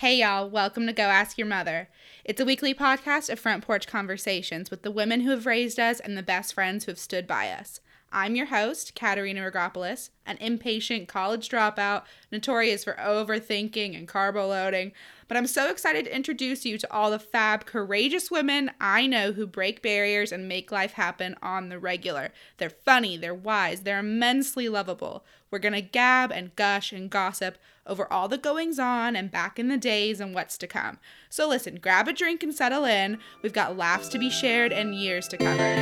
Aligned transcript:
Hey, 0.00 0.20
y'all, 0.20 0.48
welcome 0.48 0.86
to 0.86 0.94
Go 0.94 1.02
Ask 1.02 1.36
Your 1.36 1.46
Mother. 1.46 1.90
It's 2.24 2.40
a 2.40 2.44
weekly 2.46 2.72
podcast 2.72 3.28
of 3.28 3.38
front 3.38 3.66
porch 3.66 3.86
conversations 3.86 4.70
with 4.70 4.80
the 4.80 4.90
women 4.90 5.20
who 5.20 5.30
have 5.30 5.44
raised 5.44 5.78
us 5.78 6.00
and 6.00 6.16
the 6.16 6.22
best 6.22 6.54
friends 6.54 6.86
who 6.86 6.92
have 6.92 6.98
stood 6.98 7.26
by 7.26 7.50
us. 7.50 7.80
I'm 8.10 8.34
your 8.34 8.46
host, 8.46 8.94
Katerina 8.94 9.42
Rogopoulos, 9.42 10.08
an 10.24 10.38
impatient 10.38 11.06
college 11.06 11.50
dropout, 11.50 12.04
notorious 12.32 12.82
for 12.82 12.94
overthinking 12.94 13.94
and 13.94 14.08
carbo 14.08 14.48
loading. 14.48 14.92
But 15.28 15.36
I'm 15.36 15.46
so 15.46 15.70
excited 15.70 16.06
to 16.06 16.16
introduce 16.16 16.64
you 16.64 16.78
to 16.78 16.90
all 16.90 17.10
the 17.10 17.18
fab, 17.18 17.66
courageous 17.66 18.30
women 18.30 18.70
I 18.80 19.06
know 19.06 19.32
who 19.32 19.46
break 19.46 19.82
barriers 19.82 20.32
and 20.32 20.48
make 20.48 20.72
life 20.72 20.94
happen 20.94 21.36
on 21.42 21.68
the 21.68 21.78
regular. 21.78 22.30
They're 22.56 22.70
funny, 22.70 23.18
they're 23.18 23.34
wise, 23.34 23.82
they're 23.82 23.98
immensely 23.98 24.68
lovable. 24.68 25.26
We're 25.50 25.58
gonna 25.58 25.82
gab 25.82 26.32
and 26.32 26.56
gush 26.56 26.90
and 26.90 27.10
gossip 27.10 27.58
over 27.90 28.10
all 28.10 28.28
the 28.28 28.38
goings 28.38 28.78
on 28.78 29.16
and 29.16 29.32
back 29.32 29.58
in 29.58 29.66
the 29.66 29.76
days 29.76 30.20
and 30.20 30.32
what's 30.32 30.56
to 30.56 30.66
come. 30.68 30.98
So 31.28 31.48
listen, 31.48 31.74
grab 31.74 32.06
a 32.06 32.12
drink 32.12 32.42
and 32.44 32.54
settle 32.54 32.84
in. 32.84 33.18
We've 33.42 33.52
got 33.52 33.76
laughs 33.76 34.08
to 34.10 34.18
be 34.18 34.30
shared 34.30 34.72
and 34.72 34.94
years 34.94 35.26
to 35.28 35.36
cover. 35.36 35.74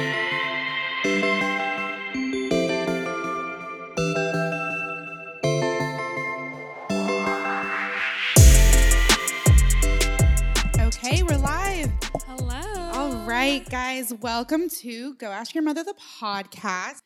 Okay, 10.80 11.22
we're 11.22 11.36
live. 11.36 11.92
Hello. 12.26 12.90
All 12.94 13.12
right, 13.26 13.68
guys, 13.68 14.14
welcome 14.14 14.70
to 14.80 15.14
Go 15.16 15.26
Ask 15.26 15.54
Your 15.54 15.62
Mother 15.62 15.84
the 15.84 15.94
podcast. 16.20 17.02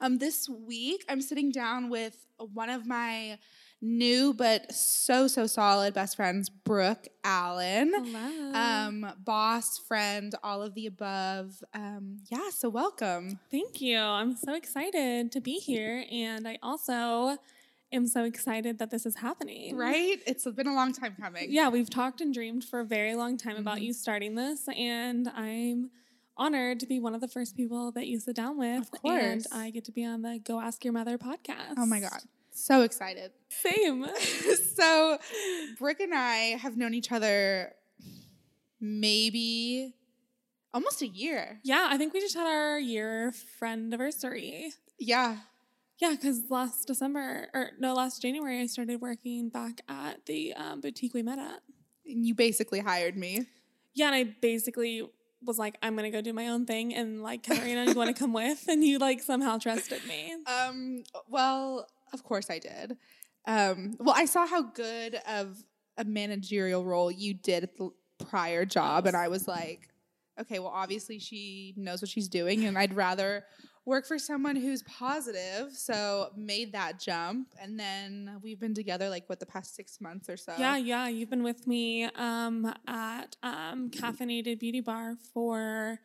Um, 0.00 0.18
this 0.18 0.48
week 0.48 1.04
I'm 1.08 1.20
sitting 1.20 1.52
down 1.52 1.88
with 1.88 2.26
one 2.38 2.68
of 2.68 2.84
my 2.84 3.38
new 3.82 4.34
but 4.34 4.72
so 4.74 5.26
so 5.26 5.46
solid 5.46 5.94
best 5.94 6.16
friends, 6.16 6.48
Brooke 6.50 7.08
Allen. 7.24 7.92
Hello. 7.94 8.52
Um, 8.54 9.12
boss, 9.24 9.78
friend, 9.78 10.34
all 10.42 10.62
of 10.62 10.74
the 10.74 10.86
above. 10.86 11.62
Um, 11.74 12.18
yeah, 12.30 12.50
so 12.50 12.68
welcome. 12.68 13.38
Thank 13.50 13.80
you. 13.80 13.98
I'm 13.98 14.36
so 14.36 14.54
excited 14.54 15.32
to 15.32 15.40
be 15.40 15.54
here. 15.54 16.04
And 16.10 16.46
I 16.46 16.58
also 16.62 17.38
am 17.92 18.06
so 18.06 18.24
excited 18.24 18.78
that 18.78 18.90
this 18.90 19.04
is 19.06 19.16
happening. 19.16 19.76
Right? 19.76 20.18
It's 20.26 20.44
been 20.44 20.66
a 20.68 20.74
long 20.74 20.92
time 20.92 21.16
coming. 21.20 21.46
Yeah, 21.50 21.68
we've 21.70 21.90
talked 21.90 22.20
and 22.20 22.32
dreamed 22.32 22.64
for 22.64 22.80
a 22.80 22.84
very 22.84 23.14
long 23.14 23.36
time 23.36 23.56
about 23.56 23.78
Mhm. 23.78 23.82
you 23.82 23.92
starting 23.92 24.34
this. 24.34 24.68
And 24.76 25.28
I'm 25.28 25.90
honored 26.36 26.80
to 26.80 26.86
be 26.86 27.00
one 27.00 27.14
of 27.14 27.20
the 27.20 27.28
first 27.28 27.56
people 27.56 27.90
that 27.92 28.06
you 28.06 28.18
sit 28.20 28.36
down 28.36 28.56
with. 28.58 28.82
Of 28.82 28.90
course. 29.02 29.22
And 29.22 29.46
I 29.52 29.70
get 29.70 29.84
to 29.86 29.92
be 29.92 30.04
on 30.04 30.22
the 30.22 30.38
Go 30.38 30.60
Ask 30.60 30.84
Your 30.84 30.92
Mother 30.92 31.18
podcast. 31.18 31.74
Oh 31.76 31.86
my 31.86 32.00
god. 32.00 32.20
So 32.60 32.82
excited. 32.82 33.32
Same. 33.48 34.06
so 34.76 35.18
Brooke 35.78 36.00
and 36.00 36.14
I 36.14 36.58
have 36.58 36.76
known 36.76 36.92
each 36.92 37.10
other 37.10 37.72
maybe 38.78 39.94
almost 40.74 41.00
a 41.00 41.08
year. 41.08 41.58
yeah, 41.64 41.88
I 41.90 41.96
think 41.96 42.12
we 42.12 42.20
just 42.20 42.34
had 42.34 42.46
our 42.46 42.78
year 42.78 43.32
friend 43.58 43.86
anniversary. 43.86 44.72
Yeah. 44.98 45.38
Yeah, 46.00 46.10
because 46.10 46.42
last 46.50 46.86
December, 46.86 47.48
or 47.54 47.70
no, 47.78 47.94
last 47.94 48.20
January, 48.20 48.60
I 48.60 48.66
started 48.66 49.00
working 49.00 49.48
back 49.48 49.80
at 49.88 50.26
the 50.26 50.52
um, 50.54 50.82
boutique 50.82 51.14
we 51.14 51.22
met 51.22 51.38
at. 51.38 51.62
And 52.06 52.26
you 52.26 52.34
basically 52.34 52.80
hired 52.80 53.16
me. 53.16 53.46
Yeah, 53.94 54.06
and 54.06 54.14
I 54.14 54.24
basically 54.24 55.02
was 55.42 55.58
like, 55.58 55.76
I'm 55.82 55.96
gonna 55.96 56.10
go 56.10 56.20
do 56.20 56.32
my 56.32 56.48
own 56.48 56.66
thing, 56.66 56.94
and 56.94 57.22
like, 57.22 57.42
Katarina, 57.42 57.84
you 57.86 57.94
want 57.94 58.14
to 58.14 58.14
come 58.18 58.32
with? 58.32 58.66
And 58.68 58.84
you 58.84 58.98
like 58.98 59.22
somehow 59.22 59.58
trusted 59.58 60.06
me. 60.06 60.34
Um, 60.46 61.04
well, 61.28 61.86
of 62.12 62.24
course 62.24 62.50
I 62.50 62.58
did. 62.58 62.96
Um, 63.46 63.96
well, 63.98 64.14
I 64.16 64.26
saw 64.26 64.46
how 64.46 64.62
good 64.62 65.18
of 65.26 65.62
a 65.96 66.04
managerial 66.04 66.84
role 66.84 67.10
you 67.10 67.34
did 67.34 67.64
at 67.64 67.76
the 67.76 67.90
prior 68.18 68.64
job, 68.64 69.06
and 69.06 69.16
I 69.16 69.28
was 69.28 69.48
like, 69.48 69.88
okay, 70.40 70.58
well, 70.58 70.72
obviously 70.74 71.18
she 71.18 71.74
knows 71.76 72.02
what 72.02 72.08
she's 72.08 72.28
doing, 72.28 72.64
and 72.64 72.78
I'd 72.78 72.94
rather 72.94 73.44
work 73.86 74.06
for 74.06 74.18
someone 74.18 74.56
who's 74.56 74.82
positive. 74.84 75.72
So 75.72 76.30
made 76.36 76.72
that 76.72 77.00
jump, 77.00 77.48
and 77.60 77.78
then 77.78 78.38
we've 78.42 78.60
been 78.60 78.74
together 78.74 79.08
like 79.08 79.28
what 79.28 79.40
the 79.40 79.46
past 79.46 79.74
six 79.74 80.00
months 80.00 80.28
or 80.28 80.36
so. 80.36 80.54
Yeah, 80.58 80.76
yeah, 80.76 81.08
you've 81.08 81.30
been 81.30 81.42
with 81.42 81.66
me 81.66 82.04
um, 82.04 82.72
at 82.86 83.36
um, 83.42 83.90
Caffeinated 83.90 84.58
Beauty 84.60 84.80
Bar 84.80 85.16
for 85.32 85.98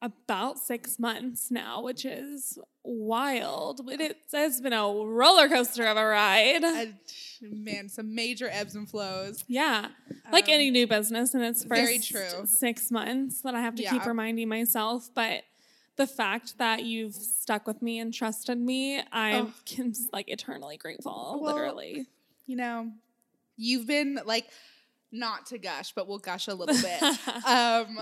about 0.00 0.58
six 0.58 0.98
months 0.98 1.50
now, 1.50 1.82
which 1.82 2.04
is 2.04 2.58
wild. 2.84 3.80
It 3.88 4.16
has 4.32 4.60
been 4.60 4.72
a 4.72 4.86
roller 4.86 5.48
coaster 5.48 5.84
of 5.86 5.96
a 5.96 6.04
ride. 6.06 6.62
And, 6.64 6.94
man, 7.42 7.88
some 7.88 8.14
major 8.14 8.48
ebbs 8.50 8.74
and 8.74 8.88
flows. 8.88 9.44
Yeah. 9.48 9.88
like 10.32 10.44
Um, 10.48 10.54
any 10.54 10.70
new 10.70 10.86
business 10.86 11.34
in 11.34 11.40
its 11.42 11.64
first 11.64 11.80
very 11.82 11.98
true. 11.98 12.46
six 12.46 12.90
months 12.90 13.40
that 13.42 13.54
I 13.54 13.60
have 13.60 13.74
to 13.76 13.82
keep 13.82 14.06
reminding 14.06 14.48
myself. 14.48 15.10
But 15.14 15.42
the 15.96 16.06
fact 16.06 16.58
that 16.58 16.84
you've 16.84 17.14
stuck 17.14 17.66
with 17.66 17.82
me 17.82 17.98
and 17.98 18.14
trusted 18.14 18.58
me, 18.58 19.00
I 19.12 19.40
Oh. 19.40 19.52
like 20.12 20.28
eternally 20.28 20.76
grateful, 20.76 21.40
Well, 21.42 21.54
literally. 21.54 22.06
you 22.46 22.54
know, 22.56 22.92
you've 23.56 23.86
been 23.88 24.20
like 24.24 24.46
not 25.10 25.46
to 25.46 25.58
gush, 25.58 25.92
but 25.92 26.06
we'll 26.06 26.18
gush 26.18 26.48
a 26.48 26.54
little 26.54 26.76
bit. 26.82 27.02
um, 27.46 27.98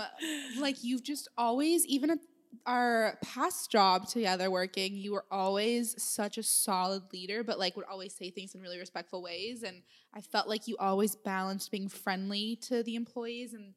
like 0.59 0.83
you've 0.83 1.03
just 1.03 1.27
always, 1.37 1.85
even 1.85 2.09
at 2.09 2.19
our 2.65 3.17
past 3.23 3.71
job 3.71 4.07
together 4.07 4.49
working, 4.51 4.95
you 4.95 5.13
were 5.13 5.25
always 5.31 6.01
such 6.01 6.37
a 6.37 6.43
solid 6.43 7.03
leader, 7.13 7.43
but 7.43 7.59
like 7.59 7.75
would 7.75 7.85
always 7.85 8.13
say 8.13 8.29
things 8.29 8.55
in 8.55 8.61
really 8.61 8.79
respectful 8.79 9.21
ways. 9.21 9.63
And 9.63 9.83
I 10.13 10.21
felt 10.21 10.47
like 10.47 10.67
you 10.67 10.75
always 10.79 11.15
balanced 11.15 11.71
being 11.71 11.89
friendly 11.89 12.57
to 12.63 12.83
the 12.83 12.95
employees 12.95 13.53
and 13.53 13.73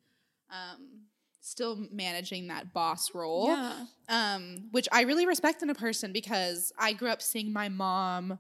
um, 0.51 1.03
still 1.41 1.87
managing 1.91 2.49
that 2.49 2.73
boss 2.73 3.15
role 3.15 3.49
yeah. 3.49 3.85
um, 4.09 4.69
which 4.73 4.89
I 4.93 5.03
really 5.03 5.27
respect 5.27 5.63
in 5.63 5.71
a 5.71 5.75
person 5.75 6.13
because 6.13 6.73
I 6.79 6.93
grew 6.93 7.09
up 7.09 7.23
seeing 7.23 7.53
my 7.53 7.69
mom 7.69 8.39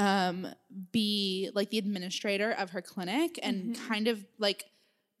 um, 0.00 0.46
be 0.92 1.50
like 1.54 1.70
the 1.70 1.78
administrator 1.78 2.50
of 2.52 2.70
her 2.70 2.80
clinic 2.82 3.38
and 3.42 3.76
Mhm. 3.76 3.88
kind 3.88 4.08
of 4.08 4.24
like 4.38 4.64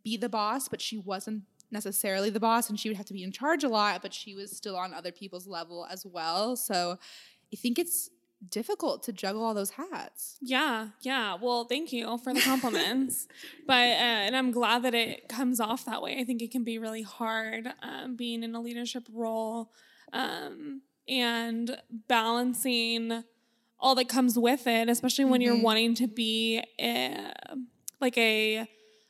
be 0.02 0.16
the 0.16 0.28
boss, 0.28 0.68
but 0.68 0.80
she 0.80 0.96
wasn't 0.96 1.42
necessarily 1.70 2.30
the 2.30 2.40
boss 2.40 2.68
and 2.70 2.80
she 2.80 2.88
would 2.88 2.96
have 2.96 3.06
to 3.06 3.12
be 3.12 3.22
in 3.22 3.30
charge 3.30 3.62
a 3.62 3.68
lot, 3.68 4.00
but 4.02 4.12
she 4.14 4.34
was 4.34 4.50
still 4.56 4.76
on 4.76 4.92
other 4.94 5.12
people's 5.12 5.46
level 5.46 5.86
as 5.90 6.04
well. 6.06 6.56
So 6.56 6.98
I 7.52 7.56
think 7.56 7.78
it's 7.78 8.10
difficult 8.48 9.02
to 9.02 9.12
juggle 9.12 9.44
all 9.44 9.52
those 9.52 9.72
hats. 9.72 10.38
Yeah, 10.40 10.88
yeah. 11.02 11.36
Well, 11.40 11.64
thank 11.66 11.92
you 11.92 12.16
for 12.24 12.32
the 12.32 12.40
compliments. 12.40 13.28
but 13.66 13.74
uh, 13.74 14.24
and 14.26 14.34
I'm 14.34 14.50
glad 14.50 14.82
that 14.84 14.94
it 14.94 15.28
comes 15.28 15.60
off 15.60 15.84
that 15.84 16.00
way. 16.00 16.18
I 16.18 16.24
think 16.24 16.40
it 16.40 16.50
can 16.50 16.64
be 16.64 16.78
really 16.78 17.02
hard 17.02 17.68
um, 17.82 18.16
being 18.16 18.42
in 18.42 18.54
a 18.54 18.60
leadership 18.60 19.06
role 19.12 19.70
um, 20.14 20.80
and 21.06 21.76
balancing 22.08 23.24
all 23.80 23.94
that 23.96 24.08
comes 24.08 24.38
with 24.38 24.66
it, 24.66 24.88
especially 24.88 25.24
when 25.24 25.40
you're 25.40 25.54
Mhm. 25.56 25.62
wanting 25.62 25.94
to 25.96 26.06
be 26.06 26.62
a, 26.80 27.32
like 28.00 28.16
a 28.18 28.68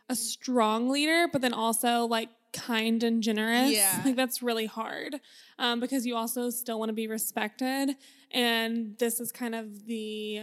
a 0.08 0.14
strong 0.16 0.88
leader, 0.88 1.28
but 1.32 1.40
then 1.40 1.52
also 1.52 2.04
like 2.06 2.28
kind 2.52 3.04
and 3.04 3.22
generous. 3.22 3.70
Yeah. 3.72 4.02
Like 4.04 4.16
that's 4.16 4.42
really 4.42 4.66
hard 4.66 5.20
um, 5.58 5.78
because 5.78 6.04
you 6.04 6.16
also 6.16 6.50
still 6.50 6.78
want 6.80 6.88
to 6.88 6.92
be 6.94 7.06
respected. 7.06 7.94
And 8.32 8.96
this 8.98 9.20
is 9.20 9.30
kind 9.30 9.54
of 9.54 9.86
the 9.86 10.40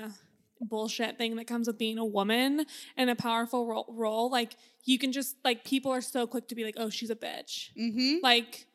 bullshit 0.62 1.18
thing 1.18 1.36
that 1.36 1.48
comes 1.48 1.68
with 1.68 1.78
being 1.78 1.98
a 1.98 2.06
woman 2.06 2.66
in 2.96 3.10
a 3.10 3.16
powerful 3.16 3.66
ro- 3.68 3.86
role. 3.90 4.30
Like 4.32 4.56
you 4.86 4.98
can 4.98 5.12
just 5.12 5.36
like 5.44 5.66
people 5.66 5.92
are 5.92 6.02
so 6.02 6.26
quick 6.28 6.48
to 6.48 6.56
be 6.56 6.64
like, 6.64 6.76
oh, 6.78 6.90
she's 6.90 7.10
a 7.10 7.16
bitch. 7.16 7.70
Mm-hmm. 7.78 8.18
Like, 8.24 8.68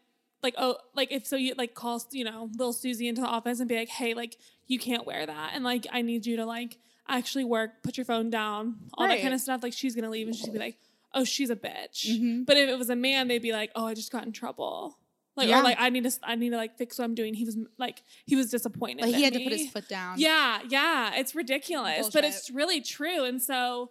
like 0.42 0.54
oh, 0.58 0.76
like 0.94 1.12
if 1.12 1.26
so, 1.26 1.36
you 1.36 1.54
like 1.56 1.74
call 1.74 2.02
you 2.10 2.24
know 2.24 2.50
little 2.56 2.72
Susie 2.72 3.08
into 3.08 3.20
the 3.20 3.26
office 3.28 3.60
and 3.60 3.68
be 3.68 3.76
like, 3.76 3.88
hey, 3.88 4.14
like 4.14 4.36
you 4.66 4.78
can't 4.78 5.06
wear 5.06 5.24
that, 5.26 5.50
and 5.54 5.64
like 5.64 5.86
I 5.92 6.02
need 6.02 6.26
you 6.26 6.36
to 6.36 6.46
like 6.46 6.78
actually 7.08 7.44
work, 7.44 7.82
put 7.82 7.96
your 7.96 8.04
phone 8.06 8.30
down, 8.30 8.76
all 8.94 9.06
that 9.08 9.20
kind 9.20 9.34
of 9.34 9.40
stuff. 9.40 9.62
Like 9.62 9.72
she's 9.72 9.94
gonna 9.94 10.10
leave 10.10 10.26
and 10.26 10.36
she's 10.36 10.46
gonna 10.46 10.58
be 10.58 10.64
like, 10.64 10.78
oh, 11.14 11.24
she's 11.24 11.50
a 11.50 11.56
bitch. 11.56 12.06
Mhm. 12.08 12.46
But 12.46 12.56
if 12.56 12.68
it 12.68 12.78
was 12.78 12.90
a 12.90 12.96
man, 12.96 13.28
they'd 13.28 13.42
be 13.42 13.52
like, 13.52 13.70
oh, 13.74 13.86
I 13.86 13.94
just 13.94 14.10
got 14.12 14.24
in 14.24 14.32
trouble. 14.32 14.98
Like, 15.34 15.48
Yeah. 15.48 15.60
or 15.60 15.62
like, 15.62 15.78
I 15.80 15.88
need 15.88 16.04
to, 16.04 16.12
I 16.22 16.34
need 16.34 16.50
to 16.50 16.56
like 16.56 16.76
fix 16.76 16.98
what 16.98 17.04
I'm 17.04 17.14
doing. 17.14 17.34
He 17.34 17.44
was 17.44 17.56
like, 17.78 18.02
he 18.26 18.36
was 18.36 18.50
disappointed. 18.50 19.02
Like 19.06 19.14
he 19.14 19.22
had 19.22 19.32
to 19.32 19.40
put 19.40 19.52
his 19.52 19.70
foot 19.70 19.88
down. 19.88 20.18
Yeah, 20.18 20.60
yeah, 20.68 21.14
it's 21.16 21.34
ridiculous, 21.34 22.10
but 22.10 22.24
it's 22.24 22.50
really 22.50 22.80
true. 22.82 23.24
And 23.24 23.42
so, 23.42 23.90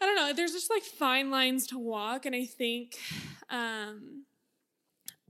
I 0.00 0.06
don't 0.06 0.16
know. 0.16 0.32
There's 0.32 0.52
just 0.52 0.68
like 0.70 0.82
fine 0.82 1.30
lines 1.30 1.66
to 1.68 1.78
walk, 1.78 2.26
and 2.26 2.34
I 2.34 2.44
think 2.44 2.98
um, 3.50 4.24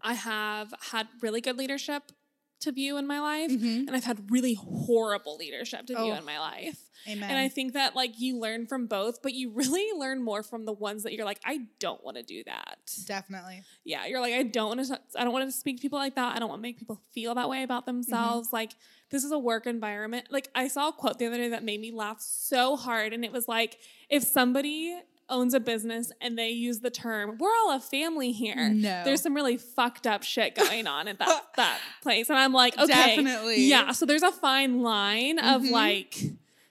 I 0.02 0.14
have 0.14 0.72
had 0.90 1.08
really 1.20 1.40
good 1.40 1.56
leadership 1.56 2.12
to 2.60 2.70
view 2.70 2.96
in 2.96 3.08
my 3.08 3.18
life, 3.18 3.50
Mhm. 3.50 3.88
and 3.88 3.90
I've 3.90 4.04
had 4.04 4.30
really 4.30 4.54
horrible 4.54 5.36
leadership 5.36 5.86
to 5.86 5.94
view 5.96 6.12
Oh. 6.12 6.14
in 6.14 6.24
my 6.24 6.38
life. 6.38 6.78
Amen. 7.08 7.28
And 7.28 7.36
I 7.36 7.48
think 7.48 7.72
that 7.72 7.96
like 7.96 8.20
you 8.20 8.38
learn 8.38 8.66
from 8.68 8.86
both, 8.86 9.20
but 9.20 9.32
you 9.34 9.50
really 9.50 9.90
learn 9.98 10.22
more 10.22 10.44
from 10.44 10.64
the 10.64 10.72
ones 10.72 11.02
that 11.02 11.12
you're 11.12 11.24
like, 11.24 11.40
I 11.44 11.66
don't 11.80 12.04
want 12.04 12.18
to 12.18 12.22
do 12.22 12.44
that. 12.44 12.78
Definitely. 13.06 13.64
Yeah, 13.82 14.06
you're 14.06 14.20
like, 14.20 14.34
I 14.34 14.44
don't 14.44 14.76
want 14.78 14.86
to. 14.86 15.00
I 15.18 15.24
don't 15.24 15.32
want 15.32 15.44
to 15.48 15.50
speak 15.50 15.78
to 15.78 15.82
people 15.82 15.98
like 15.98 16.14
that. 16.14 16.36
I 16.36 16.38
don't 16.38 16.48
want 16.48 16.60
to 16.60 16.62
make 16.62 16.78
people 16.78 17.00
feel 17.10 17.34
that 17.34 17.48
way 17.48 17.64
about 17.64 17.84
themselves. 17.86 18.52
Like 18.52 18.72
this 19.10 19.24
is 19.24 19.32
a 19.32 19.38
work 19.40 19.66
environment. 19.66 20.28
Like 20.30 20.48
I 20.54 20.68
saw 20.68 20.90
a 20.90 20.92
quote 20.92 21.18
the 21.18 21.26
other 21.26 21.38
day 21.38 21.48
that 21.48 21.64
made 21.64 21.80
me 21.80 21.90
laugh 21.90 22.20
so 22.20 22.76
hard, 22.76 23.12
and 23.12 23.24
it 23.24 23.32
was 23.32 23.48
like, 23.48 23.78
if 24.08 24.22
somebody 24.22 24.96
owns 25.32 25.54
a 25.54 25.60
business 25.60 26.12
and 26.20 26.38
they 26.38 26.50
use 26.50 26.78
the 26.80 26.90
term 26.90 27.36
we're 27.38 27.48
all 27.64 27.72
a 27.74 27.80
family 27.80 28.30
here 28.32 28.68
No. 28.70 29.02
there's 29.04 29.22
some 29.22 29.34
really 29.34 29.56
fucked 29.56 30.06
up 30.06 30.22
shit 30.22 30.54
going 30.54 30.86
on 30.86 31.08
at 31.08 31.18
that 31.18 31.42
that 31.56 31.80
place 32.02 32.28
and 32.30 32.38
i'm 32.38 32.52
like 32.52 32.78
okay 32.78 32.86
Definitely. 33.16 33.62
yeah 33.64 33.90
so 33.92 34.06
there's 34.06 34.22
a 34.22 34.30
fine 34.30 34.82
line 34.82 35.38
of 35.40 35.62
Mhm. 35.62 35.70
like 35.70 36.14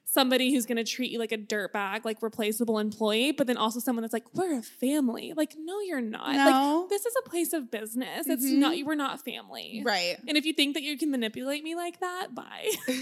somebody 0.05 0.53
who's 0.53 0.65
going 0.65 0.75
to 0.77 0.83
treat 0.83 1.09
you 1.09 1.17
like 1.19 1.31
a 1.31 1.37
dirtbag 1.37 2.03
like 2.03 2.21
replaceable 2.21 2.77
employee 2.79 3.31
but 3.31 3.47
then 3.47 3.55
also 3.57 3.79
someone 3.79 4.01
that's 4.01 4.11
like 4.13 4.25
we're 4.33 4.59
a 4.59 4.61
family 4.61 5.33
like 5.37 5.53
no 5.57 5.79
you're 5.81 6.01
not 6.01 6.27
like 6.27 6.35
No. 6.53 6.85
this 6.89 7.05
is 7.05 7.13
a 7.25 7.29
place 7.29 7.53
of 7.53 7.71
business 7.71 8.27
it's 8.27 8.45
Mhm. 8.45 8.57
not 8.57 8.77
you 8.77 8.85
were 8.85 8.95
not 8.95 9.23
family 9.23 9.81
right. 9.85 10.17
and 10.27 10.37
if 10.37 10.45
you 10.45 10.53
think 10.53 10.73
that 10.75 10.83
you 10.83 10.97
can 10.97 11.09
manipulate 11.11 11.63
me 11.63 11.75
like 11.75 11.99
that 12.01 12.35
bye 12.35 12.69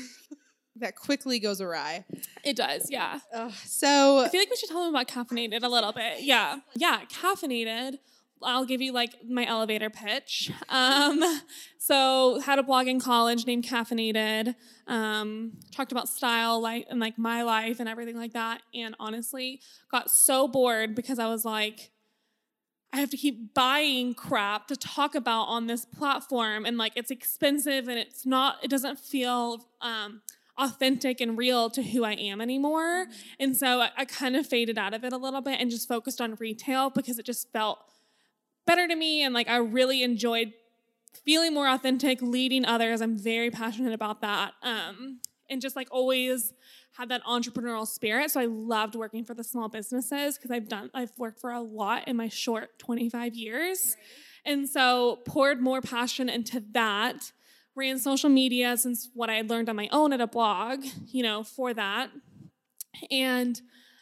That 0.80 0.96
quickly 0.96 1.40
goes 1.40 1.62
awry. 1.62 2.06
it 2.44 2.56
does 2.56 2.90
yeah 2.90 3.20
Ugh, 3.34 3.52
so 3.66 4.20
I 4.20 4.30
feel 4.30 4.42
like 4.42 4.50
we 4.50 4.56
should 4.56 4.70
tell 4.70 4.84
them 4.84 4.96
about 4.96 5.08
caffeinated 5.08 5.64
a 5.64 5.70
little 5.70 5.92
bit. 5.92 6.22
Yeah. 6.22 6.60
Yeah. 6.76 7.02
Caffeinated. 7.12 7.98
I'll 8.42 8.66
give 8.66 8.82
you 8.82 8.94
like 8.94 9.16
my 9.28 9.46
elevator 9.46 9.90
pitch. 9.90 10.52
Um, 10.70 11.42
so 11.78 12.40
had 12.42 12.60
a 12.60 12.64
blog 12.64 12.88
in 12.88 13.00
college 13.00 13.46
named 13.48 13.66
Caffeinated. 13.66 14.56
Um, 14.88 15.54
talked 15.72 15.92
about 15.92 16.08
style, 16.08 16.62
like 16.62 16.86
and 16.90 17.00
like 17.00 17.18
my 17.18 17.42
life 17.42 17.80
and 17.80 17.90
everything 17.90 18.16
like 18.16 18.34
that. 18.34 18.62
And 18.74 18.96
honestly, 19.00 19.60
got 19.92 20.10
so 20.10 20.48
bored 20.48 20.96
because 20.96 21.18
I 21.20 21.28
was 21.28 21.44
like, 21.44 21.90
I 22.94 22.98
have 23.00 23.10
to 23.10 23.18
keep 23.18 23.54
buying 23.54 24.14
crap 24.14 24.68
to 24.68 24.76
talk 24.76 25.16
about 25.16 25.46
on 25.46 25.68
this 25.68 25.86
platform, 25.86 26.66
and 26.66 26.78
like 26.78 26.94
it's 26.96 27.12
expensive 27.12 27.88
and 27.88 27.98
it's 28.00 28.26
not. 28.26 28.58
It 28.64 28.70
doesn't 28.70 29.00
feel 29.00 29.68
um, 29.82 30.22
authentic 30.60 31.22
and 31.22 31.38
real 31.38 31.70
to 31.72 31.82
who 31.82 32.04
I 32.04 32.14
am 32.14 32.42
anymore. 32.42 33.08
And 33.40 33.56
so 33.56 33.82
I, 33.82 33.90
I 33.98 34.06
kind 34.06 34.36
of 34.36 34.46
faded 34.46 34.78
out 34.78 34.94
of 34.94 35.04
it 35.04 35.14
a 35.14 35.18
little 35.18 35.42
bit 35.42 35.60
and 35.60 35.72
just 35.72 35.88
focused 35.88 36.22
on 36.22 36.36
retail 36.36 36.90
because 36.90 37.18
it 37.18 37.26
just 37.26 37.52
felt 37.52 37.80
better 38.66 38.88
to 38.88 38.96
me. 38.96 39.24
And 39.24 39.34
like 39.34 39.48
I 39.48 39.58
really 39.58 40.04
enjoyed 40.04 40.54
feeling 41.26 41.54
more 41.54 41.68
authentic, 41.68 42.22
leading 42.22 42.66
others. 42.66 43.02
I'm 43.02 43.18
very 43.18 43.50
passionate 43.50 43.94
about 43.94 44.22
that. 44.22 44.54
Um, 44.62 45.22
and 45.50 45.62
just 45.62 45.76
like 45.76 45.88
always 45.92 46.54
had 46.98 47.10
that 47.10 47.24
entrepreneurial 47.24 47.88
spirit. 47.88 48.32
So 48.32 48.42
I 48.42 48.46
loved 48.46 48.96
working 48.96 49.24
for 49.24 49.34
the 49.34 49.44
small 49.44 49.70
businesses 49.70 50.38
because 50.38 50.52
I've 50.52 50.68
done, 50.68 50.90
I've 50.94 51.12
worked 51.18 51.40
for 51.40 51.52
a 51.52 51.62
lot 51.62 52.08
in 52.08 52.16
my 52.18 52.28
short 52.28 52.78
25 52.80 53.36
years. 53.36 53.96
And 54.46 54.70
so 54.70 55.20
poured 55.26 55.62
more 55.62 55.82
passion 55.82 56.30
into 56.30 56.64
that 56.72 57.32
ran 57.80 57.98
social 57.98 58.30
media 58.30 58.78
since 58.78 59.10
what 59.14 59.30
I 59.30 59.36
had 59.36 59.50
learned 59.50 59.70
on 59.70 59.76
my 59.76 59.90
own 59.92 60.14
at 60.14 60.22
a 60.22 60.28
blog, 60.28 60.84
you 61.08 61.24
know, 61.24 61.44
for 61.44 61.74
that. 61.74 62.10
And 63.10 63.60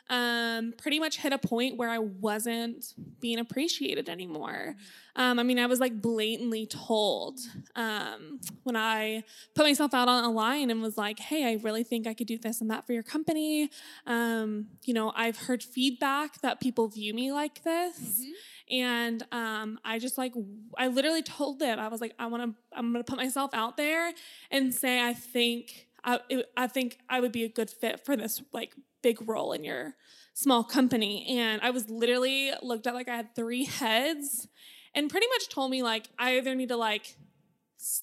um, 0.09 0.74
pretty 0.77 1.00
much 1.00 1.18
hit 1.18 1.33
a 1.33 1.38
point 1.38 1.77
where 1.77 1.89
I 1.89 2.00
wasn't 2.00 2.94
being 3.19 3.39
appreciated 3.39 4.07
anymore. 4.07 4.75
Um, 5.15 5.38
I 5.38 5.44
mean, 5.44 5.59
I 5.59 5.65
was 5.65 5.79
like 5.79 6.01
blatantly 6.01 6.65
told 6.65 7.39
um, 7.75 8.39
when 8.63 8.75
I 8.77 9.24
put 9.53 9.65
myself 9.65 9.94
out 9.94 10.07
on 10.07 10.24
a 10.24 10.31
line 10.31 10.69
and 10.69 10.81
was 10.81 10.97
like, 10.97 11.19
hey, 11.19 11.50
I 11.50 11.62
really 11.62 11.83
think 11.83 12.07
I 12.07 12.13
could 12.13 12.27
do 12.27 12.38
this 12.38 12.62
and 12.62 12.69
that 12.71 12.85
for 12.88 12.94
your 12.94 13.03
company. 13.03 13.69
Um, 14.06 14.68
you 14.85 14.94
know, 14.94 15.12
I've 15.15 15.38
heard 15.38 15.62
feedback 15.62 16.39
that 16.41 16.62
people 16.62 16.88
view 16.88 17.13
me 17.13 17.31
like 17.33 17.63
this. 17.63 18.21
And 18.69 19.23
um, 19.31 19.79
I 19.85 19.99
just 19.99 20.17
like 20.17 20.33
I 20.77 20.87
literally 20.87 21.23
told 21.23 21.59
them 21.59 21.79
I 21.79 21.87
was 21.87 22.01
like 22.01 22.13
I 22.19 22.25
want 22.27 22.43
to 22.43 22.77
I'm 22.77 22.91
gonna 22.91 23.03
put 23.03 23.17
myself 23.17 23.51
out 23.53 23.77
there 23.77 24.11
and 24.51 24.73
say 24.73 25.01
I 25.01 25.13
think 25.13 25.87
I 26.03 26.19
it, 26.29 26.45
I 26.57 26.67
think 26.67 26.97
I 27.09 27.19
would 27.21 27.31
be 27.31 27.43
a 27.43 27.49
good 27.49 27.69
fit 27.69 28.05
for 28.05 28.15
this 28.17 28.41
like 28.53 28.73
big 29.01 29.27
role 29.27 29.53
in 29.53 29.63
your 29.63 29.95
small 30.33 30.63
company. 30.63 31.25
And 31.39 31.61
I 31.61 31.69
was 31.69 31.89
literally 31.89 32.51
looked 32.61 32.87
at 32.87 32.93
like 32.93 33.07
I 33.07 33.15
had 33.15 33.35
three 33.35 33.65
heads, 33.65 34.47
and 34.93 35.09
pretty 35.09 35.27
much 35.27 35.49
told 35.49 35.71
me 35.71 35.81
like 35.83 36.09
I 36.19 36.37
either 36.37 36.53
need 36.55 36.69
to 36.69 36.77
like 36.77 37.15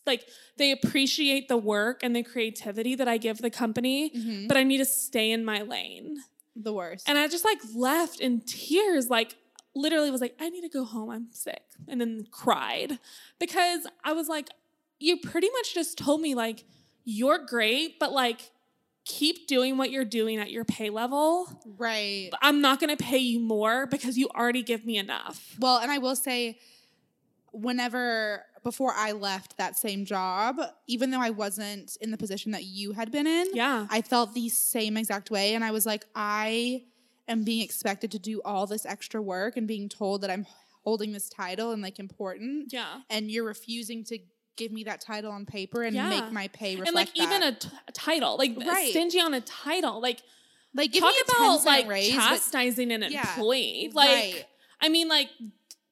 like 0.06 0.25
they 0.56 0.70
appreciate 0.70 1.49
the 1.49 1.56
work 1.56 2.02
and 2.02 2.14
the 2.14 2.22
creativity 2.22 2.94
that 2.94 3.08
I 3.08 3.19
give 3.19 3.38
the 3.38 3.50
company, 3.50 4.11
Mhm. 4.11 4.49
but 4.49 4.56
I 4.56 4.62
need 4.62 4.78
to 4.78 4.84
stay 4.84 5.31
in 5.31 5.44
my 5.44 5.62
lane. 5.62 6.19
the 6.56 6.72
worst. 6.72 7.08
And 7.08 7.19
I 7.19 7.26
just 7.26 7.44
like 7.44 7.58
left 7.75 8.20
in 8.20 8.40
tears, 8.40 9.11
like 9.11 9.34
literally 9.75 10.11
was 10.11 10.21
like, 10.21 10.35
I 10.41 10.49
need 10.50 10.62
to 10.62 10.69
go 10.69 10.85
home. 10.85 11.11
I'm 11.11 11.26
sick. 11.31 11.62
And 11.88 12.00
then 12.00 12.26
cried 12.31 12.99
because 13.38 13.87
I 14.05 14.12
was 14.12 14.29
like, 14.29 14.49
you 15.00 15.17
pretty 15.19 15.49
much 15.50 15.75
just 15.75 15.99
told 15.99 16.21
me, 16.21 16.35
like, 16.35 16.65
you're 17.05 17.38
great, 17.38 17.99
but 17.99 18.12
like, 18.12 18.53
keep 19.05 19.47
doing 19.47 19.76
what 19.76 19.91
you're 19.91 20.05
doing 20.05 20.38
at 20.38 20.50
your 20.50 20.65
pay 20.65 20.88
level. 20.88 21.47
right. 21.76 22.31
I'm 22.41 22.61
not 22.62 22.81
going 22.81 22.97
to 22.97 23.03
pay 23.05 23.19
you 23.19 23.38
more 23.41 23.87
because 23.87 24.17
you 24.17 24.29
already 24.35 24.62
give 24.62 24.87
me 24.87 24.97
enough. 24.97 25.56
Well, 25.59 25.79
and 25.79 25.91
I 25.91 25.99
will 25.99 26.17
say, 26.17 26.59
whenever 27.53 28.44
before 28.62 28.93
I 28.97 29.12
left 29.12 29.59
that 29.59 29.76
same 29.76 30.06
job, 30.06 30.56
even 30.87 31.11
though 31.11 31.21
I 31.21 31.31
wasn't 31.31 31.97
in 32.00 32.11
the 32.11 32.17
position 32.17 32.53
that 32.53 32.65
you 32.65 32.93
had 32.93 33.12
been 33.12 33.26
in, 33.26 33.49
Yeah. 33.53 33.87
I 33.91 34.00
felt 34.00 34.32
the 34.35 34.49
same 34.49 34.97
exact 34.97 35.31
way. 35.31 35.55
And 35.55 35.62
I 35.62 35.71
was 35.71 35.85
like, 35.85 36.06
I 36.15 36.85
am 37.29 37.44
being 37.44 37.62
expected 37.62 38.11
to 38.12 38.19
do 38.19 38.41
all 38.44 38.67
this 38.67 38.85
extra 38.87 39.21
work 39.23 39.56
and 39.56 39.67
being 39.67 39.88
told 39.88 40.21
that 40.23 40.31
I'm 40.31 40.47
holding 40.82 41.12
this 41.12 41.29
title 41.29 41.71
and 41.73 41.81
like 41.82 41.99
important. 41.99 42.73
Yeah. 42.73 43.00
And 43.09 43.31
you're 43.31 43.44
refusing 43.44 44.05
to 44.05 44.19
give 44.56 44.71
me 44.71 44.85
that 44.85 45.00
title 45.00 45.32
on 45.32 45.47
paper 45.47 45.82
and 45.82 45.97
Yeah. 45.97 46.09
make 46.09 46.31
my 46.31 46.49
pay 46.49 46.76
reflect 46.76 46.88
And 46.88 46.94
like 46.94 47.17
even 47.17 47.41
that. 47.41 47.65
a, 47.65 47.69
t- 47.69 47.76
a 47.88 47.93
title, 47.93 48.37
like 48.37 48.56
Right. 48.59 48.91
stingy 48.91 49.21
on 49.21 49.35
a 49.35 49.41
title, 49.41 50.00
like 50.00 50.21
like 50.76 50.91
give 50.93 51.03
talk 51.03 51.15
about 51.29 51.65
like 51.65 51.87
raise, 51.87 52.15
but- 52.15 52.21
chastising 52.21 52.91
an 52.93 53.05
Yeah. 53.11 53.21
employee. 53.21 53.91
Like 53.94 54.09
Right. 54.09 54.44
I 54.81 54.88
mean, 54.88 55.09
like, 55.09 55.31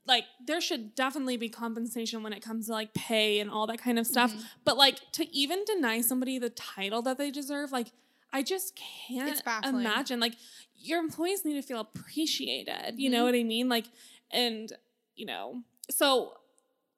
like 0.06 0.24
there 0.44 0.60
should 0.60 0.94
definitely 0.96 1.36
be 1.36 1.48
compensation 1.48 2.22
when 2.24 2.32
it 2.32 2.40
comes 2.42 2.66
to 2.66 2.72
like 2.72 2.92
pay 2.92 3.38
and 3.40 3.48
all 3.50 3.66
that 3.68 3.78
kind 3.78 3.98
of 3.98 4.06
stuff. 4.06 4.34
Mhm. 4.34 4.44
But 4.64 4.76
like 4.76 4.98
to 5.12 5.34
even 5.34 5.64
deny 5.64 6.00
somebody 6.00 6.38
the 6.38 6.50
title 6.50 7.00
that 7.02 7.16
they 7.16 7.30
deserve, 7.30 7.72
like 7.72 7.92
I 8.34 8.42
just 8.42 8.74
can't 8.76 9.40
imagine. 9.64 10.18
Like 10.18 10.34
your 10.82 10.98
employees 11.00 11.44
need 11.44 11.54
to 11.54 11.62
feel 11.62 11.80
appreciated. 11.80 12.94
You 12.98 13.10
know 13.10 13.22
Mhm. 13.22 13.26
what 13.26 13.34
I 13.34 13.42
mean? 13.44 13.68
Like, 13.68 13.86
and 14.30 14.72
you 15.14 15.26
know, 15.26 15.62
so 15.90 16.34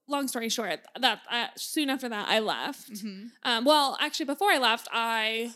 long 0.07 0.29
story 0.29 0.49
short, 0.49 0.81
that 0.99 1.21
uh, 1.31 1.47
soon 1.57 1.91
after 1.91 2.09
that 2.09 2.29
I 2.29 2.39
left. 2.39 2.93
Mhm. 2.93 3.31
Um, 3.43 3.65
well, 3.65 3.97
actually, 4.01 4.27
before 4.27 4.51
I 4.51 4.59
left, 4.59 4.89
I 4.93 5.53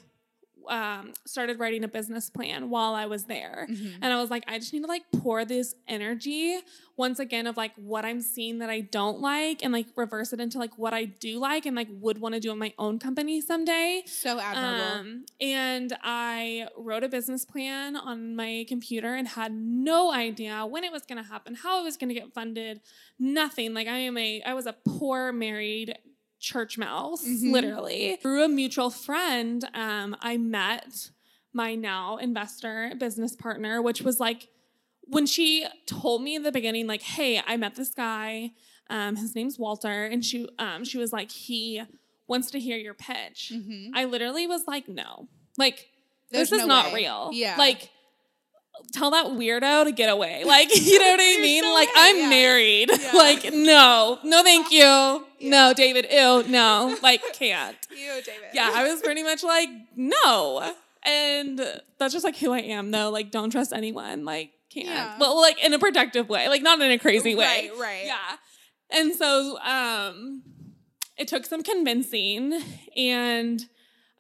um, 0.69 1.13
started 1.27 1.59
writing 1.59 1.85
a 1.85 1.89
business 1.89 2.31
plan 2.31 2.71
while 2.71 2.95
I 2.95 3.07
was 3.07 3.25
there. 3.25 3.67
Mhm. 3.71 3.95
And 4.03 4.13
I 4.13 4.21
was 4.21 4.31
like, 4.31 4.45
I 4.47 4.59
just 4.59 4.73
need 4.73 4.83
to 4.83 4.87
like 4.87 5.05
pour 5.13 5.45
this 5.45 5.75
energy 5.87 6.59
once 6.97 7.19
again 7.19 7.47
of 7.47 7.57
like 7.57 7.73
what 7.77 8.05
I'm 8.05 8.21
seeing 8.21 8.59
that 8.59 8.69
I 8.71 8.81
don't 8.81 9.21
like 9.21 9.63
and 9.65 9.73
like 9.73 9.87
reverse 9.97 10.33
it 10.33 10.41
into 10.41 10.59
like 10.59 10.77
what 10.79 10.93
I 10.93 11.05
do 11.05 11.39
like 11.39 11.65
and 11.65 11.77
like 11.77 11.89
would 11.91 12.19
want 12.21 12.35
to 12.35 12.41
do 12.41 12.51
in 12.51 12.59
my 12.59 12.75
own 12.79 12.99
company 12.99 13.41
someday. 13.41 14.03
So 14.07 14.39
admirable. 14.41 15.01
Um, 15.01 15.27
and 15.41 15.97
I 16.03 16.69
wrote 16.77 17.05
a 17.05 17.09
business 17.09 17.45
plan 17.45 17.97
on 17.97 18.35
my 18.35 18.65
computer 18.69 19.15
and 19.15 19.29
had 19.29 19.53
no 19.53 20.13
idea 20.13 20.67
when 20.67 20.85
it 20.85 20.93
was 20.93 21.03
going 21.03 21.23
to 21.23 21.29
happen, 21.29 21.55
how 21.55 21.81
it 21.81 21.85
was 21.85 21.97
going 21.97 22.09
to 22.09 22.15
get 22.15 22.35
funded, 22.35 22.81
nothing. 23.19 23.75
Like 23.75 23.87
I 23.87 23.99
am 23.99 24.17
a, 24.19 24.43
I 24.43 24.55
was 24.55 24.67
a 24.67 24.75
poor 24.85 25.33
married 25.33 25.97
church 26.41 26.79
mouse, 26.79 27.25
Mhm. 27.27 27.53
literally. 27.53 28.17
Through 28.23 28.45
a 28.45 28.49
mutual 28.49 28.91
friend, 28.91 29.69
um, 29.75 30.17
I 30.21 30.37
met 30.37 31.11
my 31.53 31.75
now 31.75 32.17
investor 32.19 32.93
business 32.99 33.35
partner, 33.35 33.81
which 33.83 34.03
was 34.03 34.21
like 34.21 34.49
when 35.11 35.25
she 35.27 35.67
told 35.87 36.23
me 36.23 36.35
in 36.37 36.43
the 36.43 36.53
beginning, 36.53 36.87
like, 36.87 37.03
"Hey, 37.03 37.41
I 37.47 37.57
met 37.57 37.75
this 37.77 37.91
guy. 37.91 38.53
Um, 38.91 39.17
his 39.17 39.35
name's 39.35 39.59
Walter," 39.59 40.05
and 40.05 40.25
she, 40.25 40.47
um, 40.59 40.85
she 40.85 40.99
was 40.99 41.13
like, 41.13 41.31
"He 41.31 41.83
wants 42.27 42.51
to 42.51 42.61
hear 42.61 42.77
your 42.77 42.95
pitch." 42.95 43.51
Mhm. 43.55 43.91
I 43.95 44.05
literally 44.05 44.47
was 44.47 44.67
like, 44.67 44.87
"No, 44.89 45.29
like 45.57 45.91
There's 46.31 46.51
this 46.51 46.61
is 46.61 46.67
no 46.67 46.75
not 46.75 46.87
way. 46.93 47.03
real. 47.03 47.31
Yeah. 47.33 47.57
like." 47.57 47.91
Tell 48.93 49.11
that 49.11 49.27
weirdo 49.27 49.85
to 49.85 49.93
get 49.93 50.09
away. 50.09 50.45
Like, 50.47 50.75
you 50.75 50.99
know 50.99 51.11
what 51.11 51.21
I 51.21 51.39
mean? 51.43 51.63
no 51.63 51.75
like, 51.75 51.89
way, 51.89 51.95
I'm 51.97 52.19
yeah. 52.19 52.29
married. 52.29 52.91
Yeah. 53.01 53.13
like, 53.13 53.53
no, 53.53 54.19
no, 54.25 54.43
thank 54.43 54.71
you. 54.73 55.25
No, 55.41 55.73
David, 55.75 56.07
ew, 56.11 56.45
no, 56.49 56.97
like, 57.03 57.23
can't 57.35 57.77
You, 57.91 58.15
David. 58.25 58.49
yeah, 58.55 58.71
I 58.75 58.89
was 58.89 59.01
pretty 59.03 59.23
much 59.23 59.43
like, 59.45 59.69
no. 59.97 60.75
And 61.05 61.61
that's 61.99 62.13
just 62.13 62.25
like 62.25 62.37
who 62.37 62.53
I 62.53 62.61
am, 62.61 62.91
though. 62.91 63.11
Like, 63.11 63.31
don't 63.31 63.51
trust 63.51 63.73
anyone. 63.73 64.25
Like, 64.25 64.51
can't. 64.71 64.87
Yeah. 64.89 65.17
Well, 65.19 65.41
like 65.41 65.63
in 65.65 65.73
a 65.73 65.79
protective 65.79 66.29
way, 66.29 66.49
like 66.49 66.63
not 66.63 66.81
in 66.81 66.91
a 66.91 66.99
crazy 66.99 67.35
way. 67.35 67.71
Right, 67.71 67.79
right. 67.79 68.07
Yeah. 68.07 68.37
And 68.91 69.15
so, 69.15 69.59
um, 69.61 70.43
it 71.17 71.29
took 71.29 71.45
some 71.47 71.63
convincing, 71.63 72.59
and 72.97 73.61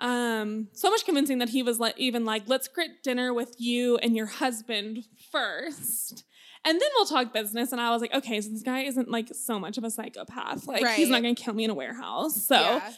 um, 0.00 0.68
so 0.72 0.90
much 0.90 1.04
convincing 1.04 1.38
that 1.38 1.48
he 1.48 1.62
was 1.62 1.78
like, 1.80 1.94
even 1.98 2.24
like, 2.24 2.44
let's 2.46 2.68
grit 2.68 3.02
dinner 3.02 3.32
with 3.34 3.54
you 3.58 3.96
and 3.98 4.16
your 4.16 4.26
husband 4.26 5.04
first. 5.32 6.24
And 6.64 6.80
then 6.80 6.88
we'll 6.96 7.06
talk 7.06 7.32
business. 7.32 7.72
And 7.72 7.80
I 7.80 7.90
was 7.90 8.00
like, 8.02 8.12
okay, 8.14 8.40
so 8.40 8.50
this 8.50 8.62
guy 8.62 8.80
isn't 8.80 9.10
like 9.10 9.28
so 9.32 9.58
much 9.58 9.78
of 9.78 9.84
a 9.84 9.90
psychopath. 9.90 10.66
Like, 10.66 10.86
he's 10.96 11.08
not 11.08 11.22
going 11.22 11.34
to 11.34 11.42
kill 11.42 11.54
me 11.54 11.64
in 11.64 11.70
a 11.70 11.74
warehouse. 11.74 12.46
So, 12.46 12.54
Yeah. 12.56 12.90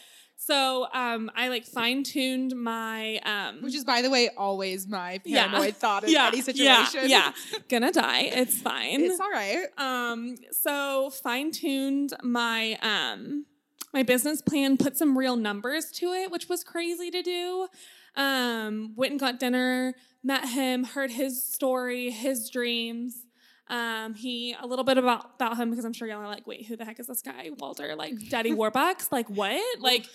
So 0.43 0.87
um, 0.91 1.29
I 1.35 1.49
like 1.49 1.65
fine 1.65 2.01
tuned 2.03 2.55
my 2.55 3.17
um, 3.19 3.61
Which 3.61 3.75
is, 3.75 3.85
by 3.85 4.01
the 4.01 4.09
way, 4.09 4.29
always 4.35 4.87
my 4.87 5.21
Yeah. 5.23 5.47
paranoid 5.47 5.75
thought 5.77 6.03
in 6.03 6.09
yeah, 6.13 6.29
any 6.29 6.41
situation. 6.41 7.01
Yeah, 7.07 7.31
yeah, 7.51 7.59
gonna 7.69 7.91
die. 7.91 8.21
It's 8.23 8.59
fine. 8.69 9.01
It's 9.01 9.19
all 9.19 9.29
right. 9.29 9.67
Um, 9.77 10.37
so 10.51 11.11
fine 11.11 11.51
tuned 11.51 12.13
my 12.23 12.75
um 12.81 13.45
my 13.93 14.03
business 14.03 14.41
plan, 14.41 14.77
put 14.77 14.97
some 14.97 15.17
real 15.17 15.35
numbers 15.35 15.91
to 15.93 16.13
it, 16.13 16.31
which 16.31 16.47
was 16.49 16.63
crazy 16.63 17.11
to 17.11 17.21
do. 17.21 17.67
Um, 18.15 18.93
went 18.95 19.11
and 19.11 19.19
got 19.19 19.39
dinner, 19.39 19.93
met 20.23 20.49
him, 20.49 20.83
heard 20.83 21.11
his 21.11 21.43
story, 21.43 22.09
his 22.11 22.49
dreams. 22.49 23.25
Um, 23.67 24.15
he 24.15 24.53
a 24.59 24.67
little 24.67 24.83
bit 24.83 24.97
about 24.97 25.35
about 25.35 25.55
him 25.57 25.69
because 25.69 25.85
I'm 25.85 25.93
sure 25.93 26.05
y'all 26.05 26.17
are 26.19 26.27
like, 26.27 26.45
wait, 26.45 26.65
who 26.65 26.75
the 26.75 26.83
heck 26.83 26.99
is 26.99 27.07
this 27.07 27.21
guy, 27.21 27.49
Walter? 27.57 27.95
Like 27.95 28.15
Daddy 28.29 28.51
Warbucks? 28.55 29.13
Like 29.13 29.29
what? 29.29 29.79
Like, 29.79 30.07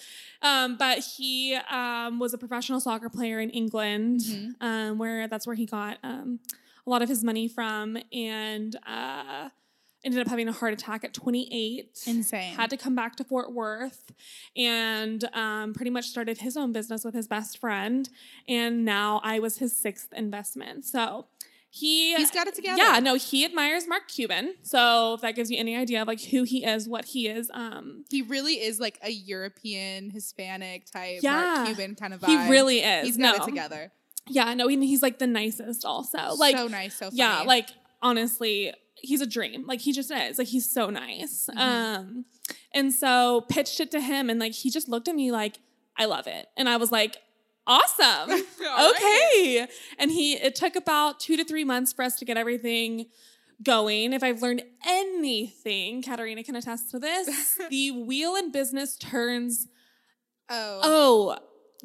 um, 0.43 0.77
but 0.77 0.99
he 0.99 1.55
um 1.71 2.19
was 2.19 2.35
a 2.35 2.39
professional 2.39 2.81
soccer 2.81 3.09
player 3.09 3.41
in 3.41 3.49
England, 3.51 4.21
Mhm. 4.21 4.55
um, 4.61 4.99
where 4.99 5.27
that's 5.27 5.47
where 5.47 5.57
he 5.57 5.65
got 5.65 5.97
um 6.03 6.39
a 6.87 6.91
lot 6.91 7.01
of 7.01 7.09
his 7.09 7.25
money 7.25 7.49
from, 7.49 7.97
and 8.13 8.77
uh, 8.87 9.49
ended 10.07 10.21
up 10.21 10.29
having 10.29 10.49
a 10.49 10.53
heart 10.53 10.73
attack 10.73 11.05
at 11.05 11.13
28 11.13 11.99
Insane. 12.07 12.55
had 12.55 12.71
to 12.71 12.77
come 12.79 12.95
back 12.95 13.17
to 13.17 13.25
Fort 13.25 13.53
Worth 13.53 14.13
and 14.57 15.23
um, 15.35 15.75
pretty 15.75 15.91
much 15.91 16.07
started 16.07 16.39
his 16.39 16.57
own 16.57 16.73
business 16.73 17.05
with 17.05 17.13
his 17.15 17.27
best 17.27 17.59
friend. 17.59 18.09
And 18.49 18.85
now 18.85 19.21
I 19.23 19.39
was 19.41 19.59
his 19.59 19.77
sixth 19.77 20.13
investment. 20.15 20.85
So 20.87 21.27
he 21.69 22.15
He's 22.15 22.31
got 22.31 22.47
it 22.47 22.55
together. 22.55 22.81
yeah, 22.83 23.01
no, 23.01 23.17
he 23.17 23.45
admires 23.45 23.87
Mark 23.87 24.09
Cuban. 24.09 24.55
So 24.63 25.15
if 25.15 25.21
that 25.21 25.35
gives 25.35 25.51
you 25.51 25.59
any 25.59 25.77
idea 25.77 26.01
of 26.01 26.09
like 26.09 26.23
who 26.23 26.45
he 26.45 26.65
is, 26.65 26.89
what 26.89 27.05
he 27.07 27.29
is, 27.29 27.51
um, 27.53 28.05
He 28.09 28.23
really 28.23 28.55
is 28.55 28.81
like 28.81 28.99
a 29.03 29.11
European, 29.11 30.09
Hispanic 30.11 30.91
type, 30.91 31.19
Yeah. 31.23 31.35
Mark 31.65 31.67
Cuban 31.67 31.95
kind 31.97 32.15
of 32.15 32.21
vibe. 32.21 32.45
he 32.45 32.51
really 32.51 32.79
is. 32.79 33.07
He's 33.07 33.17
got 33.19 33.37
no. 33.37 33.43
it 33.43 33.47
together. 33.47 33.93
Yeah, 34.29 34.55
no, 34.55 34.69
and 34.69 34.83
he's 34.83 35.03
like 35.03 35.19
the 35.19 35.27
nicest 35.27 35.85
also. 35.85 36.35
Like 36.37 36.57
so 36.57 36.67
nice, 36.69 36.95
so 36.97 37.07
funny. 37.07 37.19
yeah, 37.19 37.43
like 37.43 37.69
honestly, 38.03 38.73
he's 38.97 39.21
a 39.21 39.27
dream. 39.27 39.65
Like 39.67 39.81
he 39.81 39.93
just 39.93 40.11
is. 40.11 40.39
Like 40.39 40.49
he's 40.49 40.71
so 40.71 40.91
nice. 40.91 41.49
Mhm. 41.55 41.59
Um, 41.59 42.25
and 42.75 42.93
so 42.93 43.43
pitched 43.49 43.81
it 43.81 43.91
to 43.93 44.01
him, 44.01 44.29
and 44.31 44.39
like 44.41 44.53
he 44.53 44.71
just 44.71 44.89
looked 44.89 45.09
at 45.09 45.15
me 45.15 45.33
like, 45.33 45.59
I 45.97 46.05
love 46.07 46.27
it, 46.27 46.47
and 46.57 46.69
I 46.69 46.77
was 46.77 46.93
like, 46.93 47.17
awesome. 47.67 48.31
All 48.31 48.37
right. 48.93 48.93
okay. 48.97 49.69
And 49.99 50.11
he 50.11 50.35
it 50.35 50.55
took 50.55 50.77
about 50.77 51.21
two 51.21 51.37
to 51.37 51.45
three 51.45 51.65
months 51.65 51.93
for 51.93 52.03
us 52.03 52.17
to 52.17 52.25
get 52.25 52.37
everything 52.37 53.07
going. 53.63 54.13
If 54.13 54.23
I've 54.23 54.43
learned 54.43 54.63
anything, 54.87 56.03
Katarina 56.03 56.45
can 56.45 56.57
attest 56.57 56.91
to 56.91 56.99
this. 56.99 57.59
the 57.71 57.91
wheel 57.91 58.35
in 58.37 58.53
business 58.53 58.97
turns 58.97 59.67
Oh. 60.49 60.81
oh 60.85 61.39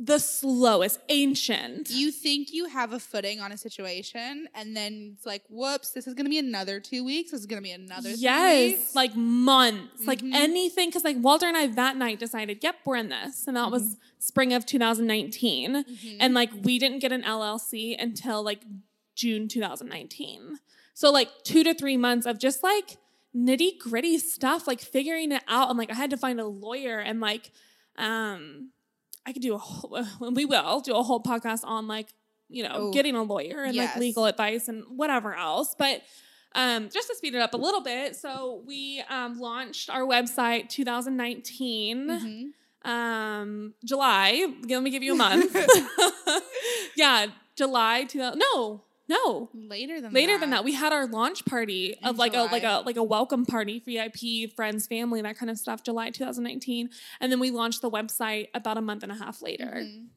the 0.03 0.17
slowest, 0.17 0.99
ancient. 1.09 1.91
You 1.91 2.11
think 2.11 2.51
you 2.51 2.65
have 2.65 2.91
a 2.91 2.99
footing 2.99 3.39
on 3.39 3.51
a 3.51 3.57
situation, 3.57 4.47
and 4.55 4.75
then 4.75 5.13
it's 5.15 5.27
like, 5.27 5.43
whoops, 5.47 5.91
this 5.91 6.07
is 6.07 6.15
going 6.15 6.25
to 6.25 6.29
be 6.29 6.39
another 6.39 6.79
two 6.79 7.03
weeks. 7.05 7.29
This 7.31 7.41
is 7.41 7.45
going 7.45 7.61
to 7.61 7.63
be 7.63 7.71
another 7.71 8.09
three 8.09 8.17
Yes, 8.21 8.95
like 8.95 9.15
months, 9.15 10.07
like 10.07 10.21
Mhm. 10.21 10.33
anything. 10.33 10.89
Because 10.89 11.03
like 11.03 11.17
Walter 11.19 11.45
and 11.45 11.55
I 11.55 11.67
that 11.67 11.97
night 11.97 12.17
decided, 12.17 12.63
yep, 12.63 12.77
we're 12.83 12.95
in 12.95 13.09
this, 13.09 13.47
and 13.47 13.55
that 13.57 13.69
was 13.69 13.83
Mm-hmm. 13.83 13.93
spring 14.17 14.53
of 14.53 14.65
2019, 14.65 15.83
Mhm. 15.83 16.17
and 16.19 16.33
like 16.33 16.49
we 16.63 16.79
didn't 16.79 16.99
get 16.99 17.11
an 17.11 17.23
LLC 17.23 17.95
until 17.99 18.41
like 18.41 18.61
June 19.15 19.47
2019. 19.47 20.57
So 20.95 21.11
like 21.11 21.29
two 21.43 21.63
to 21.63 21.73
three 21.75 21.97
months 21.97 22.25
of 22.25 22.39
just 22.39 22.63
like 22.63 22.97
nitty 23.35 23.77
gritty 23.77 24.17
stuff, 24.17 24.67
like 24.67 24.81
figuring 24.81 25.31
it 25.31 25.43
out, 25.47 25.69
and 25.69 25.77
like 25.77 25.91
I 25.91 25.95
had 25.95 26.09
to 26.09 26.17
find 26.17 26.39
a 26.39 26.45
lawyer, 26.47 26.97
and 26.99 27.19
like 27.21 27.51
um, 27.97 28.71
I 29.25 29.33
could 29.33 29.41
do 29.41 29.53
a 29.55 29.57
whole, 29.57 30.03
we 30.31 30.45
will 30.45 30.79
do 30.81 30.95
a 30.95 31.03
whole 31.03 31.21
podcast 31.21 31.61
on 31.63 31.87
like 31.87 32.07
you 32.49 32.63
know 32.63 32.71
Oh, 32.73 32.91
getting 32.93 33.15
a 33.15 33.23
lawyer 33.23 33.63
and 33.63 33.73
yes. 33.75 33.91
like 33.95 33.99
legal 34.01 34.25
advice 34.25 34.67
and 34.67 34.83
whatever 34.89 35.33
else, 35.35 35.75
but 35.77 36.01
um, 36.53 36.89
just 36.93 37.07
to 37.07 37.15
speed 37.15 37.33
it 37.33 37.39
up 37.41 37.53
a 37.53 37.57
little 37.57 37.79
bit, 37.81 38.15
so 38.17 38.61
we 38.67 39.01
um, 39.09 39.39
launched 39.39 39.89
our 39.89 40.01
website 40.01 40.67
2019, 40.67 42.53
Mhm. 42.83 42.89
um, 42.89 43.73
July. 43.85 44.47
Let 44.67 44.83
me 44.83 44.89
give 44.89 45.01
you 45.01 45.13
a 45.13 45.15
month. 45.15 45.55
yeah, 46.97 47.27
July 47.55 48.03
2000. 48.03 48.37
No, 48.53 48.81
no, 49.11 49.49
later 49.53 49.99
than 50.01 50.13
later 50.13 50.33
that. 50.33 50.39
than 50.41 50.49
that. 50.51 50.63
We 50.63 50.73
had 50.73 50.91
our 50.93 51.05
launch 51.07 51.45
party 51.45 51.95
of 52.03 52.11
In 52.11 52.17
like 52.17 52.33
a 52.35 52.43
like 52.43 52.63
a 52.63 52.83
like 52.85 52.97
a 52.97 53.03
welcome 53.03 53.45
party, 53.45 53.79
for 53.79 53.91
VIP, 53.91 54.53
friends, 54.55 54.87
family, 54.87 55.21
that 55.21 55.37
kind 55.37 55.49
of 55.49 55.57
stuff. 55.57 55.83
July 55.83 56.09
2019, 56.09 56.89
and 57.19 57.31
then 57.31 57.39
we 57.39 57.51
launched 57.51 57.81
the 57.81 57.91
website 57.91 58.47
about 58.53 58.77
a 58.77 58.81
month 58.81 59.03
and 59.03 59.11
a 59.11 59.15
half 59.15 59.41
later. 59.41 59.71
Mhm. 59.83 60.07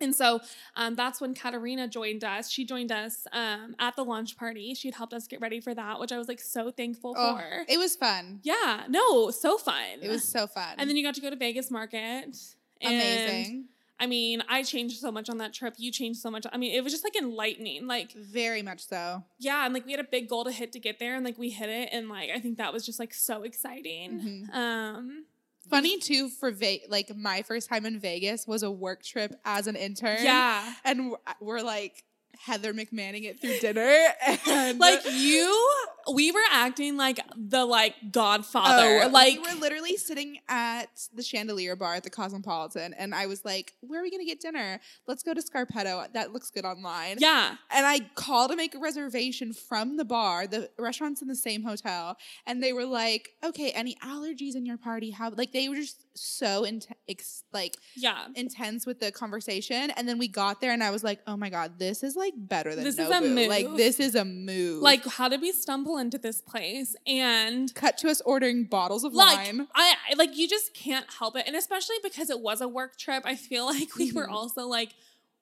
And 0.00 0.14
so 0.14 0.38
um, 0.76 0.94
that's 0.94 1.20
when 1.20 1.34
Katarina 1.34 1.88
joined 1.88 2.22
us. 2.22 2.48
She 2.48 2.64
joined 2.64 2.92
us 2.92 3.26
um, 3.32 3.74
at 3.80 3.96
the 3.96 4.04
launch 4.04 4.36
party. 4.36 4.72
She'd 4.74 4.94
helped 4.94 5.12
us 5.12 5.26
get 5.26 5.40
ready 5.40 5.58
for 5.60 5.74
that, 5.74 5.98
which 5.98 6.12
I 6.12 6.18
was 6.18 6.28
like 6.28 6.38
so 6.40 6.70
thankful 6.70 7.14
Oh, 7.18 7.36
for. 7.36 7.64
it 7.68 7.78
was 7.78 7.96
fun. 7.96 8.38
yeah, 8.44 8.84
no, 8.88 9.32
so 9.32 9.58
fun. 9.58 9.98
It 10.00 10.08
was 10.08 10.22
so 10.22 10.46
fun. 10.46 10.74
And 10.78 10.88
then 10.88 10.96
you 10.96 11.02
got 11.02 11.16
to 11.16 11.20
go 11.20 11.30
to 11.30 11.36
Vegas 11.36 11.68
Market. 11.72 12.36
amazing. 12.80 13.64
I 14.00 14.06
mean, 14.06 14.42
I 14.48 14.62
changed 14.62 15.00
so 15.00 15.10
much 15.10 15.28
on 15.28 15.38
that 15.38 15.52
trip. 15.52 15.74
You 15.76 15.90
changed 15.90 16.20
so 16.20 16.30
much. 16.30 16.46
I 16.52 16.56
mean, 16.56 16.72
it 16.72 16.84
was 16.84 16.92
just 16.92 17.04
like 17.04 17.16
enlightening. 17.16 17.86
Like, 17.86 18.12
Very 18.12 18.62
much 18.62 18.86
so. 18.86 19.24
yeah, 19.38 19.64
and 19.64 19.74
like 19.74 19.84
we 19.86 19.92
had 19.92 20.00
a 20.00 20.04
big 20.04 20.28
goal 20.28 20.44
to 20.44 20.52
hit 20.52 20.72
to 20.72 20.78
get 20.80 20.98
there, 20.98 21.16
and 21.16 21.24
like 21.24 21.36
we 21.38 21.50
hit 21.50 21.68
it, 21.68 21.88
and 21.92 22.08
like 22.08 22.30
I 22.30 22.38
think 22.38 22.58
that 22.58 22.72
was 22.72 22.86
just 22.86 22.98
like 22.98 23.12
so 23.12 23.42
exciting. 23.42 24.46
Mhm. 24.52 24.54
Um, 24.54 25.24
Funny 25.68 25.98
too 25.98 26.30
for 26.30 26.50
Ve- 26.50 26.84
like 26.88 27.14
my 27.14 27.42
first 27.42 27.68
time 27.68 27.84
in 27.84 27.98
Vegas 28.00 28.46
was 28.46 28.62
a 28.62 28.70
work 28.70 29.02
trip 29.04 29.34
as 29.44 29.66
an 29.66 29.76
intern. 29.76 30.18
yeah, 30.22 30.74
and 30.84 31.10
we're, 31.10 31.18
we're 31.40 31.60
like 31.62 32.04
Heather 32.38 32.72
McManning 32.72 33.24
it 33.24 33.40
through 33.40 33.58
dinner, 33.58 33.94
and 34.46 34.78
like 34.78 35.00
you, 35.10 35.74
we 36.12 36.30
were 36.32 36.40
acting 36.52 36.96
like 36.96 37.20
the 37.36 37.64
like 37.64 37.94
Godfather. 38.10 39.02
Oh, 39.04 39.08
like 39.08 39.40
we 39.40 39.54
were 39.54 39.60
literally 39.60 39.96
sitting 39.96 40.38
at 40.48 40.86
the 41.14 41.22
Chandelier 41.22 41.76
Bar 41.76 41.94
at 41.94 42.04
the 42.04 42.10
Cosmopolitan, 42.10 42.94
and 42.94 43.14
I 43.14 43.26
was 43.26 43.44
like, 43.44 43.74
"Where 43.80 44.00
are 44.00 44.02
we 44.02 44.10
gonna 44.10 44.24
get 44.24 44.40
dinner? 44.40 44.80
Let's 45.06 45.22
go 45.22 45.34
to 45.34 45.42
Scarpetta. 45.42 46.12
That 46.12 46.32
looks 46.32 46.50
good 46.50 46.64
online." 46.64 47.16
yeah, 47.18 47.56
And 47.70 47.86
I 47.86 48.00
called 48.14 48.50
to 48.50 48.56
make 48.56 48.74
a 48.74 48.78
reservation 48.78 49.52
from 49.52 49.96
the 49.96 50.04
bar. 50.04 50.46
The 50.46 50.70
restaurant's 50.78 51.22
in 51.22 51.28
the 51.28 51.36
same 51.36 51.62
hotel, 51.64 52.16
and 52.46 52.62
they 52.62 52.72
were 52.72 52.86
like, 52.86 53.30
"Okay, 53.44 53.70
any 53.72 53.96
allergies 53.96 54.54
in 54.54 54.64
your 54.64 54.78
party? 54.78 55.10
How?" 55.10 55.30
Like 55.30 55.52
they 55.52 55.68
were 55.68 55.76
just 55.76 56.04
so 56.18 56.64
intense, 56.64 56.98
ex- 57.08 57.44
like 57.52 57.76
yeah. 57.96 58.26
intense 58.34 58.86
with 58.86 59.00
the 59.00 59.10
conversation. 59.12 59.90
And 59.96 60.08
then 60.08 60.18
we 60.18 60.28
got 60.28 60.60
there, 60.60 60.72
and 60.72 60.82
I 60.82 60.90
was 60.90 61.02
like, 61.04 61.20
"Oh 61.26 61.36
my 61.36 61.50
god, 61.50 61.78
this 61.78 62.02
is 62.02 62.16
like 62.16 62.34
better 62.36 62.74
than 62.74 62.84
This 62.84 62.98
is 62.98 63.08
a 63.08 63.14
Nobu. 63.20 63.48
Like 63.48 63.76
this 63.76 64.00
is 64.00 64.14
a 64.14 64.24
move. 64.24 64.82
Like, 64.82 65.04
how 65.06 65.28
did 65.28 65.40
we 65.40 65.52
stumble 65.52 65.98
into 65.98 66.18
this 66.18 66.40
place? 66.40 66.96
And 67.06 67.74
cut 67.74 67.98
to 67.98 68.08
us 68.08 68.20
ordering 68.22 68.64
bottles 68.64 69.04
of 69.04 69.14
like 69.14 69.36
wine. 69.36 69.68
I 69.74 69.94
I- 70.10 70.14
like 70.16 70.36
you 70.36 70.48
just 70.48 70.74
can't 70.74 71.06
help 71.18 71.36
it, 71.36 71.44
and 71.46 71.56
especially 71.56 71.96
because 72.02 72.30
it 72.30 72.40
was 72.40 72.60
a 72.60 72.68
work 72.68 72.98
trip. 72.98 73.22
I 73.26 73.36
feel 73.36 73.64
like 73.66 73.96
we 73.96 74.12
were 74.12 74.26
Mhm. 74.28 74.32
also 74.32 74.66
like, 74.66 74.94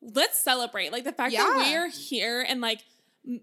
let's 0.02 0.38
celebrate, 0.38 0.92
like 0.92 1.04
the 1.04 1.12
fact 1.12 1.33
that 1.35 1.56
we're 1.56 1.88
here 1.90 2.45
and 2.47 2.61
like 2.61 2.85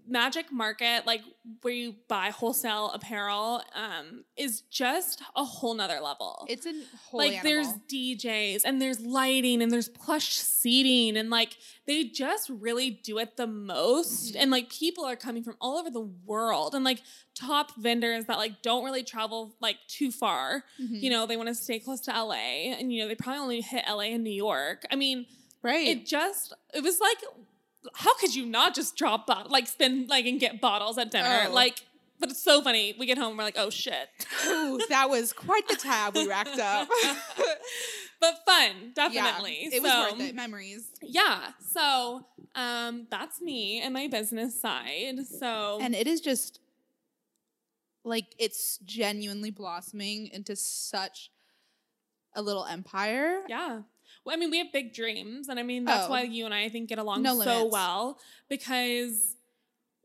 Magic 0.08 0.50
Market, 0.50 1.06
like 1.06 1.20
where 1.60 1.74
you 1.74 1.94
buy 2.08 2.30
wholesale 2.30 2.90
apparel, 2.94 3.62
um, 3.74 4.24
is 4.36 4.62
just 4.70 5.20
a 5.36 5.44
whole 5.44 5.74
nother 5.74 6.00
level. 6.00 6.46
It's 6.48 6.64
a 6.66 6.72
whole 7.10 7.18
like 7.20 7.42
there's. 7.42 7.68
DJs 7.88 8.62
and 8.64 8.80
there's 8.80 9.00
lighting 9.00 9.62
and 9.62 9.70
there's 9.70 9.88
plush 9.88 10.30
seating 10.36 11.16
and 11.18 11.28
like 11.30 11.56
they 11.86 12.04
just 12.04 12.48
really 12.48 12.90
do 12.90 13.18
it 13.18 13.36
the 13.36 13.46
most 13.46 14.34
Mhm. 14.34 14.36
and 14.40 14.50
like 14.50 14.70
people 14.70 15.04
are 15.04 15.16
coming 15.16 15.42
from 15.44 15.56
all 15.60 15.76
over 15.78 15.90
the 15.90 16.00
world 16.00 16.74
and 16.74 16.82
like 16.84 17.02
top 17.34 17.76
vendors 17.76 18.24
that 18.24 18.38
like 18.38 18.62
don't 18.62 18.84
really 18.84 19.02
travel 19.04 19.54
like 19.60 19.76
too 19.86 20.10
far 20.10 20.64
Mhm. 20.80 21.02
you 21.02 21.10
know 21.10 21.26
they 21.26 21.36
want 21.36 21.48
to 21.50 21.54
stay 21.54 21.78
close 21.78 22.00
to 22.02 22.10
LA 22.10 22.72
and 22.72 22.92
you 22.92 23.02
know 23.02 23.08
they 23.08 23.14
probably 23.14 23.40
only 23.42 23.60
hit 23.60 23.84
LA 23.86 24.04
and 24.14 24.24
New 24.24 24.30
York 24.32 24.84
I 24.90 24.96
mean 24.96 25.26
right. 25.62 25.86
it 25.86 26.06
just 26.06 26.52
it 26.72 26.82
was 26.82 26.98
like 27.00 27.18
how 27.94 28.14
could 28.16 28.34
you 28.34 28.46
not 28.46 28.74
just 28.74 28.96
drop 28.96 29.26
bot- 29.26 29.50
like 29.50 29.66
spend 29.66 30.08
like 30.08 30.24
and 30.26 30.40
get 30.40 30.60
bottles 30.60 30.96
at 30.98 31.10
dinner 31.10 31.46
Oh. 31.48 31.52
like 31.52 31.82
but 32.20 32.30
it's 32.30 32.42
so 32.42 32.62
funny 32.62 32.94
we 32.98 33.06
get 33.06 33.18
home 33.18 33.36
we're 33.36 33.44
like 33.44 33.58
oh 33.58 33.70
shit 33.70 34.08
Ooh, 34.46 34.78
that 34.88 35.10
was 35.10 35.32
quite 35.32 35.66
the 35.68 35.76
tab 35.76 36.14
we 36.14 36.26
racked 36.28 36.58
up. 36.58 36.88
but 38.20 38.34
fun 38.46 38.92
definitely 38.94 39.58
Yeah, 39.70 39.76
it 39.76 39.82
was 39.82 39.92
So, 39.92 40.00
worth 40.12 40.20
it. 40.20 40.34
Memories. 40.34 40.86
yeah 41.02 41.48
so 41.72 42.26
um 42.54 43.06
that's 43.10 43.40
me 43.42 43.80
and 43.82 43.92
my 43.92 44.06
business 44.08 44.58
side 44.60 45.16
so 45.38 45.78
And 45.82 45.94
it 45.94 46.06
is 46.06 46.20
just 46.20 46.60
like 48.04 48.34
it's 48.38 48.78
genuinely 48.84 49.50
blossoming 49.50 50.28
into 50.32 50.54
such 50.56 51.30
a 52.34 52.42
little 52.42 52.64
empire. 52.64 53.40
yeah 53.48 53.80
well, 54.24 54.34
I 54.34 54.38
mean, 54.38 54.50
we 54.50 54.58
have 54.58 54.72
big 54.72 54.94
dreams, 54.94 55.48
and 55.48 55.58
I 55.60 55.62
mean 55.62 55.84
that's 55.84 56.06
Oh. 56.06 56.10
why 56.10 56.22
you 56.22 56.44
and 56.44 56.54
I, 56.54 56.64
I 56.64 56.68
think 56.68 56.88
get 56.88 56.98
along 56.98 57.22
No 57.22 57.38
so 57.40 57.66
well 57.66 58.18
because 58.48 59.36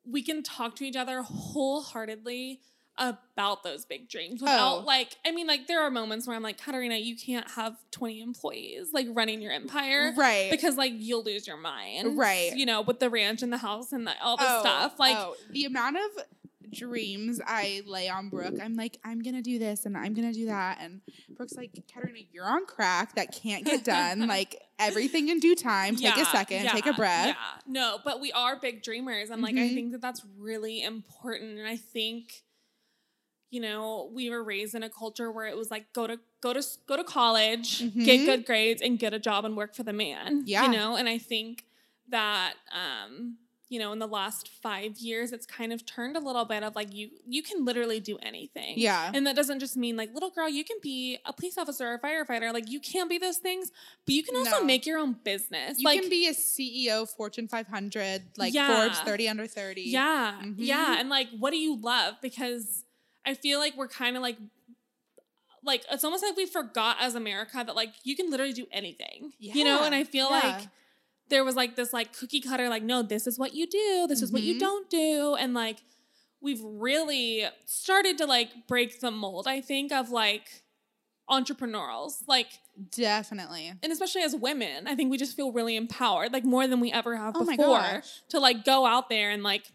we 0.06 0.22
can 0.22 0.44
talk 0.44 0.76
to 0.78 0.86
each 0.86 0.96
other 0.96 1.22
wholeheartedly 1.22 2.62
about 2.98 3.64
those 3.64 3.86
big 3.86 4.10
dreams 4.10 4.42
without 4.42 4.80
Oh. 4.80 4.84
like 4.86 5.16
I 5.26 5.32
mean 5.32 5.48
like 5.48 5.68
there 5.68 5.82
are 5.82 5.90
moments 5.90 6.28
where 6.28 6.36
I'm 6.36 6.44
like 6.44 6.58
Katarina 6.62 6.98
you 6.98 7.16
can't 7.16 7.50
have 7.52 7.78
20 7.92 8.20
employees 8.20 8.90
like 8.92 9.08
running 9.12 9.42
your 9.42 9.54
empire 9.54 10.14
right. 10.18 10.52
because 10.52 10.76
like 10.76 10.92
you'll 10.98 11.24
lose 11.24 11.48
your 11.48 11.56
mind 11.56 12.18
Right. 12.18 12.52
you 12.54 12.66
know 12.66 12.82
with 12.82 13.00
the 13.00 13.10
ranch 13.10 13.42
and 13.42 13.54
the 13.54 13.58
house 13.58 13.94
and 13.94 14.06
the, 14.06 14.12
all 14.22 14.36
this 14.36 14.48
Oh, 14.50 14.60
stuff 14.60 15.00
like 15.00 15.16
oh, 15.16 15.36
the 15.52 15.64
amount 15.64 15.96
of 15.96 16.26
dreams 16.72 17.40
I 17.46 17.82
lay 17.86 18.10
on 18.10 18.30
Brooke, 18.30 18.56
I'm 18.62 18.76
like, 18.76 19.00
I'm 19.04 19.22
gonna 19.22 19.42
do 19.42 19.60
this 19.60 19.86
and 19.86 19.98
I'm 19.98 20.14
gonna 20.14 20.34
do 20.34 20.46
that, 20.48 20.78
and 20.82 21.02
Brooke's 21.36 21.56
like, 21.56 21.74
Katarina, 21.74 22.20
you're 22.32 22.46
on 22.46 22.66
crack. 22.66 23.16
That 23.16 23.32
can't 23.34 23.66
get 23.66 23.84
done. 23.84 24.28
like 24.28 24.62
everything 24.78 25.30
in 25.30 25.40
due 25.40 25.56
time. 25.56 25.96
Take 25.96 26.16
a 26.16 26.20
Yeah, 26.20 26.32
second. 26.32 26.68
Take 26.70 26.86
a 26.86 26.94
breath. 26.94 27.28
Yeah, 27.28 27.36
no, 27.68 27.98
but 28.04 28.20
we 28.22 28.32
are 28.32 28.56
big 28.60 28.84
dreamers, 28.84 29.30
and 29.30 29.42
like 29.42 29.56
I 29.56 29.70
Mhm. 29.70 29.74
think 29.74 29.92
that 29.94 30.02
that's 30.02 30.24
really 30.38 30.82
important. 30.84 31.58
And 31.60 31.68
I 31.68 31.76
think, 31.78 32.44
you 33.52 33.60
know, 33.62 34.10
we 34.14 34.30
were 34.30 34.44
raised 34.44 34.76
in 34.76 34.84
a 34.84 34.90
culture 34.90 35.32
where 35.32 35.48
it 35.48 35.58
was 35.58 35.72
like 35.72 35.92
go 35.94 36.06
to 36.08 36.20
go 36.42 36.54
to 36.54 36.64
go 36.88 36.96
to 36.96 37.04
college, 37.04 37.80
Mhm. 37.80 38.06
get 38.06 38.26
good 38.26 38.46
grades, 38.46 38.82
and 38.82 39.00
get 39.00 39.14
a 39.14 39.20
job 39.20 39.44
and 39.46 39.58
work 39.58 39.74
for 39.76 39.84
the 39.84 39.94
man. 39.94 40.44
Yeah. 40.46 40.64
you 40.66 40.72
know, 40.72 40.96
and 40.96 41.10
I 41.10 41.18
think 41.18 41.66
that 42.10 42.54
um 42.72 43.38
you 43.70 43.78
know 43.80 43.92
in 43.94 44.00
the 44.00 44.08
last 44.08 44.50
five 44.62 44.98
years 44.98 45.32
it's 45.32 45.46
kind 45.46 45.72
of 45.72 45.86
turned 45.86 46.18
a 46.18 46.20
little 46.20 46.44
bit 46.44 46.64
of 46.64 46.76
like 46.76 46.92
you 46.94 47.10
you 47.28 47.44
can 47.44 47.64
literally 47.64 48.00
do 48.00 48.18
anything 48.24 48.74
Yeah. 48.78 49.12
and 49.14 49.26
that 49.28 49.36
doesn't 49.36 49.60
just 49.60 49.78
mean 49.78 49.96
like 49.96 50.12
little 50.14 50.32
girl, 50.32 50.50
you 50.50 50.64
can 50.64 50.78
be 50.82 51.20
a 51.26 51.32
police 51.34 51.58
officer 51.58 51.88
or 51.88 51.94
a 51.94 52.00
firefighter. 52.00 52.52
Like 52.52 52.70
you 52.70 52.80
can 52.80 53.08
be 53.08 53.18
those 53.20 53.38
things, 53.38 53.72
but 54.06 54.16
you 54.16 54.24
can 54.24 54.36
also 54.36 54.60
No. 54.60 54.66
make 54.66 54.86
your 54.88 54.98
own 54.98 55.14
business. 55.24 55.78
You 55.80 55.86
like 55.86 56.02
can 56.02 56.10
be 56.10 56.28
a 56.28 56.34
CEO, 56.34 57.08
Fortune 57.08 57.48
500, 57.48 58.24
like 58.38 58.54
Yeah. 58.54 58.68
Forbes 58.76 59.00
30 59.02 59.30
under 59.30 59.46
30. 59.48 59.84
yeah, 59.84 60.40
Mhm. 60.44 60.56
yeah, 60.58 61.00
and 61.00 61.08
like 61.10 61.30
what 61.38 61.52
do 61.52 61.58
you 61.58 61.76
love? 61.76 62.16
Because 62.22 62.84
I 63.26 63.36
feel 63.36 63.60
like 63.60 63.78
we're 63.78 63.88
kind 63.88 64.16
of 64.18 64.24
like 64.24 64.38
like 65.64 65.84
it's 65.92 66.04
almost 66.04 66.24
like 66.24 66.36
we 66.38 66.46
forgot 66.46 66.98
as 67.00 67.16
America 67.16 67.62
that 67.66 67.76
like 67.76 67.94
you 68.04 68.16
can 68.16 68.32
literally 68.32 68.54
do 68.54 68.66
anything. 68.72 69.34
You 69.40 69.64
know, 69.64 69.84
and 69.84 69.94
I 69.94 70.04
feel 70.06 70.28
yeah. 70.32 70.40
like 70.58 70.68
there 71.30 71.44
was 71.44 71.56
like 71.56 71.76
this 71.76 71.94
like 71.94 72.12
cookie 72.18 72.42
cutter 72.42 72.70
like 72.70 72.84
no, 72.84 73.02
this 73.02 73.28
is 73.28 73.38
what 73.40 73.54
you 73.54 73.68
do, 73.68 74.06
this 74.08 74.22
is 74.22 74.32
what 74.32 74.42
you 74.42 74.56
Mhm. 74.56 74.60
don't 74.60 74.90
do 74.90 75.36
and 75.36 75.54
like 75.54 75.78
we've 76.42 76.62
really 76.64 77.46
started 77.66 78.18
to 78.18 78.26
like 78.26 78.68
break 78.68 79.00
the 79.02 79.12
mold, 79.12 79.46
I 79.48 79.60
think, 79.62 79.92
of 79.92 80.10
like 80.10 80.64
entrepreneurials. 81.30 82.24
Like 82.28 82.48
Definitely. 82.92 83.74
and 83.84 83.92
especially 83.92 84.22
as 84.22 84.36
women, 84.36 84.88
I 84.88 84.96
think 84.96 85.12
we 85.12 85.18
just 85.18 85.36
feel 85.36 85.52
really 85.52 85.76
empowered, 85.76 86.34
like 86.34 86.46
more 86.46 86.66
than 86.68 86.80
we 86.80 86.92
ever 86.92 87.16
have 87.16 87.36
Oh 87.36 87.46
before, 87.46 88.02
to 88.30 88.40
like 88.40 88.64
go 88.66 88.86
out 88.86 89.10
there 89.10 89.30
and 89.32 89.44
like, 89.44 89.72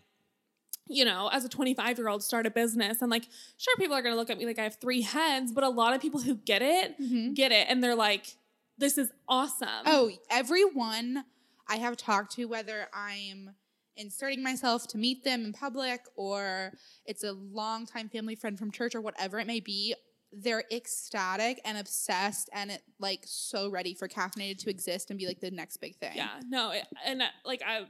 you 0.88 1.04
know, 1.04 1.28
as 1.32 1.44
a 1.44 1.48
25 1.48 1.98
year 1.98 2.08
old, 2.08 2.22
start 2.22 2.46
a 2.46 2.50
business. 2.50 3.00
And 3.02 3.10
like, 3.10 3.24
sure, 3.56 3.74
people 3.76 3.94
are 3.96 4.02
gonna 4.02 4.16
look 4.16 4.30
at 4.30 4.38
me 4.38 4.46
like 4.46 4.58
I 4.58 4.64
have 4.64 4.76
three 4.80 5.02
heads, 5.02 5.52
but 5.52 5.64
a 5.64 5.68
lot 5.68 5.94
of 5.94 6.00
people 6.00 6.20
who 6.20 6.34
get 6.34 6.62
it, 6.62 6.98
Mhm. 7.00 7.34
get 7.34 7.52
it, 7.52 7.66
and 7.70 7.82
they're 7.84 7.94
like, 7.94 8.36
this 8.76 8.98
is 8.98 9.10
awesome. 9.28 9.68
Oh, 9.86 10.10
everyone 10.30 11.24
I 11.68 11.76
have 11.76 11.96
talked 11.96 12.32
to, 12.36 12.44
whether 12.46 12.88
I'm 12.92 13.50
inserting 13.96 14.42
myself 14.42 14.86
to 14.88 14.98
meet 14.98 15.22
them 15.24 15.44
in 15.44 15.52
public 15.52 16.00
or 16.16 16.72
it's 17.06 17.22
a 17.24 17.32
longtime 17.32 18.08
family 18.08 18.34
friend 18.34 18.58
from 18.58 18.70
church 18.72 18.94
or 18.94 19.00
whatever 19.00 19.38
it 19.38 19.46
may 19.46 19.60
be, 19.60 19.94
they're 20.32 20.64
ecstatic 20.72 21.60
and 21.64 21.78
obsessed 21.78 22.50
and 22.52 22.72
it 22.72 22.82
like 22.98 23.20
so 23.24 23.70
ready 23.70 23.94
for 23.94 24.08
caffeinated 24.08 24.58
to 24.58 24.68
exist 24.68 25.10
and 25.10 25.18
be 25.18 25.26
like 25.26 25.38
the 25.40 25.50
next 25.50 25.76
big 25.76 25.94
thing. 25.96 26.16
yeah, 26.16 26.40
no, 26.48 26.72
it, 26.72 26.84
and 27.06 27.22
uh, 27.22 27.26
like 27.44 27.62
I, 27.64 27.82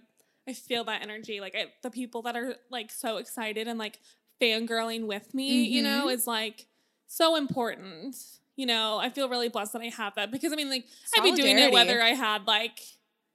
I 0.46 0.52
feel 0.52 0.84
that 0.84 1.00
energy. 1.02 1.40
Like 1.40 1.54
I, 1.56 1.66
the 1.82 1.90
people 1.90 2.20
that 2.22 2.36
are 2.36 2.56
like 2.70 2.90
so 2.90 3.16
excited 3.16 3.66
and 3.66 3.78
like 3.78 3.98
fangirling 4.42 5.06
with 5.06 5.32
me, 5.32 5.64
you 5.64 5.82
know, 5.82 6.06
Mhm. 6.08 6.12
is 6.12 6.26
like 6.26 6.66
so 7.06 7.34
important. 7.36 8.14
You 8.56 8.66
know, 8.66 8.98
I 8.98 9.08
feel 9.08 9.28
really 9.30 9.48
blessed 9.48 9.72
that 9.72 9.80
I 9.82 9.88
have 9.88 10.14
that 10.16 10.30
because 10.30 10.52
I 10.52 10.56
mean, 10.56 10.68
like 10.68 10.84
I'd 11.16 11.22
be 11.22 11.32
doing 11.32 11.58
it 11.58 11.72
whether 11.72 12.02
I 12.02 12.10
had 12.10 12.46
like 12.46 12.78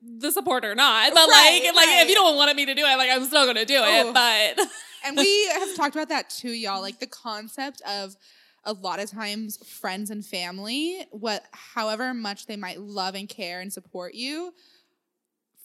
the 0.02 0.32
support 0.32 0.66
or 0.66 0.76
not. 0.76 1.14
But 1.14 1.28
Right, 1.28 1.62
like, 1.64 1.76
like 1.76 1.88
right. 1.88 2.02
if 2.04 2.10
you 2.10 2.16
don't 2.16 2.36
want 2.36 2.56
me 2.56 2.66
to 2.66 2.76
do 2.76 2.84
it, 2.86 2.98
like 2.98 3.10
I'm 3.12 3.26
still 3.26 3.46
gonna 3.46 3.66
do 3.66 3.82
it. 3.84 4.14
But 4.14 4.60
And 5.06 5.18
we 5.18 5.48
have 5.54 5.76
talked 5.76 5.96
about 5.96 6.10
that 6.10 6.30
too, 6.30 6.52
y'all. 6.52 6.82
Like 6.82 7.00
the 7.00 7.08
concept 7.08 7.82
of 7.82 8.16
a 8.66 8.74
lot 8.74 9.00
of 9.00 9.10
times 9.10 9.58
friends 9.66 10.10
and 10.10 10.26
family, 10.26 11.06
what 11.12 11.46
however 11.52 12.14
much 12.14 12.46
they 12.46 12.58
might 12.58 12.80
love 12.80 13.16
and 13.16 13.28
care 13.30 13.62
and 13.62 13.72
support 13.72 14.14
you, 14.14 14.54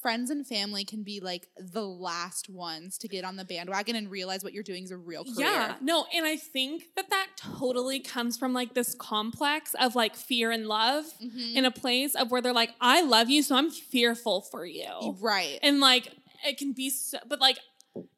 friends 0.04 0.28
and 0.28 0.46
family 0.46 0.84
can 0.84 1.02
be 1.02 1.18
like 1.18 1.48
the 1.56 1.80
last 1.82 2.50
ones 2.50 2.98
to 2.98 3.08
get 3.08 3.24
on 3.24 3.36
the 3.36 3.44
bandwagon 3.44 3.96
and 3.96 4.10
realize 4.10 4.44
what 4.44 4.52
you're 4.52 4.62
doing 4.62 4.84
is 4.84 4.90
a 4.90 4.96
real 4.98 5.24
career. 5.24 5.34
yeah, 5.48 5.74
no, 5.80 6.04
and 6.14 6.26
I 6.26 6.36
think 6.36 6.84
that 6.94 7.08
that 7.08 7.28
totally 7.36 8.00
comes 8.00 8.36
from 8.36 8.52
like 8.52 8.74
this 8.74 8.94
complex 8.94 9.74
of 9.80 9.94
like 9.96 10.14
fear 10.14 10.50
and 10.50 10.66
love 10.66 11.06
Mhm. 11.22 11.54
in 11.56 11.64
a 11.64 11.70
place 11.70 12.14
of 12.14 12.30
where 12.30 12.42
they're 12.42 12.52
like, 12.52 12.74
I 12.82 13.00
love 13.00 13.30
you, 13.30 13.42
so 13.42 13.56
I'm 13.56 13.70
fearful 13.70 14.42
for 14.42 14.66
you. 14.66 15.16
Right. 15.20 15.58
And 15.62 15.80
like 15.80 16.12
it 16.46 16.58
can 16.58 16.74
be 16.74 16.90
so, 16.90 17.16
but 17.26 17.40
like 17.40 17.58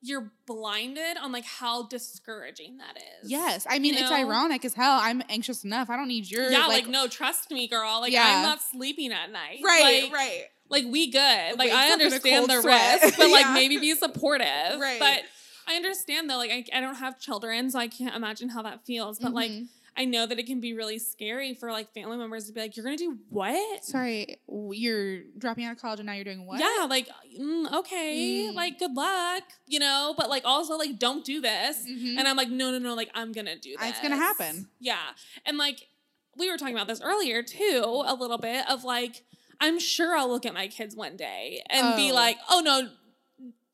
you're 0.01 0.33
blinded 0.47 1.19
on 1.19 1.31
like 1.31 1.45
how 1.45 1.83
discouraging 1.87 2.79
that 2.79 2.97
is. 3.23 3.31
yes. 3.31 3.67
I 3.69 3.79
mean, 3.79 3.95
You 3.95 4.01
it's 4.01 4.11
ironic 4.11 4.65
as 4.65 4.75
hell. 4.75 4.99
I'm 5.01 5.23
anxious 5.29 5.65
enough. 5.65 5.91
I 5.91 5.97
don't 5.97 6.09
need 6.09 6.31
your 6.31 6.51
Yeah, 6.51 6.67
like, 6.67 6.87
no, 6.89 7.07
trust 7.07 7.51
me, 7.51 7.69
girl. 7.69 8.01
Like 8.01 8.13
Yeah. 8.13 8.25
I'm 8.39 8.43
not 8.43 8.61
sleeping 8.63 9.13
at 9.13 9.31
night. 9.31 9.61
Right, 9.63 10.05
like, 10.05 10.13
right. 10.13 10.45
Like 10.69 10.85
we 10.89 11.11
good. 11.11 11.21
Like 11.59 11.71
Wakes 11.71 11.75
I 11.75 11.87
up 11.89 11.95
in 11.95 12.01
a 12.01 12.05
understand 12.05 12.49
the 12.49 12.61
sweat. 12.63 13.03
risk, 13.03 13.17
but 13.19 13.31
like 13.31 13.45
Yeah. 13.47 13.55
maybe 13.55 13.79
be 13.79 13.95
supportive. 13.95 14.47
Right. 14.81 14.99
But 14.99 15.23
I 15.69 15.75
understand 15.77 16.29
though, 16.31 16.37
like 16.39 16.51
I, 16.51 16.65
I 16.79 16.81
don't 16.81 16.97
have 16.97 17.19
children, 17.21 17.71
so 17.71 17.79
I 17.79 17.89
can't 17.89 18.15
imagine 18.15 18.49
how 18.49 18.63
that 18.63 18.85
feels. 18.87 19.19
But 19.19 19.33
like 19.33 19.51
Mhm. 19.51 19.69
I 19.99 20.05
know 20.05 20.27
that 20.27 20.39
it 20.39 20.45
can 20.47 20.61
be 20.61 20.75
really 20.75 20.99
scary 20.99 21.55
for 21.55 21.73
like 21.73 21.95
family 21.95 22.19
members 22.19 22.47
to 22.49 22.53
be 22.53 22.61
like, 22.61 22.77
You're 22.77 22.85
gonna 22.85 22.99
do 22.99 23.17
what? 23.31 23.83
Sorry, 23.83 24.37
you're 24.71 25.21
dropping 25.39 25.65
out 25.65 25.73
of 25.73 25.81
college 25.81 26.01
and 26.01 26.07
now 26.07 26.13
you're 26.13 26.25
doing 26.25 26.45
what? 26.47 26.61
Yeah, 26.61 26.87
like 26.89 27.09
mm, 27.41 27.73
okay, 27.79 28.49
Mm. 28.51 28.55
like 28.55 28.79
good 28.79 28.93
luck, 28.95 29.45
you 29.67 29.79
know, 29.79 30.15
but 30.19 30.29
like 30.29 30.43
also 30.45 30.77
like 30.77 30.99
don't 30.99 31.25
do 31.25 31.41
this. 31.41 31.79
Mhm. 31.89 32.19
And 32.19 32.29
I'm 32.29 32.37
like, 32.37 32.51
no, 32.51 32.71
no, 32.73 32.79
no, 32.79 32.95
like 32.95 33.11
I'm 33.15 33.33
gonna 33.33 33.57
do 33.57 33.75
this. 33.81 33.89
It's 33.91 34.01
gonna 34.01 34.17
happen. 34.17 34.69
Yeah. 34.81 34.99
And 35.47 35.57
like 35.57 35.89
we 36.37 36.51
were 36.51 36.59
talking 36.59 36.75
about 36.75 36.87
this 36.89 37.01
earlier 37.01 37.43
too, 37.43 38.03
a 38.07 38.15
little 38.15 38.37
bit 38.39 38.69
of 38.69 38.85
like, 38.85 39.25
I'm 39.61 39.79
sure 39.79 40.17
I'll 40.17 40.29
look 40.29 40.45
at 40.47 40.55
my 40.55 40.69
kids 40.69 40.95
one 40.97 41.17
day 41.17 41.63
and 41.71 41.97
be 41.97 42.11
Oh. 42.11 42.15
like, 42.15 42.37
oh 42.51 42.61
no, 42.61 42.91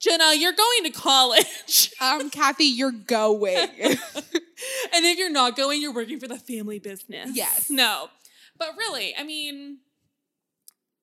Jenna, 0.00 0.34
you're 0.34 0.52
going 0.52 0.84
to 0.84 0.90
college. 0.90 1.92
um, 2.00 2.28
Kathy, 2.30 2.64
you're 2.64 2.90
going. 2.90 3.56
and 3.78 3.98
if 5.04 5.18
you're 5.18 5.30
not 5.30 5.56
going, 5.56 5.80
you're 5.80 5.94
working 5.94 6.18
for 6.18 6.26
the 6.28 6.38
family 6.38 6.78
business. 6.80 7.30
Yes. 7.34 7.70
No. 7.70 8.08
But 8.58 8.70
really, 8.76 9.14
I 9.16 9.22
mean, 9.22 9.78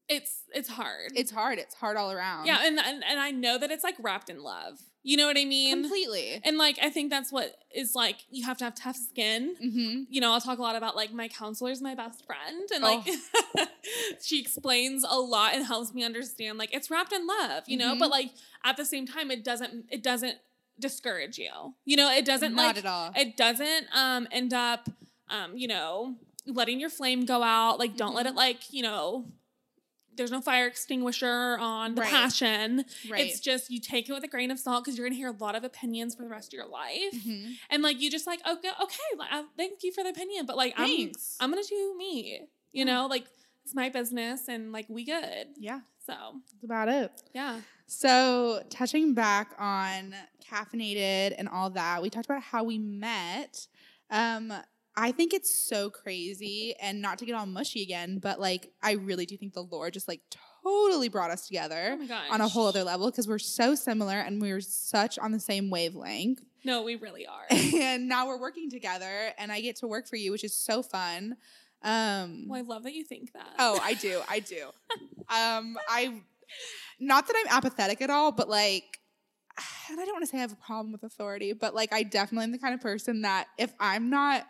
it's 0.08 0.44
it's 0.54 0.70
hard. 0.70 1.12
it's 1.16 1.32
hard. 1.32 1.60
It's 1.60 1.76
hard 1.76 1.96
all 1.98 2.12
around. 2.12 2.46
yeah, 2.48 2.60
and, 2.64 2.80
and 2.80 3.04
and 3.04 3.20
I 3.20 3.32
know 3.32 3.58
that 3.58 3.70
it's 3.72 3.84
like 3.84 3.96
wrapped 4.00 4.30
in 4.30 4.42
love. 4.44 4.80
You 5.02 5.16
know 5.18 5.28
what 5.28 5.38
I 5.38 5.46
mean? 5.46 5.82
completely. 5.82 6.42
And 6.44 6.58
like 6.58 6.78
I 6.82 6.90
think 6.90 7.10
that's 7.10 7.32
what 7.32 7.56
is 7.74 7.96
like 7.96 8.18
you 8.30 8.44
have 8.46 8.58
to 8.58 8.66
have 8.66 8.76
tough 8.76 8.98
skin. 8.98 9.56
Mm-hmm. 9.64 10.04
You 10.10 10.20
know, 10.22 10.34
I'll 10.34 10.42
talk 10.42 10.60
a 10.60 10.62
lot 10.62 10.76
about 10.76 10.96
like 10.96 11.14
my 11.14 11.28
counselor's 11.30 11.82
my 11.82 11.96
best 11.96 12.26
friend 12.26 12.70
and 12.74 12.84
like 12.84 13.08
she 14.22 14.40
explains 14.42 15.04
a 15.08 15.20
lot 15.20 15.54
and 15.54 15.66
helps 15.66 15.94
me 15.94 16.04
understand 16.04 16.58
like 16.58 16.74
it's 16.74 16.90
wrapped 16.92 17.14
in 17.14 17.26
love, 17.26 17.64
you 17.68 17.78
know, 17.78 17.96
Mhm. 17.96 18.00
but 18.00 18.10
like 18.10 18.32
at 18.64 18.78
the 18.78 18.86
same 18.86 19.06
time 19.08 19.32
it 19.32 19.44
doesn't 19.44 19.86
it 19.90 20.04
doesn't 20.04 20.38
discourage 20.80 21.38
you. 21.38 21.74
You 21.86 21.98
know, 21.98 22.12
it 22.12 22.26
doesn't 22.26 22.56
Not 22.56 22.76
like 22.76 22.78
at 22.78 22.86
all. 22.86 23.12
it 23.16 23.38
doesn't 23.38 23.88
um 23.94 24.28
end 24.32 24.54
up 24.54 24.90
um 25.30 25.56
you 25.58 25.68
know 25.68 26.16
letting 26.46 26.80
your 26.80 26.90
flame 26.90 27.26
go 27.26 27.44
out 27.44 27.80
like 27.80 27.96
don't 27.96 28.16
let 28.16 28.26
Mhm. 28.26 28.30
it 28.32 28.36
like 28.36 28.74
you 28.74 28.82
know 28.84 29.26
there's 30.20 30.30
no 30.32 30.42
fire 30.42 30.68
extinguisher 30.68 31.58
on 31.60 31.96
the 31.96 32.02
Right. 32.02 32.10
passion 32.12 32.86
right. 33.10 33.26
it's 33.26 33.40
just 33.40 33.72
you 33.72 33.80
take 33.80 34.08
it 34.08 34.14
with 34.14 34.24
a 34.24 34.28
grain 34.28 34.52
of 34.52 34.60
salt 34.60 34.84
because 34.84 34.96
you're 34.98 35.08
gonna 35.08 35.16
hear 35.18 35.30
a 35.30 35.44
lot 35.44 35.56
of 35.56 35.64
opinions 35.64 36.14
for 36.14 36.22
the 36.22 36.30
rest 36.30 36.50
of 36.54 36.58
your 36.58 36.68
life 36.68 37.14
Mhm. 37.26 37.56
and 37.72 37.82
like 37.82 38.00
you 38.00 38.12
just 38.12 38.28
like 38.28 38.40
okay 38.48 38.70
okay 38.84 39.10
like, 39.18 39.30
I, 39.32 39.44
thank 39.58 39.82
you 39.84 39.92
for 39.92 40.04
the 40.04 40.10
opinion 40.12 40.46
but 40.46 40.56
like 40.58 40.74
I'm, 40.78 41.12
I'm 41.40 41.50
gonna 41.50 41.64
do 41.68 41.96
me 41.98 42.42
you 42.72 42.86
know 42.86 43.08
like 43.08 43.26
it's 43.66 43.74
my 43.74 43.90
business 43.90 44.48
and 44.48 44.72
like 44.72 44.86
we 44.90 45.04
good 45.06 45.48
yeah, 45.58 45.80
so 46.06 46.14
that's 46.52 46.64
about 46.64 46.88
it. 46.90 47.12
yeah 47.34 47.62
So, 47.88 48.62
touching 48.70 49.14
back 49.16 49.54
on 49.58 50.14
caffeinated 50.48 51.34
and 51.38 51.50
all 51.50 51.70
that, 51.72 52.02
we 52.04 52.10
talked 52.12 52.26
about 52.28 52.44
how 52.44 52.64
we 52.64 52.78
met. 52.78 53.68
Um, 54.12 54.54
I 55.02 55.14
think 55.14 55.34
it's 55.34 55.50
so 55.70 55.90
crazy, 55.90 56.76
and 56.82 57.02
not 57.02 57.18
to 57.20 57.26
get 57.26 57.34
all 57.34 57.46
mushy 57.46 57.82
again, 57.82 58.20
but 58.20 58.40
like 58.40 58.72
I 58.84 58.94
really 58.94 59.26
do 59.26 59.38
think 59.38 59.54
the 59.54 59.64
Lord 59.64 59.94
just 59.94 60.08
like 60.10 60.20
totally 60.62 61.08
brought 61.08 61.32
us 61.32 61.48
together 61.48 61.98
oh 61.98 62.22
on 62.32 62.42
a 62.42 62.48
whole 62.48 62.68
other 62.68 62.84
level 62.84 63.10
because 63.10 63.26
we're 63.28 63.40
so 63.40 63.76
similar 63.76 64.20
and 64.20 64.42
we're 64.42 64.60
such 64.60 65.18
on 65.18 65.32
the 65.32 65.40
same 65.40 65.70
wavelength. 65.70 66.44
no 66.66 66.84
we 66.84 66.96
really 66.98 67.26
are 67.26 67.46
and 67.50 68.10
now 68.10 68.28
we're 68.28 68.40
working 68.40 68.70
together, 68.70 69.32
and 69.38 69.52
I 69.54 69.62
get 69.62 69.78
to 69.78 69.88
work 69.88 70.06
for 70.08 70.18
you, 70.18 70.32
which 70.32 70.44
is 70.44 70.54
so 70.54 70.84
fun. 70.84 71.38
Um, 71.82 72.48
well 72.50 72.60
i 72.60 72.62
love 72.62 72.84
that 72.84 72.94
you 72.94 73.06
think 73.06 73.32
that 73.32 73.54
Oh, 73.58 73.80
I 73.82 73.94
do. 73.94 74.22
I 74.28 74.40
do. 74.40 74.68
um, 75.30 75.78
I 75.88 76.22
not 77.00 77.26
that 77.28 77.36
I'm 77.40 77.56
apathetic 77.58 78.02
at 78.02 78.10
all, 78.10 78.34
but 78.34 78.50
like 78.50 79.00
and 79.90 79.98
I 80.00 80.04
don't 80.04 80.14
want 80.14 80.24
to 80.24 80.28
say 80.28 80.40
I 80.40 80.42
have 80.42 80.52
a 80.52 80.58
problem 80.58 80.92
with 80.92 81.04
authority, 81.04 81.54
but 81.54 81.74
like 81.74 81.94
I 81.94 82.04
definitely 82.04 82.44
am 82.46 82.52
the 82.52 82.58
kind 82.60 82.74
of 82.74 82.82
person 82.82 83.22
that 83.22 83.48
if 83.58 83.72
I'm 83.80 84.10
not 84.10 84.46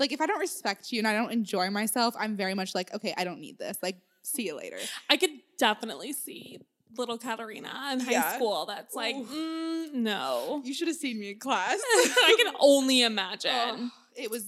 like 0.00 0.12
if 0.12 0.20
I 0.20 0.26
don't 0.26 0.40
respect 0.40 0.92
you 0.92 0.98
and 0.98 1.08
I 1.08 1.12
don't 1.14 1.30
enjoy 1.32 1.70
myself, 1.70 2.14
I'm 2.18 2.36
very 2.36 2.54
much 2.54 2.74
like, 2.74 2.92
okay, 2.94 3.14
I 3.16 3.24
don't 3.24 3.40
need 3.40 3.58
this. 3.58 3.78
Like, 3.82 3.96
see 4.22 4.44
you 4.46 4.56
later. 4.56 4.78
I 5.10 5.16
could 5.16 5.30
definitely 5.58 6.12
see 6.12 6.58
little 6.96 7.18
Katarina 7.18 7.90
in 7.92 8.00
high 8.00 8.12
Yeah. 8.12 8.34
school 8.36 8.66
that's 8.66 8.94
like, 8.94 9.16
mm, 9.16 9.92
no. 9.94 10.62
You 10.64 10.72
should 10.74 10.88
have 10.88 10.96
seen 10.96 11.18
me 11.18 11.30
in 11.32 11.38
class. 11.38 11.78
I 11.82 12.36
can 12.44 12.54
only 12.60 13.02
imagine. 13.12 13.50
Oh, 13.52 13.90
it 14.16 14.30
was 14.30 14.44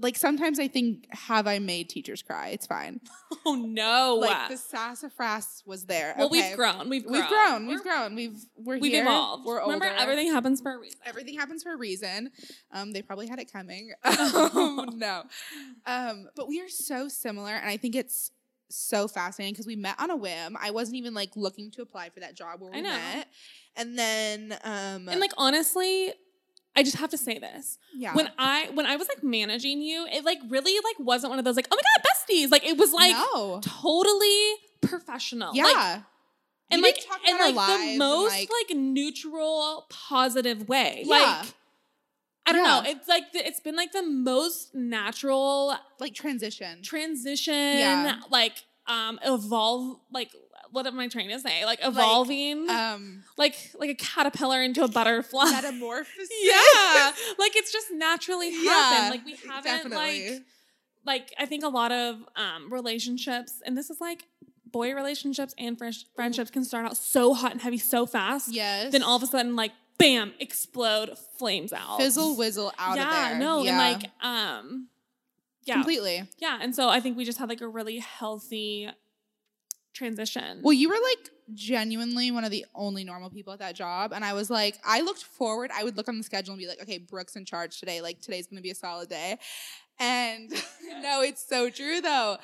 like 0.00 0.16
sometimes 0.16 0.58
I 0.58 0.68
think, 0.68 1.06
have 1.10 1.46
I 1.46 1.58
made 1.58 1.88
teachers 1.88 2.22
cry? 2.22 2.48
It's 2.48 2.66
fine. 2.66 3.00
Oh 3.46 3.54
no. 3.54 4.16
Like 4.20 4.50
the 4.50 4.56
sassafras 4.56 5.62
was 5.64 5.86
there. 5.86 6.14
well, 6.18 6.26
okay. 6.26 6.48
we've 6.48 6.56
grown. 6.56 6.88
We've 6.88 7.06
grown. 7.06 7.20
We've 7.20 7.28
grown. 7.28 7.66
We've 7.66 7.82
grown. 7.82 8.14
We've 8.14 8.44
we're 8.56 8.78
We've 8.78 8.92
here. 8.92 9.02
evolved. 9.02 9.46
We're 9.46 9.60
older. 9.60 9.74
Remember, 9.74 9.98
everything 9.98 10.30
happens 10.32 10.60
for 10.60 10.74
a 10.74 10.78
reason. 10.78 10.98
everything 11.06 11.38
happens 11.38 11.62
for 11.62 11.72
a 11.72 11.76
reason. 11.76 12.30
Um, 12.72 12.92
they 12.92 13.00
probably 13.00 13.26
had 13.26 13.38
it 13.38 13.50
coming. 13.50 13.92
Um, 14.04 14.90
no, 14.98 15.22
um, 15.86 16.28
but 16.36 16.48
we 16.48 16.60
are 16.60 16.68
so 16.68 17.08
similar, 17.08 17.52
and 17.52 17.70
I 17.70 17.76
think 17.76 17.94
it's 17.94 18.32
so 18.70 19.08
fascinating 19.08 19.54
because 19.54 19.66
we 19.66 19.76
met 19.76 19.94
on 19.98 20.10
a 20.10 20.16
whim. 20.16 20.56
I 20.60 20.70
wasn't 20.70 20.96
even 20.96 21.14
like 21.14 21.30
looking 21.36 21.70
to 21.72 21.82
apply 21.82 22.10
for 22.10 22.20
that 22.20 22.34
job 22.34 22.60
where 22.60 22.70
we 22.72 22.82
met, 22.82 23.28
and 23.76 23.98
then 23.98 24.52
um, 24.64 25.08
And 25.08 25.20
like 25.20 25.32
honestly, 25.38 26.12
I 26.78 26.82
just 26.82 26.96
have 26.96 27.10
to 27.10 27.18
say 27.18 27.38
this. 27.38 27.78
yeah, 27.94 28.14
When 28.14 28.30
I 28.38 28.70
when 28.74 28.86
I 28.86 28.96
was 28.96 29.08
like 29.08 29.22
managing 29.22 29.82
you, 29.82 30.06
it 30.12 30.24
like 30.24 30.38
really 30.48 30.72
like 30.84 30.98
wasn't 30.98 31.30
one 31.30 31.38
of 31.38 31.44
those 31.44 31.56
like, 31.56 31.68
oh 31.70 31.76
my 31.76 31.82
god, 31.82 32.08
besties. 32.08 32.50
Like 32.50 32.64
it 32.64 32.76
was 32.78 32.92
like 32.92 33.12
no, 33.12 33.60
totally 33.62 34.40
professional. 34.80 35.54
yeah, 35.54 35.64
Like, 35.64 36.02
and 36.70 36.82
like 36.82 36.98
in 37.26 37.34
about 37.36 37.40
our 37.40 37.52
like 37.52 37.78
the 37.92 37.98
most 37.98 38.32
like- 38.32 38.50
like, 38.68 38.76
neutral, 38.76 39.86
positive 39.90 40.68
way. 40.68 41.02
Yeah. 41.04 41.10
Like 41.42 41.46
I 42.46 42.52
don't 42.52 42.64
know. 42.64 42.82
It's 42.90 43.06
like 43.08 43.32
the, 43.32 43.46
it's 43.46 43.60
been 43.60 43.76
like 43.76 43.92
the 43.92 44.02
most 44.02 44.74
natural 44.74 45.76
like 46.00 46.14
transition. 46.14 46.80
transition. 46.82 47.54
Yeah. 47.54 48.20
Like 48.30 48.54
um 48.86 49.18
evolve. 49.22 49.98
Like 50.12 50.30
what 50.72 50.86
am 50.86 50.98
I 50.98 51.08
trying 51.08 51.28
to 51.30 51.38
say? 51.40 51.64
Like 51.64 51.78
evolving. 51.82 52.68
Um, 52.70 53.22
like 53.36 53.56
like 53.78 53.90
a 53.90 53.94
caterpillar 53.94 54.62
into 54.62 54.82
a 54.84 54.88
butterfly. 54.88 55.44
metamorphosis. 55.50 56.28
yeah, 56.42 57.12
like 57.38 57.56
it's 57.56 57.72
just 57.72 57.88
naturally 57.92 58.50
Yeah. 58.64 59.08
Like 59.10 59.24
we 59.24 59.36
haven't 59.36 59.64
definitely. 59.64 60.30
like 60.30 60.42
like 61.06 61.34
I 61.38 61.46
think 61.46 61.64
a 61.64 61.68
lot 61.68 61.92
of 61.92 62.16
um 62.36 62.72
relationships, 62.72 63.62
and 63.64 63.76
this 63.76 63.90
is 63.90 64.00
like 64.00 64.24
boy 64.70 64.94
relationships 64.94 65.54
and 65.58 65.78
friends- 65.78 66.04
friendships 66.14 66.50
can 66.50 66.62
start 66.64 66.84
out 66.84 66.96
so 66.96 67.32
hot 67.34 67.52
and 67.52 67.60
heavy 67.62 67.78
so 67.78 68.04
fast. 68.06 68.48
yes. 68.52 68.92
Then 68.92 69.02
all 69.02 69.16
of 69.16 69.22
a 69.22 69.26
sudden, 69.26 69.56
like 69.56 69.72
bam, 69.98 70.32
explode, 70.38 71.16
flames 71.38 71.72
out, 71.72 71.98
fizzle 71.98 72.36
whizzle 72.36 72.72
out 72.78 72.96
yeah, 72.96 73.04
of 73.04 73.30
there. 73.30 73.38
no, 73.40 73.62
yeah. 73.62 73.70
and 73.70 73.78
like 74.02 74.10
um, 74.22 74.88
yeah, 75.64 75.74
completely. 75.74 76.22
yeah, 76.38 76.58
and 76.60 76.74
so 76.74 76.88
I 76.88 77.00
think 77.00 77.16
we 77.16 77.24
just 77.24 77.38
had 77.38 77.48
like 77.48 77.60
a 77.62 77.68
really 77.68 77.98
healthy 77.98 78.88
transition. 79.98 80.60
Well, 80.62 80.72
you 80.72 80.88
were 80.88 80.94
like 80.94 81.30
genuinely 81.54 82.30
one 82.30 82.44
of 82.44 82.50
the 82.50 82.64
only 82.74 83.04
normal 83.04 83.30
people 83.30 83.52
at 83.52 83.58
that 83.58 83.74
job. 83.74 84.12
And 84.12 84.24
I 84.24 84.32
was 84.32 84.50
like, 84.50 84.78
I 84.84 85.00
looked 85.00 85.22
forward. 85.22 85.70
I 85.74 85.84
would 85.84 85.96
look 85.96 86.08
on 86.08 86.18
the 86.18 86.24
schedule 86.24 86.52
and 86.52 86.60
be 86.60 86.68
like, 86.68 86.80
okay, 86.82 86.98
Brooke's 86.98 87.36
in 87.36 87.44
charge 87.44 87.80
today. 87.80 88.00
Like, 88.00 88.20
today's 88.20 88.46
going 88.46 88.58
to 88.58 88.62
be 88.62 88.70
a 88.70 88.74
solid 88.74 89.08
day. 89.08 89.38
And 89.98 90.50
no, 91.02 91.22
it's 91.22 91.46
so 91.46 91.70
true 91.70 92.00
though. 92.00 92.36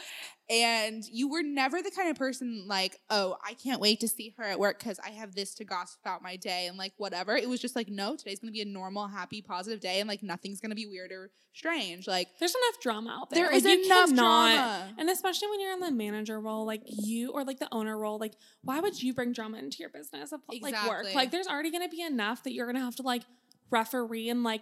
And 0.51 1.03
you 1.11 1.31
were 1.31 1.43
never 1.43 1.81
the 1.81 1.91
kind 1.91 2.11
of 2.11 2.17
person 2.17 2.65
like, 2.69 2.99
oh, 3.09 3.37
I 3.43 3.55
can't 3.55 3.81
wait 3.81 4.01
to 4.01 4.09
see 4.09 4.35
her 4.37 4.45
at 4.45 4.59
work 4.59 4.79
because 4.79 5.01
I 5.01 5.11
have 5.11 5.35
this 5.35 5.55
to 5.55 5.65
gossip 5.65 6.01
about 6.03 6.23
my 6.23 6.37
day 6.37 6.67
and 6.67 6.77
like 6.77 6.93
whatever. 6.99 7.35
It 7.35 7.49
was 7.49 7.61
just 7.61 7.75
like, 7.75 7.89
no, 7.89 8.15
today's 8.15 8.41
going 8.41 8.53
to 8.53 8.53
be 8.53 8.61
a 8.61 8.67
normal, 8.67 9.09
happy, 9.09 9.41
positive 9.41 9.81
day. 9.81 10.01
And 10.01 10.09
like 10.09 10.23
nothing's 10.23 10.61
going 10.61 10.71
to 10.71 10.77
be 10.77 10.87
weird 10.87 11.13
or 11.13 11.31
strange. 11.55 12.07
Like, 12.07 12.29
There's 12.39 12.55
enough 12.55 12.83
drama 12.83 13.19
out 13.23 13.31
there. 13.31 13.45
there 13.45 13.53
Like, 13.53 13.65
is 13.65 13.87
enough 13.87 14.15
drama. 14.15 14.93
And 14.99 15.09
especially 15.09 15.49
when 15.49 15.61
you're 15.61 15.73
in 15.73 15.81
the 15.81 15.91
manager 15.91 16.39
role, 16.39 16.67
like 16.67 16.83
you 16.85 17.31
or 17.33 17.43
like 17.45 17.59
the 17.59 17.69
owner 17.73 17.97
role, 17.97 18.19
like 18.19 18.35
why 18.63 18.81
would 18.81 19.03
you 19.03 19.15
bring 19.15 19.33
drama 19.33 19.59
into 19.59 19.79
your 19.79 19.89
business 19.89 20.33
of 20.33 20.41
like 20.63 20.75
work? 20.87 21.07
Like 21.15 21.31
there's 21.31 21.47
already 21.47 21.71
gonna 21.71 21.89
be 21.89 22.03
enough 22.03 22.43
that 22.45 22.53
you're 22.53 22.67
gonna 22.67 22.85
have 22.85 22.97
to 22.97 23.03
like 23.03 23.23
referee 23.71 24.29
and 24.29 24.43
like 24.45 24.61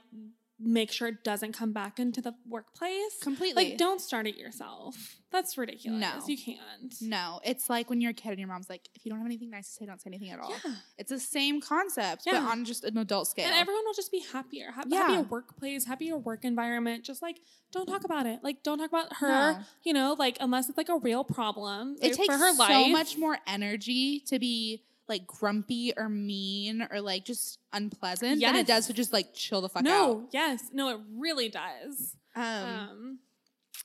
make 0.64 0.92
sure 0.92 1.09
it 1.09 1.25
doesn't 1.25 1.53
come 1.53 1.72
back 1.72 1.98
into 1.98 2.20
the 2.20 2.35
workplace. 2.48 3.18
Completely. 3.22 3.70
Like 3.70 3.79
don't 3.79 4.01
start 4.01 4.27
it 4.27 4.37
yourself. 4.37 5.16
That's 5.31 5.57
ridiculous. 5.57 5.98
No. 6.01 6.11
You 6.27 6.37
can't. 6.37 6.94
No, 7.01 7.40
it's 7.42 7.70
like 7.70 7.88
when 7.88 8.01
you're 8.03 8.11
a 8.11 8.14
kid 8.14 8.31
and 8.31 8.38
your 8.38 8.48
mom's 8.48 8.68
like, 8.68 8.87
if 8.94 9.05
you 9.07 9.11
don't 9.11 9.18
have 9.18 9.27
anything 9.27 9.48
nice 9.51 9.66
to 9.68 9.72
say, 9.72 9.87
don't 9.87 9.98
say 10.01 10.09
anything 10.09 10.29
at 10.31 10.38
all. 10.38 10.53
Yeah. 10.64 10.75
It's 10.98 11.09
the 11.09 11.18
same 11.18 11.61
concept, 11.62 12.25
but 12.27 12.35
on 12.35 12.64
just 12.66 12.85
an 12.85 12.98
adult 12.98 13.29
scale. 13.29 13.46
And 13.46 13.55
everyone 13.55 13.83
will 13.87 13.94
just 13.94 14.12
be 14.12 14.22
happier. 14.33 14.70
Ha- 14.72 14.83
Yeah. 14.87 14.98
Happier 15.07 15.22
workplace, 15.22 15.87
happier 15.87 16.18
work 16.18 16.44
environment. 16.44 17.05
Just 17.05 17.22
like 17.22 17.40
don't 17.72 17.87
talk 17.87 18.05
about 18.05 18.27
it. 18.27 18.40
Like 18.42 18.62
don't 18.62 18.79
talk 18.79 18.90
about 18.90 19.16
her. 19.16 19.53
No. 19.55 19.59
You 19.85 19.94
know, 19.94 20.14
like 20.18 20.37
unless 20.40 20.68
it's 20.68 20.77
like 20.77 20.90
a 20.90 20.98
real 20.98 21.25
problem 21.25 21.96
it 22.03 22.12
takes 22.14 22.27
for 22.27 22.37
her 22.37 22.55
so 22.55 22.88
much 22.88 23.16
more 23.16 23.38
energy 23.46 24.20
to 24.27 24.38
be 24.38 24.83
like 25.08 25.26
grumpy 25.26 25.92
or 25.96 26.08
mean 26.08 26.86
or 26.90 27.00
like 27.00 27.24
just 27.24 27.58
unpleasant 27.72 28.40
than 28.40 28.56
it 28.56 28.66
does 28.66 28.86
to 28.86 28.92
just 28.92 29.12
like 29.12 29.34
chill 29.34 29.60
the 29.60 29.68
fuck 29.68 29.82
out. 29.82 29.84
no, 29.84 30.28
yes, 30.32 30.64
no, 30.72 30.88
it 30.90 31.00
really 31.16 31.48
does. 31.48 32.16
Um, 32.34 32.42
Um, 32.44 33.18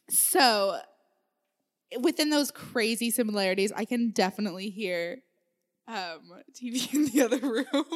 so 0.10 0.80
within 2.02 2.30
those 2.30 2.52
crazy 2.52 3.12
similarities, 3.12 3.72
I 3.76 3.86
can 3.86 4.12
definitely 4.12 4.70
hear 4.70 5.20
um, 5.88 6.22
TV 6.54 6.94
in 6.94 7.06
the 7.06 7.22
other 7.24 7.38
room. 7.40 7.86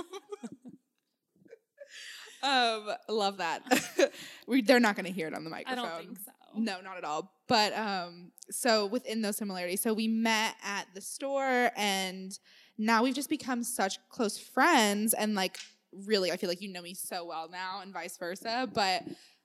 um, 2.44 2.90
love 3.08 3.38
that. 3.38 4.12
we, 4.48 4.62
they're 4.62 4.80
not 4.80 4.96
going 4.96 5.06
to 5.06 5.12
hear 5.12 5.28
it 5.28 5.34
on 5.36 5.44
the 5.44 5.50
microphone. 5.50 5.86
I 5.86 5.90
don't 5.90 6.06
think 6.06 6.20
so. 6.20 6.32
No, 6.56 6.82
not 6.82 6.98
at 6.98 7.04
all. 7.04 7.32
But 7.48 7.78
um, 7.78 8.32
so 8.50 8.88
within 8.88 9.22
those 9.22 9.38
similarities, 9.38 9.82
so 9.82 9.94
we 9.94 10.08
met 10.08 10.56
at 10.64 10.88
the 10.94 11.02
store, 11.02 11.72
and 11.78 12.38
now 12.82 13.04
we've 13.04 13.16
just 13.16 13.30
become 13.30 13.64
such 13.64 13.98
close 14.10 14.38
friends, 14.38 15.14
and 15.14 15.36
like 15.36 15.58
really, 16.06 16.32
I 16.32 16.38
feel 16.38 16.50
like 16.50 16.62
you 16.62 16.72
know 16.72 16.82
me 16.82 16.94
so 16.94 17.26
well 17.26 17.50
now, 17.50 17.82
and 17.82 17.94
vice 17.94 18.18
versa. 18.18 18.68
But 18.74 19.04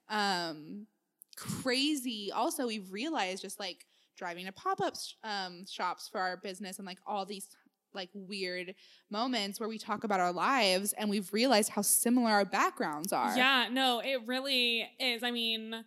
um, 0.09 0.87
crazy. 1.35 2.31
Also, 2.33 2.67
we've 2.67 2.91
realized 2.91 3.41
just 3.41 3.59
like 3.59 3.85
driving 4.17 4.45
to 4.45 4.51
pop 4.51 4.81
up 4.81 4.95
um, 5.23 5.65
shops 5.67 6.09
for 6.11 6.19
our 6.19 6.37
business, 6.37 6.79
and 6.79 6.87
like 6.87 6.99
all 7.05 7.25
these 7.25 7.47
like 7.93 8.09
weird 8.13 8.75
moments 9.09 9.59
where 9.59 9.69
we 9.69 9.77
talk 9.77 10.03
about 10.03 10.19
our 10.19 10.33
lives, 10.33 10.93
and 10.93 11.09
we've 11.09 11.31
realized 11.31 11.69
how 11.69 11.81
similar 11.81 12.31
our 12.31 12.45
backgrounds 12.45 13.13
are. 13.13 13.35
Yeah, 13.37 13.67
no, 13.71 14.01
it 14.03 14.21
really 14.25 14.89
is. 14.99 15.23
I 15.23 15.31
mean, 15.31 15.85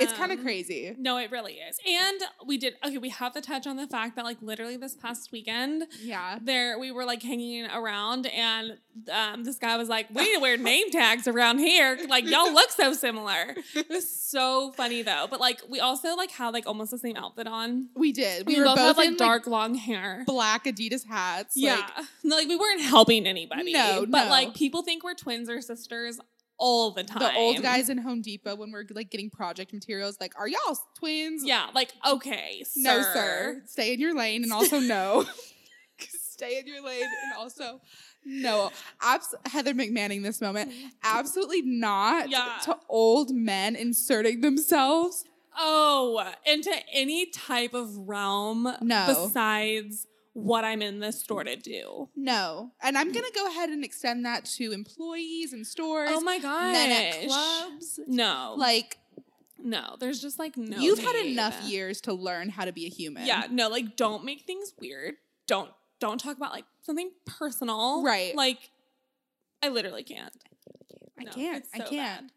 it's 0.00 0.12
kind 0.12 0.32
of 0.32 0.38
um, 0.38 0.44
crazy. 0.44 0.94
No, 0.98 1.16
it 1.18 1.30
really 1.30 1.54
is. 1.54 1.78
And 1.86 2.20
we 2.46 2.58
did 2.58 2.74
okay, 2.84 2.98
we 2.98 3.10
have 3.10 3.32
to 3.34 3.40
touch 3.40 3.66
on 3.66 3.76
the 3.76 3.86
fact 3.86 4.16
that 4.16 4.24
like 4.24 4.38
literally 4.42 4.76
this 4.76 4.94
past 4.94 5.30
weekend, 5.32 5.84
Yeah. 6.02 6.38
there 6.42 6.78
we 6.78 6.90
were 6.90 7.04
like 7.04 7.22
hanging 7.22 7.66
around 7.66 8.26
and 8.26 8.78
um, 9.12 9.44
this 9.44 9.58
guy 9.58 9.76
was 9.76 9.88
like, 9.88 10.08
We 10.12 10.22
need 10.24 10.34
to 10.36 10.40
wear 10.40 10.56
name 10.56 10.90
tags 10.90 11.26
around 11.28 11.58
here. 11.58 11.98
Like 12.08 12.26
y'all 12.28 12.52
look 12.52 12.70
so 12.70 12.92
similar. 12.92 13.54
It 13.74 13.88
was 13.88 14.08
so 14.08 14.72
funny 14.72 15.02
though. 15.02 15.26
But 15.30 15.40
like 15.40 15.60
we 15.68 15.80
also 15.80 16.14
like 16.16 16.30
had 16.30 16.50
like 16.50 16.66
almost 16.66 16.90
the 16.90 16.98
same 16.98 17.16
outfit 17.16 17.46
on. 17.46 17.88
We 17.94 18.12
did. 18.12 18.46
We, 18.46 18.54
We, 18.54 18.60
were 18.60 18.66
both, 18.66 18.76
both 18.76 18.86
had 18.86 18.96
like 18.96 19.08
in 19.10 19.16
dark 19.16 19.46
long 19.46 19.74
hair. 19.74 20.22
black 20.26 20.64
Adidas 20.64 21.06
hats. 21.06 21.56
Yeah. 21.56 21.76
Like, 21.76 22.06
no, 22.22 22.36
like 22.36 22.48
we 22.48 22.56
weren't 22.56 22.80
helping 22.82 23.26
anybody. 23.26 23.72
No, 23.72 24.06
But 24.08 24.24
no. 24.24 24.30
like 24.30 24.54
people 24.54 24.82
think 24.82 25.04
we're 25.04 25.14
twins 25.14 25.48
or 25.48 25.60
sisters 25.60 26.18
all 26.58 26.92
the 26.92 27.02
time. 27.04 27.18
the 27.20 27.34
old 27.34 27.60
guys 27.62 27.88
in 27.88 27.98
Home 27.98 28.22
Depot 28.22 28.54
when 28.56 28.70
we're 28.72 28.84
like 28.90 29.10
getting 29.10 29.30
project 29.30 29.72
materials, 29.72 30.16
like, 30.20 30.32
are 30.38 30.48
y'all 30.48 30.78
twins? 30.98 31.42
Yeah, 31.44 31.66
like 31.74 31.92
okay, 32.06 32.62
sir. 32.66 32.80
No, 32.82 33.02
sir. 33.02 33.62
Stay 33.66 33.92
in 33.94 34.00
your 34.00 34.14
lane 34.14 34.42
and 34.42 34.52
also 34.52 34.78
no. 34.80 35.24
Stay 35.98 36.58
in 36.58 36.66
your 36.66 36.82
lane 36.84 37.02
and 37.02 37.38
also 37.38 37.80
no. 38.24 38.70
Abs- 39.00 39.34
Heather 39.46 39.72
McManning 39.74 40.22
this 40.22 40.40
moment. 40.40 40.70
Mm-hmm. 40.70 40.86
Absolutely 41.04 41.62
not 41.62 42.28
Yeah. 42.30 42.58
to 42.64 42.76
old 42.88 43.32
men 43.32 43.76
inserting 43.76 44.40
themselves. 44.40 45.24
Oh, 45.56 46.32
into 46.44 46.72
any 46.92 47.26
type 47.26 47.74
of 47.74 47.96
realm 47.96 48.64
No. 48.80 49.06
besides 49.06 50.08
what 50.34 50.64
I'm 50.64 50.82
in 50.82 51.00
this 51.00 51.20
store 51.20 51.44
to 51.44 51.56
do. 51.56 52.08
No. 52.14 52.72
And 52.82 52.98
I'm 52.98 53.12
going 53.12 53.24
to 53.24 53.32
go 53.34 53.46
ahead 53.48 53.70
and 53.70 53.84
extend 53.84 54.26
that 54.26 54.44
to 54.56 54.72
employees 54.72 55.52
and 55.52 55.66
stores. 55.66 56.10
Oh 56.12 56.20
my 56.20 56.38
gosh. 56.38 56.72
men 56.72 56.90
at 56.90 57.28
clubs. 57.28 58.00
No. 58.06 58.54
Like, 58.58 58.98
no, 59.62 59.96
there's 59.98 60.20
just 60.20 60.38
like 60.38 60.56
no. 60.56 60.76
you've 60.78 60.98
had 60.98 61.16
enough 61.16 61.62
years 61.62 62.00
to 62.02 62.12
learn 62.12 62.50
how 62.50 62.64
to 62.66 62.72
be 62.72 62.84
a 62.84 62.90
human. 62.90 63.26
Yeah, 63.26 63.44
no, 63.50 63.68
like 63.68 63.96
don't 63.96 64.24
make 64.24 64.42
things 64.42 64.74
weird. 64.78 65.14
Don't 65.46 65.70
don't 66.00 66.20
talk 66.20 66.36
about 66.36 66.52
like 66.52 66.66
something 66.82 67.10
personal. 67.24 68.02
Right. 68.04 68.36
Like 68.36 68.70
I 69.62 69.68
literally 69.68 70.02
can't. 70.02 70.34
I 71.18 71.24
No, 71.24 71.30
can't. 71.30 71.64
it's 71.64 71.74
I 71.74 71.78
can't. 71.88 72.30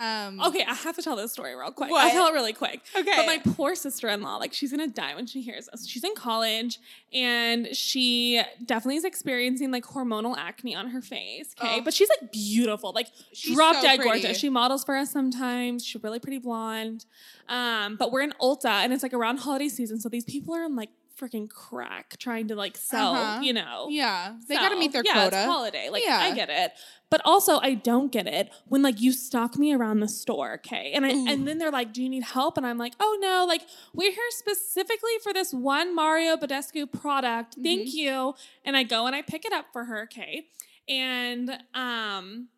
Um, 0.00 0.40
Okay, 0.40 0.64
I 0.68 0.74
have 0.74 0.96
to 0.96 1.02
tell 1.02 1.14
this 1.14 1.32
story 1.32 1.54
real 1.54 1.70
quick. 1.70 1.90
What? 1.90 2.04
I'll 2.04 2.10
tell 2.10 2.26
it 2.26 2.32
really 2.32 2.52
quick. 2.52 2.80
Okay. 2.96 3.12
But 3.16 3.26
my 3.26 3.38
poor 3.54 3.74
sister 3.76 4.08
in 4.08 4.20
law, 4.22 4.36
like, 4.36 4.52
she's 4.52 4.70
gonna 4.72 4.88
die 4.88 5.14
when 5.14 5.26
she 5.26 5.42
hears 5.42 5.68
this. 5.70 5.86
She's 5.86 6.02
in 6.02 6.14
college 6.16 6.80
and 7.12 7.68
she 7.76 8.42
definitely 8.64 8.96
is 8.96 9.04
experiencing 9.04 9.70
like 9.70 9.84
hormonal 9.84 10.36
acne 10.36 10.74
on 10.74 10.88
her 10.90 11.00
face. 11.00 11.54
Okay. 11.60 11.76
Oh. 11.78 11.82
But 11.82 11.94
she's 11.94 12.08
like 12.20 12.32
beautiful, 12.32 12.92
like 12.92 13.08
She's 13.32 13.54
drop 13.54 13.76
so 13.76 13.82
dead 13.82 14.00
pretty. 14.00 14.20
gorgeous. 14.22 14.38
She 14.38 14.48
models 14.48 14.82
for 14.82 14.96
us 14.96 15.10
sometimes. 15.10 15.84
She's 15.84 16.02
really 16.02 16.18
pretty 16.18 16.38
blonde. 16.38 17.06
Um, 17.48 17.96
but 17.96 18.10
we're 18.10 18.22
in 18.22 18.32
Ulta 18.40 18.66
and 18.66 18.92
it's 18.92 19.02
like 19.04 19.14
around 19.14 19.38
holiday 19.38 19.68
season. 19.68 20.00
So 20.00 20.08
these 20.08 20.24
people 20.24 20.54
are 20.54 20.64
in 20.64 20.74
like 20.74 20.90
freaking 21.22 21.48
crack 21.48 22.16
trying 22.18 22.48
to 22.48 22.56
like 22.56 22.76
sell, 22.76 23.14
Uh-huh. 23.14 23.40
you 23.42 23.52
know. 23.52 23.86
Yeah, 23.90 24.34
they 24.48 24.56
got 24.56 24.70
to 24.70 24.76
meet 24.78 24.92
their 24.92 25.02
yeah, 25.04 25.12
quota. 25.12 25.36
It's 25.36 25.46
holiday. 25.46 25.88
Like 25.90 26.02
Yeah. 26.04 26.18
I 26.18 26.34
get 26.34 26.50
it. 26.50 26.72
But 27.10 27.20
also 27.26 27.58
I 27.60 27.74
don't 27.74 28.10
get 28.10 28.26
it 28.26 28.50
when 28.68 28.80
like 28.82 29.00
you 29.00 29.12
stalk 29.12 29.58
me 29.58 29.72
around 29.74 30.00
the 30.00 30.08
store, 30.08 30.54
okay? 30.54 30.92
And 30.94 31.04
I 31.04 31.12
Ooh. 31.12 31.26
and 31.28 31.46
then 31.46 31.58
they're 31.58 31.70
like, 31.70 31.92
"Do 31.92 32.02
you 32.02 32.08
need 32.08 32.22
help?" 32.24 32.56
And 32.56 32.66
I'm 32.66 32.78
like, 32.78 32.94
"Oh 33.00 33.18
no, 33.20 33.44
like 33.46 33.62
we're 33.92 34.10
here 34.10 34.30
specifically 34.30 35.12
for 35.22 35.32
this 35.34 35.52
one 35.52 35.94
Mario 35.94 36.36
Badescu 36.36 36.90
product. 36.90 37.56
Thank 37.62 37.88
Mm-hmm. 37.88 37.98
you." 37.98 38.34
And 38.64 38.76
I 38.76 38.82
go 38.82 39.06
and 39.06 39.14
I 39.14 39.20
pick 39.22 39.44
it 39.44 39.52
up 39.52 39.66
for 39.74 39.84
her, 39.84 40.04
okay? 40.04 40.46
And 40.88 41.50
um 41.74 42.48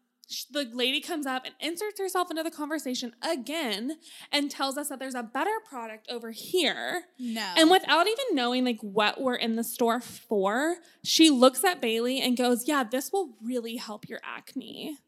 the 0.51 0.69
lady 0.73 1.01
comes 1.01 1.27
up 1.27 1.45
and 1.45 1.55
inserts 1.61 1.99
herself 1.99 2.31
into 2.31 2.43
the 2.43 2.51
conversation 2.51 3.13
again 3.23 3.99
and 4.33 4.51
tells 4.51 4.77
us 4.77 4.89
that 4.89 4.99
there's 4.99 5.15
a 5.15 5.23
better 5.23 5.59
product 5.69 6.09
over 6.11 6.31
here. 6.31 7.05
no, 7.19 7.53
And 7.57 7.71
without 7.71 8.07
even 8.07 8.25
knowing 8.33 8.65
like 8.65 8.81
what 8.81 9.21
we're 9.21 9.35
in 9.35 9.57
the 9.57 9.65
store 9.65 10.01
for, 10.01 10.77
she 11.03 11.31
looks 11.31 11.65
at 11.65 11.81
Bailey 11.81 12.21
and 12.21 12.37
goes, 12.37 12.67
"Yeah, 12.67 12.85
this 12.85 13.13
will 13.13 13.37
really 13.43 13.77
help 13.77 14.09
your 14.09 14.21
acne." 14.25 14.99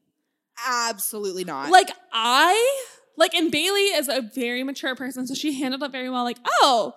absolutely 0.67 1.45
not. 1.45 1.71
Like 1.71 1.91
I 2.13 2.85
like 3.17 3.35
and 3.35 3.51
Bailey 3.51 3.83
is 3.83 4.09
a 4.09 4.23
very 4.23 4.63
mature 4.63 4.95
person, 4.95 5.27
so 5.27 5.35
she 5.35 5.53
handled 5.61 5.83
it 5.83 5.93
very 5.93 6.11
well 6.11 6.25
like, 6.25 6.39
"Oh, 6.63 6.95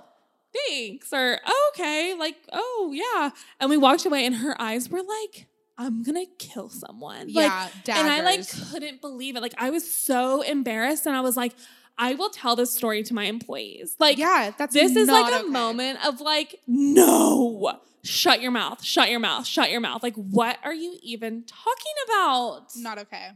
thanks." 0.67 1.11
Or, 1.13 1.39
oh, 1.45 1.71
"Okay." 1.73 2.13
Like, 2.17 2.35
"Oh, 2.51 2.91
yeah." 2.93 3.31
And 3.59 3.69
we 3.69 3.77
walked 3.77 4.05
away 4.05 4.25
and 4.25 4.35
her 4.35 4.59
eyes 4.61 4.89
were 4.89 5.03
like, 5.03 5.47
"I'm 5.79 6.03
to 6.03 6.25
kill 6.37 6.69
someone." 6.69 7.33
Like 7.33 7.51
yeah, 7.85 7.99
and 7.99 8.07
I 8.07 8.21
like 8.21 8.47
couldn't 8.71 9.01
believe 9.01 9.35
it. 9.35 9.41
Like 9.41 9.55
I 9.57 9.71
was 9.71 9.89
so 9.89 10.41
embarrassed 10.41 11.07
and 11.07 11.15
I 11.15 11.21
was 11.21 11.35
like, 11.35 11.53
"I 11.97 12.13
will 12.13 12.29
tell 12.29 12.55
this 12.55 12.71
story 12.71 13.01
to 13.03 13.13
my 13.13 13.23
employees." 13.23 13.95
Like 13.97 14.17
yeah, 14.17 14.51
that's 14.57 14.73
this 14.73 14.95
is 14.95 15.07
like 15.07 15.33
a 15.33 15.39
okay. 15.39 15.47
moment 15.47 16.05
of 16.05 16.21
like, 16.21 16.59
no, 16.67 17.79
shut 18.03 18.41
your 18.41 18.51
mouth, 18.51 18.83
shut 18.83 19.09
your 19.09 19.19
mouth, 19.19 19.47
shut 19.47 19.71
your 19.71 19.81
mouth. 19.81 20.03
Like, 20.03 20.15
what 20.15 20.57
are 20.63 20.73
you 20.73 20.97
even 21.01 21.45
talking 21.45 21.93
about? 22.05 22.67
Not 22.75 22.99
okay. 22.99 23.29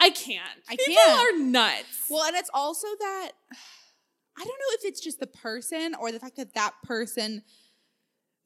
I 0.00 0.10
can't. 0.10 0.60
I 0.68 0.76
People 0.76 0.94
can't. 0.94 1.34
are 1.34 1.38
nuts. 1.44 2.06
Well, 2.08 2.24
and 2.24 2.34
it's 2.34 2.50
also 2.54 2.88
that 2.98 3.32
I 4.38 4.44
don't 4.44 4.48
know 4.48 4.74
if 4.78 4.84
it's 4.84 5.00
just 5.00 5.20
the 5.20 5.26
person 5.26 5.94
or 6.00 6.10
the 6.10 6.18
fact 6.18 6.36
that 6.36 6.54
that 6.54 6.72
person 6.82 7.42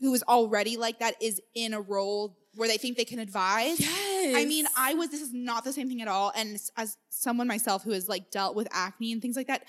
who 0.01 0.13
is 0.13 0.25
already 0.25 0.77
like 0.77 0.99
that 0.99 1.15
is 1.23 1.41
in 1.55 1.73
a 1.73 1.81
role 1.81 2.37
where 2.57 2.69
they 2.69 2.77
think 2.77 2.97
they 2.97 3.05
can 3.05 3.19
advise. 3.19 3.81
yes. 3.81 4.37
I 4.37 4.45
mean, 4.45 4.67
I 4.77 4.95
was. 4.95 5.11
This 5.11 5.23
is 5.23 5.33
not 5.33 5.65
the 5.65 5.73
same 5.73 5.89
thing 5.89 6.03
at 6.03 6.09
all. 6.09 6.33
And 6.37 6.59
as 6.77 6.97
someone 7.11 7.47
myself 7.47 7.83
who 7.83 7.91
has 7.93 8.09
like 8.09 8.31
dealt 8.31 8.55
with 8.55 8.69
acne 8.73 9.13
and 9.13 9.21
things 9.21 9.37
like 9.37 9.47
that, 9.49 9.65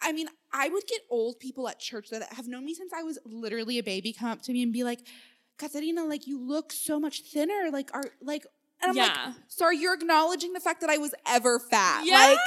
I 0.00 0.12
mean, 0.12 0.28
I 0.52 0.68
would 0.68 0.86
get 0.86 1.00
old 1.10 1.40
people 1.40 1.68
at 1.68 1.78
church 1.78 2.10
that 2.10 2.32
have 2.32 2.46
known 2.46 2.64
me 2.64 2.74
since 2.74 2.92
I 2.92 3.02
was 3.02 3.18
literally 3.24 3.78
a 3.78 3.82
baby 3.82 4.12
come 4.12 4.28
up 4.30 4.42
to 4.42 4.52
me 4.52 4.62
and 4.62 4.72
be 4.72 4.84
like, 4.84 5.00
"Katarina, 5.58 6.04
like 6.04 6.26
you 6.26 6.40
look 6.40 6.72
so 6.72 7.00
much 7.00 7.22
thinner. 7.22 7.70
Like, 7.72 7.90
are 7.94 8.04
like." 8.22 8.46
And 8.80 8.90
I'm 8.90 8.96
yeah. 8.96 9.06
like, 9.26 9.34
sorry, 9.48 9.78
you're 9.78 9.94
acknowledging 9.94 10.52
the 10.52 10.60
fact 10.60 10.82
that 10.82 10.90
I 10.90 10.98
was 10.98 11.12
ever 11.26 11.58
fat. 11.58 12.04
yeah. 12.06 12.14
Like, 12.14 12.38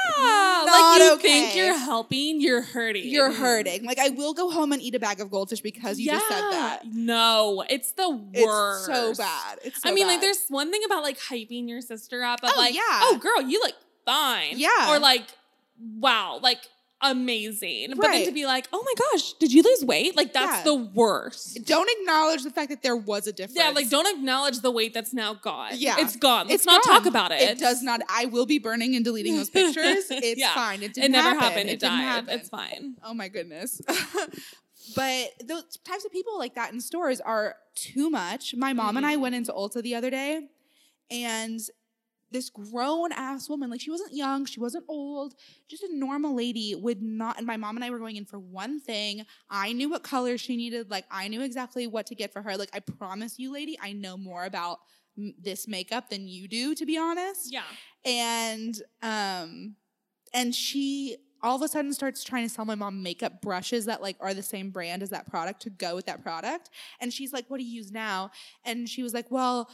Like, 0.66 1.00
you 1.02 1.14
okay. 1.16 1.22
think 1.28 1.56
you're 1.58 1.78
helping, 1.78 2.40
you're 2.40 2.62
hurting. 2.62 3.10
You're 3.10 3.34
hurting. 3.34 3.84
Like, 3.84 4.00
I 4.00 4.10
will 4.10 4.34
go 4.34 4.50
home 4.50 4.72
and 4.72 4.82
eat 4.82 4.96
a 4.96 5.00
bag 5.00 5.20
of 5.20 5.30
goldfish 5.30 5.60
because 5.60 6.00
you 6.00 6.10
just 6.10 6.28
said 6.30 6.42
that. 6.52 6.82
No, 6.86 7.66
it's 7.70 7.92
the 7.94 8.10
worst. 8.10 8.90
It's 8.90 9.18
so 9.18 9.24
bad. 9.24 9.60
It's 9.66 9.82
so 9.82 9.90
I 9.90 9.94
mean, 9.94 10.08
like, 10.08 10.22
there's 10.22 10.46
one 10.48 10.72
thing 10.72 10.82
about 10.86 11.04
like 11.04 11.20
hyping 11.20 11.68
your 11.68 11.82
sister 11.82 12.24
up 12.24 12.42
of 12.44 12.52
Oh, 12.56 12.60
like, 12.60 12.74
yeah. 12.76 12.82
oh, 12.82 13.18
girl, 13.22 13.42
you 13.42 13.60
look 13.60 13.76
fine. 14.06 14.54
Yeah. 14.58 14.90
Or 14.90 15.00
like, 15.00 15.26
wow, 15.80 16.40
like 16.42 16.60
amazing. 17.02 17.94
But 17.96 18.02
then 18.12 18.26
to 18.26 18.32
be 18.32 18.46
like, 18.46 18.68
oh 18.72 18.84
my 18.86 18.94
gosh, 19.12 19.34
did 19.34 19.52
you 19.54 19.64
lose 19.64 19.84
weight? 19.84 20.16
Like, 20.16 20.34
that's 20.34 20.58
Yeah. 20.60 20.64
the 20.64 20.76
worst. 20.76 21.60
Don't 21.66 21.90
acknowledge 22.00 22.44
the 22.44 22.52
fact 22.52 22.70
that 22.70 22.82
there 22.84 22.96
was 22.96 23.28
a 23.28 23.34
difference. 23.34 23.58
Yeah, 23.58 23.70
like 23.70 23.90
don't 23.90 24.08
acknowledge 24.18 24.60
the 24.60 24.72
weight 24.72 24.94
that's 24.94 25.14
now 25.14 25.34
gone. 25.34 25.72
Yeah. 25.76 25.96
It's 26.00 26.16
gone. 26.16 26.48
Let's 26.48 26.56
It's 26.62 26.66
not 26.66 26.84
gone. 26.84 26.98
talk 26.98 27.06
about 27.08 27.32
it. 27.32 27.42
It 27.42 27.60
does 27.60 27.82
not. 27.84 28.02
I 28.10 28.26
will 28.26 28.46
be 28.46 28.60
burning 28.60 28.96
and 28.96 29.04
deleting 29.06 29.36
those 29.36 29.50
pictures. 29.50 30.06
It's 30.12 30.40
Yeah. 30.40 30.54
fine. 30.54 30.84
It 30.84 30.94
didn't 30.94 31.06
It 31.06 31.12
never 31.12 31.30
happen. 31.30 31.44
happened. 31.44 31.70
It, 31.70 31.80
didn't 31.80 31.98
died. 31.98 32.04
happen. 32.04 32.40
It's 32.40 32.50
fine. 32.50 32.96
Oh 33.04 33.14
my 33.14 33.28
goodness. 33.28 33.82
but 34.96 35.30
those 35.46 35.78
types 35.86 36.06
of 36.06 36.12
people 36.12 36.38
like 36.38 36.56
that 36.56 36.74
in 36.74 36.82
stores 36.82 37.22
are 37.22 37.56
too 37.76 38.10
much. 38.10 38.56
My 38.56 38.74
mom 38.74 38.98
and 38.98 39.06
I 39.06 39.16
Mhm. 39.16 39.20
went 39.22 39.36
into 39.36 39.52
Ulta 39.54 39.82
the 39.82 39.96
other 39.96 40.10
day 40.10 40.48
and 41.10 41.60
this 42.32 42.50
grown 42.50 43.12
ass 43.12 43.50
woman, 43.50 43.70
like 43.70 43.82
she 43.82 43.92
wasn't 43.92 44.14
young, 44.14 44.46
she 44.46 44.60
wasn't 44.60 44.86
old, 44.88 45.36
just 45.70 45.84
a 45.84 45.90
normal 45.92 46.36
lady 46.36 46.74
would 46.76 47.02
not. 47.02 47.38
And 47.38 47.46
my 47.46 47.58
mom 47.58 47.76
and 47.76 47.84
I 47.84 47.90
were 47.90 48.00
going 48.00 48.16
in 48.16 48.26
for 48.26 48.40
one 48.40 48.80
thing. 48.80 49.26
I 49.50 49.74
knew 49.74 49.90
what 49.90 50.04
color 50.04 50.38
she 50.38 50.56
needed. 50.58 50.90
Like 50.90 51.06
I 51.12 51.28
knew 51.28 51.42
exactly 51.42 51.88
what 51.88 52.06
to 52.08 52.16
get 52.16 52.32
for 52.34 52.42
her. 52.42 52.58
Like 52.58 52.70
I 52.74 52.80
promise 52.80 53.38
you, 53.38 53.52
lady, 53.52 53.78
I 53.82 53.94
know 53.94 54.18
more 54.18 54.46
about 54.46 54.80
m- 55.18 55.34
this 55.40 55.68
makeup 55.68 56.10
than 56.10 56.28
you 56.28 56.48
do, 56.48 56.74
to 56.76 56.86
be 56.86 56.98
honest 56.98 57.52
Yeah. 57.52 57.64
and 58.06 58.82
um 59.02 59.76
and 60.34 60.56
she 60.56 61.18
all 61.44 61.56
of 61.56 61.62
a 61.64 61.68
sudden 61.68 61.92
starts 61.92 62.24
trying 62.24 62.44
to 62.48 62.54
sell 62.54 62.66
my 62.66 62.76
mom 62.76 63.02
makeup 63.02 63.42
brushes 63.42 63.86
that 63.86 64.02
like 64.02 64.16
are 64.20 64.34
the 64.34 64.44
same 64.44 64.70
brand 64.70 65.02
as 65.02 65.10
that 65.10 65.28
product 65.28 65.62
to 65.64 65.70
go 65.72 65.96
with 65.96 66.06
that 66.06 66.22
product 66.22 66.70
and 67.00 67.12
she's 67.12 67.34
like 67.34 67.46
what 67.50 67.58
do 67.58 67.64
you 67.66 67.74
use 67.74 67.92
now 67.92 68.30
and 68.64 68.88
she 68.88 69.02
was 69.04 69.12
like 69.14 69.30
well 69.32 69.68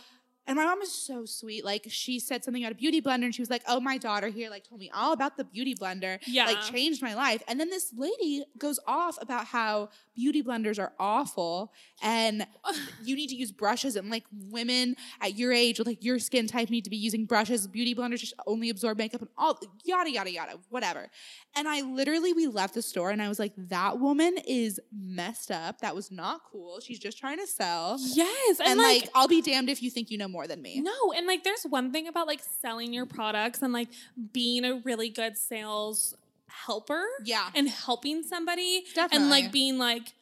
and 0.48 0.56
my 0.56 0.64
mom 0.66 0.82
is 0.82 0.92
so 0.92 1.26
sweet. 1.26 1.64
Like 1.66 1.86
she 1.90 2.20
said 2.20 2.44
something 2.44 2.64
about 2.64 2.72
a 2.72 2.76
beauty 2.76 3.02
blender 3.02 3.26
and 3.26 3.36
she 3.36 3.42
was 3.42 3.50
like 3.50 3.64
oh 3.68 3.80
my 3.80 3.98
daughter 3.98 4.28
here 4.30 4.50
like 4.50 4.68
told 4.68 4.80
me 4.80 4.90
all 4.94 5.12
about 5.14 5.38
the 5.38 5.44
beauty 5.44 5.76
blender 5.76 6.20
Yeah. 6.26 6.46
like 6.46 6.62
changed 6.62 7.02
my 7.02 7.14
life. 7.14 7.44
And 7.48 7.60
then 7.60 7.70
this 7.70 7.94
lady 7.96 8.46
goes 8.58 8.80
off 8.88 9.18
about 9.22 9.46
how 9.46 9.90
beauty 10.16 10.42
blenders 10.42 10.80
are 10.80 10.94
awful 11.00 11.72
and 12.02 12.48
you 13.04 13.16
need 13.16 13.28
to 13.28 13.36
use 13.36 13.52
brushes 13.52 13.96
and 13.96 14.10
like 14.10 14.24
women 14.50 14.96
at 15.22 15.38
your 15.38 15.52
age 15.54 15.78
with 15.80 15.88
like 15.88 16.04
your 16.04 16.18
skin 16.20 16.48
type 16.48 16.70
need 16.70 16.84
to 16.86 16.90
be 16.90 16.98
using 16.98 17.26
brushes 17.26 17.68
beauty 17.68 17.94
blenders 17.94 18.20
just 18.20 18.34
only 18.48 18.70
absorb 18.70 18.98
makeup 18.98 19.22
and 19.22 19.30
all 19.38 19.60
yada 19.84 20.10
yada 20.12 20.32
yada 20.32 20.54
whatever. 20.70 21.08
And 21.56 21.68
i 21.68 21.82
literally 21.82 22.34
we 22.34 22.48
left 22.48 22.74
the 22.74 22.82
store 22.82 23.10
and 23.12 23.22
i 23.22 23.28
was 23.30 23.38
like 23.40 23.54
that 23.58 24.00
woman 24.00 24.38
is 24.48 24.80
messed 24.98 25.52
up. 25.52 25.80
That 25.82 25.96
was 25.96 26.12
not 26.12 26.42
cool. 26.52 26.80
She's 26.80 27.00
just 27.00 27.18
trying 27.18 27.40
to 27.40 27.48
sell. 27.48 27.98
Yes. 28.00 28.60
And, 28.60 28.70
and, 28.70 28.80
like, 28.80 29.02
like, 29.02 29.10
i'll 29.16 29.28
be 29.28 29.42
damned 29.42 29.70
if 29.70 29.84
you 29.84 29.90
think 29.92 30.10
you 30.10 30.18
know 30.18 30.28
more 30.28 30.37
than 30.46 30.62
me 30.62 30.82
No, 30.82 31.14
and 31.16 31.26
like 31.26 31.44
there's 31.44 31.64
one 31.64 31.92
thing 31.92 32.08
about 32.08 32.28
like 32.28 32.42
selling 32.62 32.94
your 32.94 33.06
products 33.08 33.62
and 33.64 33.74
like 33.74 33.88
being 34.34 34.66
a 34.66 34.76
really 34.84 35.10
good 35.10 35.38
sales 35.38 36.14
helper 36.48 37.04
yeah 37.26 37.50
and 37.56 37.68
helping 37.70 38.24
somebody 38.24 38.84
Definitely. 38.94 39.18
and 39.18 39.30
like 39.30 39.52
being 39.52 39.78
like 39.78 40.14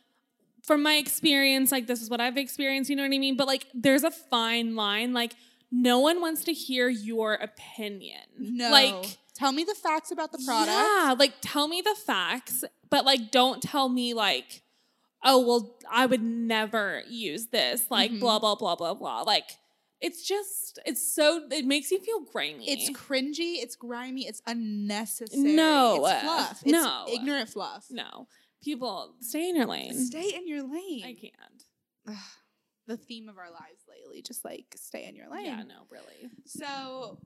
from 0.63 0.81
my 0.83 0.95
experience 0.95 1.71
like 1.71 1.87
this 1.87 2.01
is 2.01 2.09
what 2.09 2.19
I've 2.21 2.37
experienced, 2.37 2.89
you 2.89 2.95
know 2.95 3.03
what 3.03 3.13
I 3.13 3.19
mean? 3.19 3.35
But 3.37 3.47
like 3.47 3.65
there's 3.73 4.03
a 4.03 4.11
fine 4.11 4.75
line 4.75 5.13
like 5.13 5.33
no 5.71 5.99
one 5.99 6.21
wants 6.21 6.43
to 6.45 6.53
hear 6.53 6.87
your 6.87 7.33
opinion. 7.33 8.21
no 8.37 8.69
Like 8.71 9.17
tell 9.33 9.51
me 9.51 9.63
the 9.63 9.75
facts 9.75 10.11
about 10.11 10.31
the 10.31 10.41
product 10.45 10.71
Yeah, 10.71 11.15
like 11.17 11.33
tell 11.41 11.67
me 11.67 11.81
the 11.81 11.95
facts, 12.05 12.63
but 12.89 13.05
like 13.05 13.31
don't 13.31 13.61
tell 13.61 13.89
me 13.89 14.13
like, 14.13 14.61
oh 15.23 15.39
well, 15.45 15.75
I 15.91 16.05
would 16.05 16.23
never 16.23 17.03
use 17.09 17.47
this. 17.47 17.85
Like 17.91 18.11
Mhm. 18.11 18.19
blah 18.19 18.39
blah 18.39 18.55
blah 18.55 18.75
blah 18.75 18.93
blah. 18.93 19.21
Like 19.21 19.49
it's 20.01 20.27
just 20.27 20.79
it's 20.85 21.13
so 21.13 21.41
it 21.51 21.65
makes 21.65 21.91
you 21.91 21.99
feel 21.99 22.21
grimy. 22.31 22.69
It's 22.69 22.89
cringy, 22.91 23.61
it's 23.63 23.75
grimy, 23.75 24.27
it's 24.27 24.41
unnecessary. 24.45 25.41
No, 25.41 26.05
it's 26.05 26.21
fluff. 26.23 26.61
It's 26.63 26.71
no. 26.71 27.05
ignorant 27.11 27.49
fluff. 27.49 27.85
no 27.89 28.27
people 28.65 29.13
stay 29.21 29.47
in 29.47 29.55
your 29.55 29.67
lane. 29.67 29.93
Stay 29.93 30.33
in 30.35 30.47
your 30.47 30.63
lane. 30.63 31.03
I 31.05 31.13
can't. 31.13 32.17
The 32.87 32.97
theme 32.97 33.29
of 33.29 33.39
our 33.39 33.49
lives 33.49 33.83
lately, 33.89 34.21
just 34.21 34.45
like 34.45 34.65
stay 34.75 35.05
in 35.07 35.15
your 35.15 35.27
lane. 35.27 35.45
Yeah, 35.45 35.63
no, 35.63 35.87
really. 35.89 36.29
So, 36.45 37.17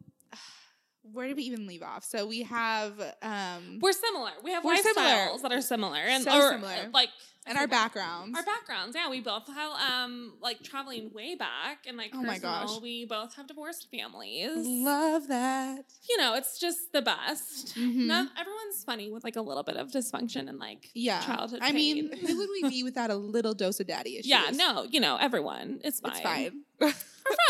where 1.02 1.28
did 1.28 1.36
we 1.36 1.44
even 1.44 1.68
leave 1.68 1.82
off? 1.82 2.06
So 2.06 2.26
we 2.26 2.44
have 2.44 2.94
um 3.22 3.80
We're 3.82 3.92
similar. 3.92 4.32
We 4.42 4.52
have 4.52 4.64
We're 4.64 4.76
lifestyles 4.76 4.84
similar. 4.94 5.38
that 5.42 5.52
are 5.52 5.62
similar, 5.62 5.98
and 5.98 6.24
So 6.24 6.32
or 6.32 6.52
similar. 6.52 6.90
like 6.94 7.10
and 7.50 7.58
our 7.58 7.68
backgrounds. 7.68 8.38
Our 8.38 8.46
backgrounds, 8.46 8.96
yeah, 8.96 9.10
we 9.10 9.20
both 9.20 9.48
have 9.48 9.72
um 9.90 10.34
like 10.42 10.62
traveling 10.64 11.12
way 11.14 11.36
back 11.36 11.86
and 11.88 11.98
like 11.98 12.12
Oh 12.14 12.22
my 12.22 12.38
gosh. 12.38 12.80
we 12.82 13.06
both 13.06 13.36
have 13.36 13.48
divorced 13.48 13.88
families. 13.92 14.52
Love 14.56 15.28
that. 15.28 15.86
You 16.10 16.18
know, 16.18 16.36
it's 16.36 16.60
just 16.60 16.94
the 16.94 17.02
best. 17.02 17.76
Mhm. 17.76 18.06
Not 18.08 18.28
everyone's 18.40 18.84
funny 18.86 19.10
with 19.12 19.24
like 19.24 19.36
a 19.36 19.42
little 19.42 19.64
bit 19.64 19.76
of 19.78 19.90
dysfunction 19.90 20.48
and 20.48 20.60
like 20.60 20.90
Yeah. 20.94 21.20
childhood. 21.22 21.60
I 21.62 21.72
mean, 21.72 22.16
who 22.16 22.38
would 22.38 22.50
we 22.62 22.70
be 22.70 22.84
without 22.84 23.10
a 23.10 23.16
little 23.16 23.54
dose 23.54 23.80
of 23.80 23.88
daddy 23.88 24.14
issues? 24.20 24.28
yeah, 24.28 24.52
no, 24.54 24.86
you 24.90 25.00
know, 25.00 25.18
everyone. 25.18 25.80
It's 25.84 26.00
fine. 26.00 26.12
It's 26.12 26.22
fine. 26.22 26.62
We're 26.80 26.94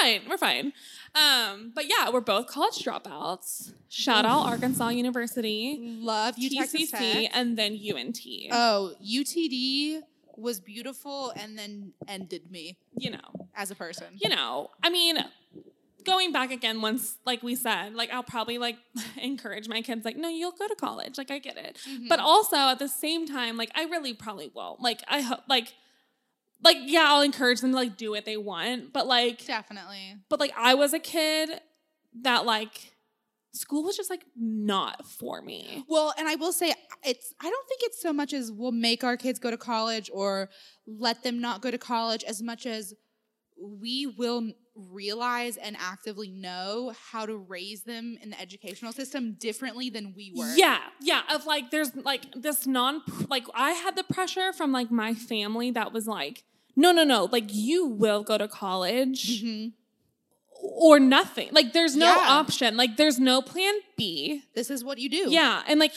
fine. 0.01 0.21
We're 0.29 0.38
fine. 0.38 0.73
Um, 1.15 1.72
but 1.74 1.86
yeah, 1.88 2.10
we're 2.12 2.22
both 2.22 2.48
college 2.48 2.84
dropouts. 2.84 3.74
Shout 3.89 4.26
out 4.26 4.45
Arkansas 4.45 4.89
University, 4.89 5.98
Love 6.02 6.36
you, 6.38 6.50
Texas 6.50 6.91
TCC, 6.91 7.24
Tech. 7.24 7.32
and 7.34 7.58
then 7.58 7.74
UNT. 7.74 8.19
Oh, 8.52 8.93
UTD 9.04 10.02
was 10.38 10.60
beautiful 10.60 11.34
and 11.36 11.58
then 11.58 11.91
ended 12.08 12.50
me 12.50 12.78
you 12.98 13.12
know, 13.12 13.50
as 13.56 13.72
a 13.72 13.76
person. 13.76 14.08
you 14.15 14.30
know. 14.30 14.69
I 14.84 14.89
mean, 14.89 15.17
going 16.06 16.32
back 16.32 16.52
again 16.52 16.82
once, 16.82 17.17
like 17.26 17.41
we 17.43 17.56
said, 17.56 17.93
like 17.93 18.12
I'll 18.12 18.24
probably 18.24 18.58
like 18.58 18.78
encourage 19.22 19.67
my 19.67 19.82
kids, 19.82 20.06
like, 20.06 20.17
no, 20.17 20.30
you'll 20.30 20.52
go 20.52 20.67
to 20.67 20.76
college. 20.76 21.17
Like 21.17 21.32
I 21.32 21.39
get 21.39 21.58
it. 21.58 21.80
Mm-hmm. 21.89 22.08
But 22.08 22.19
also 22.19 22.58
at 22.58 22.80
the 22.80 22.88
same 22.88 23.26
time, 23.28 23.58
like 23.58 23.72
I 23.76 23.84
really 23.84 24.13
probably 24.13 24.52
won't. 24.54 24.82
Like 24.82 25.02
I 25.08 25.22
hope, 25.22 25.41
like, 25.48 25.74
like 26.63 26.78
yeah, 26.82 27.06
I'll 27.08 27.22
encourage 27.22 27.62
them 27.62 27.72
to 27.72 27.76
like 27.78 27.98
do 27.98 28.12
what 28.12 28.26
they 28.26 28.38
want. 28.38 28.93
But 28.93 29.08
like, 29.08 29.45
Definitely. 29.45 30.17
but 30.30 30.39
like 30.39 30.52
I 30.58 30.74
was 30.76 30.93
a 30.93 31.00
kid 31.00 31.50
that 32.22 32.45
like 32.45 32.91
school 33.54 33.84
was 33.84 33.98
just 33.98 34.10
like 34.10 34.26
not 34.36 35.06
for 35.08 35.41
me. 35.41 35.84
Well, 35.88 36.13
and 36.17 36.28
I 36.28 36.36
will 36.36 36.52
say 36.52 36.74
it's 37.04 37.34
I 37.39 37.50
don't 37.50 37.67
think 37.67 37.82
it's 37.84 38.02
so 38.02 38.13
much 38.13 38.34
as 38.34 38.52
we'll 38.52 38.72
make 38.72 39.04
our 39.04 39.17
kids 39.17 39.39
go 39.39 39.52
to 39.52 39.58
college 39.58 40.10
or 40.13 40.50
let 40.86 41.24
them 41.24 41.39
not 41.39 41.62
go 41.62 41.72
to 41.72 41.78
college 41.78 42.24
as 42.24 42.41
much 42.41 42.65
as 42.65 42.93
we 43.62 44.06
will 44.08 44.52
realize 44.76 45.58
and 45.58 45.76
actively 45.80 46.30
know 46.30 46.93
how 47.12 47.26
to 47.26 47.36
raise 47.36 47.82
them 47.84 48.17
in 48.22 48.30
the 48.30 48.39
educational 48.39 48.93
system 48.93 49.34
differently 49.39 49.89
than 49.89 50.13
we 50.15 50.32
were. 50.36 50.54
Yeah, 50.56 50.80
yeah. 51.02 51.22
Of 51.34 51.45
like, 51.45 51.69
there's 51.69 51.93
like 51.95 52.24
this 52.36 52.65
non, 52.65 53.02
like 53.30 53.45
I 53.54 53.72
had 53.72 53.95
the 53.98 54.04
pressure 54.06 54.54
from 54.54 54.72
like 54.72 54.89
my 54.91 55.13
family 55.13 55.72
that 55.72 55.91
was 55.91 56.08
like, 56.08 56.43
no, 56.76 56.91
no, 56.93 57.04
no, 57.04 57.26
like 57.32 57.45
you 57.54 57.86
will 57.88 58.24
go 58.24 58.38
to 58.38 58.48
college 58.48 59.43
Mhm. 59.43 59.74
or 60.62 61.00
nothing. 61.00 61.50
Like 61.52 61.74
there's 61.74 61.95
no 61.95 62.06
Yeah. 62.06 62.26
option. 62.30 62.78
Like 62.78 62.95
there's 62.98 63.19
no 63.19 63.41
plan 63.41 63.74
B. 63.98 64.43
This 64.56 64.69
is 64.69 64.84
what 64.84 64.98
you 64.98 65.10
do. 65.10 65.26
Yeah, 65.30 65.63
and 65.67 65.80
like 65.80 65.93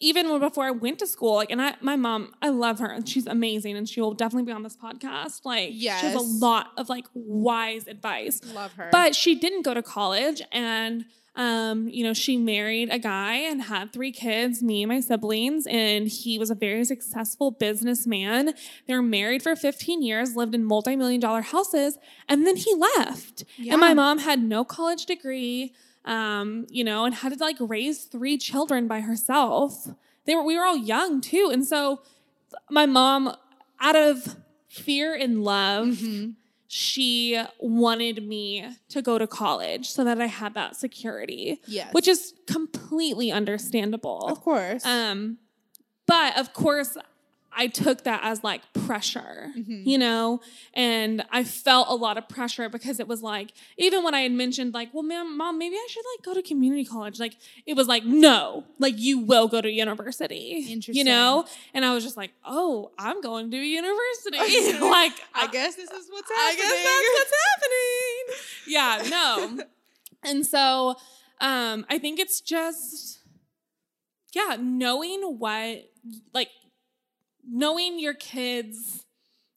even 0.00 0.38
before 0.40 0.64
I 0.64 0.70
went 0.70 0.98
to 1.00 1.06
school, 1.06 1.34
like, 1.34 1.50
and 1.50 1.60
I, 1.60 1.74
my 1.80 1.96
mom, 1.96 2.32
I 2.40 2.48
love 2.48 2.78
her, 2.78 2.86
and 2.90 3.08
she's 3.08 3.26
amazing, 3.26 3.76
and 3.76 3.88
she 3.88 4.00
will 4.00 4.14
definitely 4.14 4.46
be 4.46 4.52
on 4.52 4.62
this 4.62 4.76
podcast. 4.76 5.44
Like, 5.44 5.72
she 6.00 6.06
has 6.06 6.14
a 6.14 6.20
lot 6.44 6.68
of 6.76 6.88
like 6.88 7.06
wise 7.14 7.86
advice. 7.86 8.40
Love 8.54 8.72
her. 8.74 8.88
But 8.90 9.14
she 9.14 9.34
didn't 9.34 9.62
go 9.62 9.74
to 9.74 9.82
college 9.82 10.42
and 10.52 11.04
um, 11.36 11.88
you 11.88 12.02
know, 12.04 12.12
she 12.12 12.36
married 12.36 12.90
a 12.90 12.98
guy 12.98 13.34
and 13.34 13.62
had 13.62 13.92
three 13.92 14.12
kids, 14.12 14.62
me 14.62 14.82
and 14.82 14.90
my 14.90 15.00
siblings, 15.00 15.66
and 15.68 16.08
he 16.08 16.38
was 16.38 16.50
a 16.50 16.54
very 16.54 16.84
successful 16.84 17.50
businessman. 17.52 18.52
They 18.86 18.94
were 18.94 19.02
married 19.02 19.42
for 19.42 19.54
15 19.54 20.02
years, 20.02 20.34
lived 20.34 20.54
in 20.54 20.64
multi-million 20.64 21.20
dollar 21.20 21.42
houses, 21.42 21.98
and 22.28 22.46
then 22.46 22.56
he 22.56 22.74
left. 22.74 23.44
Yeah. 23.56 23.74
And 23.74 23.80
my 23.80 23.94
mom 23.94 24.18
had 24.18 24.42
no 24.42 24.64
college 24.64 25.06
degree, 25.06 25.72
um, 26.04 26.66
you 26.70 26.82
know, 26.84 27.04
and 27.04 27.14
had 27.14 27.32
to 27.36 27.38
like 27.44 27.56
raise 27.60 28.04
three 28.04 28.38
children 28.38 28.86
by 28.88 29.00
herself. 29.00 29.88
They 30.24 30.34
were 30.34 30.42
we 30.42 30.56
were 30.56 30.64
all 30.64 30.76
young 30.76 31.20
too. 31.20 31.50
And 31.52 31.64
so 31.66 32.02
my 32.70 32.86
mom, 32.86 33.34
out 33.80 33.96
of 33.96 34.36
fear 34.68 35.14
and 35.14 35.42
love, 35.44 35.88
Mhm. 35.88 36.34
she 36.68 37.40
wanted 37.58 38.26
me 38.26 38.66
to 38.90 39.02
go 39.02 39.18
to 39.18 39.26
college 39.26 39.88
so 39.88 40.04
that 40.04 40.20
I 40.20 40.26
had 40.26 40.54
that 40.54 40.76
security, 40.76 41.60
Yes. 41.66 41.92
which 41.92 42.06
is 42.06 42.34
completely 42.46 43.32
understandable. 43.32 44.26
of 44.28 44.40
course. 44.40 44.84
Um, 44.86 45.38
but 46.06 46.36
of 46.38 46.52
course, 46.52 46.96
I 47.52 47.66
took 47.66 48.04
that 48.04 48.20
as 48.22 48.44
like 48.44 48.62
pressure, 48.72 49.52
Mhm. 49.58 49.84
you 49.86 49.98
know, 49.98 50.40
and 50.74 51.24
I 51.30 51.42
felt 51.44 51.88
a 51.88 51.94
lot 51.94 52.16
of 52.16 52.28
pressure 52.28 52.68
because 52.68 53.00
it 53.00 53.08
was 53.08 53.22
like, 53.22 53.52
even 53.76 54.04
when 54.04 54.14
I 54.14 54.20
had 54.20 54.32
mentioned, 54.32 54.72
like, 54.72 54.94
well, 54.94 55.02
ma'am, 55.02 55.36
mom, 55.36 55.58
maybe 55.58 55.74
I 55.74 55.86
should 55.90 56.04
like 56.16 56.24
go 56.24 56.34
to 56.34 56.42
community 56.42 56.84
college, 56.84 57.18
like, 57.18 57.34
it 57.66 57.74
was 57.74 57.88
like, 57.88 58.04
no, 58.04 58.64
like, 58.78 58.94
you 58.98 59.18
will 59.18 59.48
go 59.48 59.60
to 59.60 59.70
university, 59.70 60.66
Interesting. 60.70 60.94
you 60.94 61.04
know, 61.04 61.44
and 61.74 61.84
I 61.84 61.92
was 61.92 62.04
just 62.04 62.16
like, 62.16 62.30
oh, 62.44 62.92
I'm 62.98 63.20
going 63.20 63.50
to 63.50 63.56
university, 63.56 64.38
like, 64.80 65.12
I 65.34 65.48
guess 65.48 65.74
this 65.74 65.90
is 65.90 66.08
what's 66.10 66.30
happening. 66.30 66.38
I 66.38 66.54
guess 66.56 66.84
that's 66.84 67.08
what's 67.18 67.32
happening. 69.08 69.08
Yeah, 69.08 69.56
no. 69.58 69.64
and 70.22 70.46
so 70.46 70.96
um 71.40 71.86
I 71.88 71.98
think 71.98 72.20
it's 72.20 72.40
just 72.40 73.18
yeah, 74.34 74.56
knowing 74.60 75.22
what 75.38 75.90
like 76.32 76.48
knowing 77.50 77.98
your 77.98 78.14
kids 78.14 79.04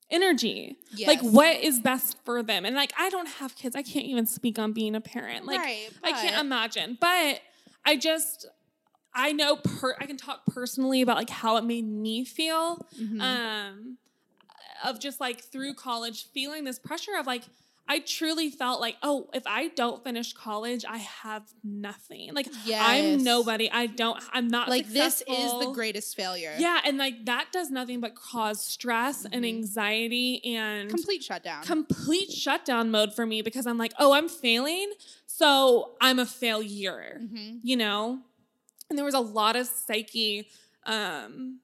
energy. 0.09 0.77
Like 1.07 1.21
what 1.21 1.57
is 1.57 1.79
best 1.79 2.17
for 2.23 2.43
them. 2.43 2.65
And 2.65 2.75
like 2.75 2.93
I 2.97 3.09
don't 3.09 3.27
have 3.27 3.55
kids. 3.55 3.75
I 3.75 3.81
can't 3.83 4.05
even 4.05 4.25
speak 4.25 4.59
on 4.59 4.73
being 4.73 4.95
a 4.95 5.01
parent. 5.01 5.45
Like 5.45 5.59
right, 5.59 5.89
I 6.03 6.11
can't 6.11 6.39
imagine. 6.39 6.97
But 6.99 7.41
I 7.85 7.97
just 7.97 8.47
I 9.13 9.31
know 9.31 9.57
per 9.57 9.95
I 9.99 10.05
can 10.05 10.17
talk 10.17 10.45
personally 10.47 11.01
about 11.01 11.17
like 11.17 11.29
how 11.29 11.57
it 11.57 11.63
made 11.63 11.85
me 11.87 12.25
feel 12.25 12.85
Mhm. 12.99 13.21
um 13.21 13.97
of 14.83 14.99
just 14.99 15.19
like 15.19 15.41
through 15.41 15.73
college 15.75 16.25
feeling 16.33 16.63
this 16.65 16.77
pressure 16.79 17.15
of 17.17 17.25
like 17.25 17.43
I 17.87 17.99
truly 17.99 18.49
felt 18.49 18.79
like 18.79 18.95
oh 19.03 19.29
if 19.33 19.43
I 19.45 19.67
don't 19.67 20.03
finish 20.03 20.31
college 20.33 20.85
I 20.89 20.97
have 20.99 21.43
nothing 21.63 22.33
like 22.33 22.47
Yes. 22.65 22.81
I'm 22.81 23.23
nobody 23.23 23.69
I 23.69 23.87
don't 23.87 24.17
I'm 24.31 24.47
not 24.47 24.69
like 24.69 24.87
this 24.87 25.21
is 25.27 25.51
the 25.59 25.71
greatest 25.73 26.15
failure. 26.15 26.55
yeah 26.57 26.79
and 26.85 26.97
like 26.97 27.25
that 27.25 27.47
does 27.51 27.69
nothing 27.69 27.99
but 27.99 28.15
cause 28.15 28.63
stress 28.63 29.25
and 29.25 29.43
Mhm. 29.43 29.49
anxiety 29.49 30.55
and 30.55 30.89
Complete 30.89 31.23
shutdown. 31.23 31.63
complete 31.63 32.31
shutdown 32.31 32.89
mode 32.89 33.13
for 33.13 33.25
me 33.25 33.41
because 33.41 33.67
I'm 33.67 33.77
like 33.77 33.93
oh 33.99 34.13
I'm 34.13 34.29
failing 34.29 34.91
so 35.27 35.95
I'm 35.99 36.19
a 36.19 36.25
failure 36.25 37.19
Mhm. 37.21 37.59
you 37.63 37.75
know 37.75 38.19
and 38.89 38.97
there 38.97 39.05
was 39.05 39.13
a 39.15 39.19
lot 39.19 39.55
of 39.57 39.67
psyche 39.67 40.47
um 40.85 41.59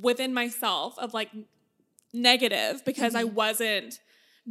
within 0.00 0.32
myself 0.32 0.96
of 0.98 1.12
like 1.12 1.30
negative 2.12 2.84
because 2.84 3.14
i 3.14 3.24
Mhm. 3.24 3.32
wasn't 3.34 4.00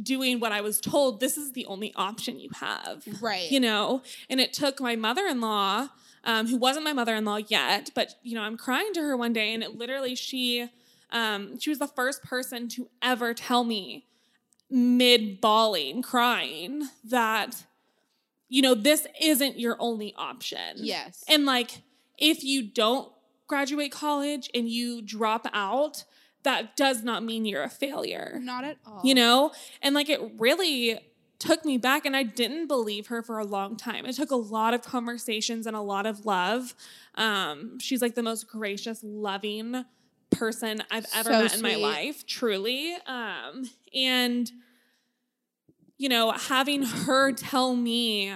doing 0.00 0.40
what 0.40 0.52
i 0.52 0.60
was 0.60 0.80
told 0.80 1.20
this 1.20 1.36
is 1.36 1.52
the 1.52 1.66
only 1.66 1.92
option 1.96 2.38
you 2.38 2.48
have 2.54 3.04
Right. 3.20 3.50
you 3.50 3.60
know 3.60 4.02
and 4.30 4.40
it 4.40 4.52
took 4.52 4.80
my 4.80 4.96
mother-in-law 4.96 5.88
um, 6.24 6.46
who 6.46 6.56
wasn't 6.56 6.84
my 6.84 6.92
mother-in-law 6.92 7.40
yet 7.48 7.90
but 7.94 8.14
you 8.22 8.34
know 8.34 8.42
i'm 8.42 8.56
crying 8.56 8.92
to 8.94 9.00
her 9.02 9.16
one 9.16 9.32
day 9.32 9.52
and 9.52 9.62
it 9.62 9.76
literally 9.76 10.14
she 10.14 10.68
um, 11.10 11.58
she 11.60 11.68
was 11.68 11.78
the 11.78 11.86
first 11.88 12.22
person 12.22 12.68
to 12.68 12.88
ever 13.02 13.34
tell 13.34 13.64
me 13.64 14.06
mid 14.70 15.40
bawling 15.42 16.00
crying 16.00 16.88
that 17.04 17.64
you 18.48 18.62
know 18.62 18.74
this 18.74 19.06
isn't 19.20 19.58
your 19.58 19.76
only 19.78 20.14
option 20.16 20.76
Yes. 20.76 21.22
and 21.28 21.44
like 21.44 21.82
if 22.18 22.42
you 22.42 22.62
don't 22.62 23.12
graduate 23.46 23.92
college 23.92 24.48
and 24.54 24.68
you 24.70 25.02
drop 25.02 25.46
out 25.52 26.04
that 26.44 26.76
does 26.76 27.02
not 27.02 27.22
mean 27.22 27.44
you're 27.44 27.62
a 27.62 27.68
failure. 27.68 28.38
Not 28.42 28.64
at 28.64 28.78
all. 28.86 29.00
you 29.04 29.14
know? 29.14 29.52
And 29.80 29.94
like 29.94 30.08
it 30.08 30.20
really 30.38 30.98
took 31.38 31.64
me 31.64 31.76
back 31.76 32.06
and 32.06 32.14
i 32.16 32.22
didn't 32.22 32.68
believe 32.68 33.08
her 33.08 33.20
for 33.22 33.38
a 33.38 33.44
long 33.44 33.76
time. 33.76 34.06
It 34.06 34.14
took 34.14 34.30
a 34.30 34.36
lot 34.36 34.74
of 34.74 34.82
conversations 34.82 35.66
and 35.66 35.74
a 35.76 35.80
lot 35.80 36.06
of 36.06 36.24
love. 36.24 36.74
Um, 37.16 37.78
she's 37.80 38.00
like 38.00 38.14
the 38.14 38.22
most 38.22 38.46
gracious 38.46 39.00
loving 39.02 39.84
person 40.30 40.82
i've 40.90 41.06
ever 41.14 41.30
So 41.30 41.42
met 41.42 41.54
in 41.56 41.62
my 41.62 41.74
life 41.74 42.26
truly. 42.26 42.94
Um, 43.06 43.68
and 43.94 44.50
you 45.98 46.08
know 46.08 46.30
having 46.32 46.82
her 46.84 47.32
tell 47.32 47.74
me 47.76 48.32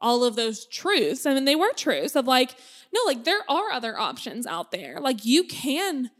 all 0.00 0.24
of 0.24 0.36
those 0.36 0.66
truths 0.66 1.24
I 1.26 1.34
mean, 1.34 1.44
they 1.46 1.56
were 1.56 1.72
truths 1.74 2.14
of 2.16 2.26
like 2.26 2.54
no 2.94 3.00
like 3.06 3.24
there 3.24 3.40
are 3.48 3.70
other 3.72 3.98
options 3.98 4.46
out 4.46 4.70
there. 4.72 5.00
Like 5.00 5.24
you 5.24 5.44
can 5.44 6.10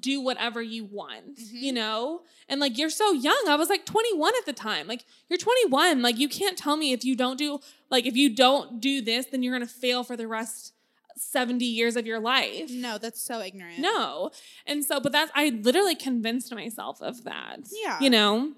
do 0.00 0.20
whatever 0.20 0.62
you 0.62 0.84
want 0.84 1.36
Mhm. 1.38 1.52
you 1.52 1.72
know? 1.72 2.22
And 2.48 2.60
like 2.60 2.78
you're 2.78 2.90
so 2.90 3.12
young. 3.12 3.44
I 3.48 3.56
was 3.56 3.68
like 3.68 3.84
21 3.86 4.32
at 4.38 4.46
the 4.46 4.52
time. 4.52 4.86
Like 4.86 5.04
you're 5.28 5.38
21 5.38 6.02
like 6.02 6.18
you 6.18 6.28
can't 6.28 6.56
tell 6.56 6.76
me 6.76 6.92
if 6.92 7.04
you 7.04 7.16
don't 7.16 7.36
do 7.38 7.60
like 7.90 8.06
if 8.06 8.16
you 8.16 8.28
don't 8.34 8.80
do 8.80 9.00
this 9.00 9.26
then 9.26 9.42
you're 9.42 9.52
gonna 9.54 9.66
fail 9.66 10.04
for 10.04 10.16
the 10.16 10.28
rest 10.28 10.72
70 11.18 11.64
years 11.64 11.96
of 11.96 12.06
your 12.06 12.20
life. 12.20 12.70
No, 12.70 12.98
that's 12.98 13.20
so 13.20 13.40
ignorant. 13.40 13.78
no. 13.78 14.30
And 14.66 14.84
so 14.84 15.00
but 15.00 15.12
that's 15.12 15.32
i 15.34 15.48
literally 15.48 15.94
convinced 15.94 16.54
myself 16.54 17.00
of 17.00 17.24
that 17.24 17.60
Yeah. 17.72 17.98
you 18.00 18.10
know? 18.10 18.52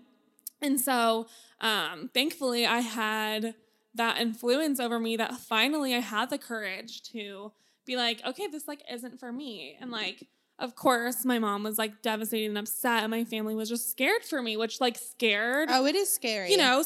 And 0.61 0.81
so 0.81 1.27
um 1.61 2.11
thankfully 2.15 2.67
i 2.67 2.81
had 2.81 3.55
that 3.95 4.19
influence 4.21 4.79
over 4.81 4.99
me 5.01 5.17
that 5.17 5.35
finally 5.35 5.95
i 5.95 5.99
had 6.01 6.31
the 6.31 6.39
courage 6.39 7.03
to 7.03 7.53
be 7.85 7.97
like 7.97 8.25
okay 8.27 8.47
this 8.49 8.69
like 8.69 8.83
isn't 8.93 9.19
for 9.19 9.33
me. 9.33 9.77
And 9.81 9.91
like 9.91 10.27
of 10.59 10.75
course, 10.75 11.25
my 11.25 11.39
mom 11.39 11.63
was 11.63 11.79
like 11.79 12.03
devastated 12.03 12.47
and 12.49 12.59
upset, 12.59 13.03
and 13.05 13.11
my 13.11 13.25
family 13.25 13.55
was 13.55 13.69
just 13.69 13.91
scared 13.91 14.25
for 14.25 14.43
me, 14.43 14.57
which 14.57 14.81
like 14.81 14.97
scared. 14.99 15.69
Oh, 15.71 15.87
it 15.87 15.95
is 15.95 16.13
scary. 16.13 16.51
You 16.51 16.57
know, 16.57 16.85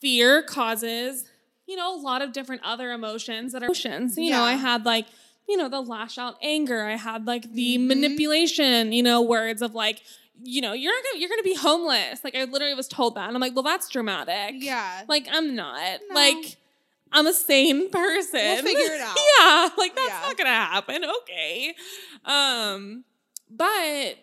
fear 0.00 0.42
causes, 0.42 1.24
you 1.66 1.76
know, 1.76 1.94
a 1.94 2.00
lot 2.00 2.22
of 2.22 2.32
different 2.32 2.62
other 2.64 2.92
emotions 2.92 3.52
that 3.52 3.62
are 3.62 3.66
emotions. 3.66 4.16
You 4.16 4.30
know, 4.30 4.42
I 4.42 4.52
had 4.54 4.84
like, 4.84 5.06
you 5.48 5.56
know, 5.56 5.68
the 5.68 5.80
lash 5.80 6.18
out 6.18 6.36
anger. 6.42 6.84
I 6.84 6.96
had 6.96 7.26
like 7.26 7.52
the 7.52 7.78
Mhm. 7.78 7.86
manipulation, 7.86 8.92
you 8.92 9.02
know, 9.02 9.20
words 9.22 9.62
of 9.62 9.74
like, 9.74 10.02
you 10.42 10.60
know, 10.60 10.72
you're 10.72 10.92
not 10.92 11.02
gonna 11.04 11.20
you're 11.20 11.28
gonna 11.30 11.42
be 11.42 11.54
homeless. 11.54 12.22
Like 12.24 12.34
I 12.34 12.44
literally 12.44 12.74
was 12.74 12.88
told 12.88 13.14
that. 13.14 13.26
And 13.28 13.36
I'm 13.36 13.40
like, 13.40 13.54
well, 13.54 13.62
that's 13.62 13.88
dramatic. 13.88 14.54
Yeah. 14.62 15.04
Like 15.08 15.26
I'm 15.30 15.54
not. 15.54 16.00
No. 16.08 16.14
Like 16.14 16.56
I'm 17.12 17.26
a 17.26 17.32
sane 17.32 17.90
person. 17.90 18.40
We'll 18.40 18.62
figure 18.62 18.92
it 18.94 19.00
out. 19.02 19.16
yeah. 19.40 19.68
Like 19.78 19.94
that's 19.96 20.08
Yeah. 20.08 20.20
not 20.22 20.36
gonna 20.36 20.50
happen. 20.50 21.04
Okay. 21.22 21.74
Um, 22.24 23.04
but 23.50 24.16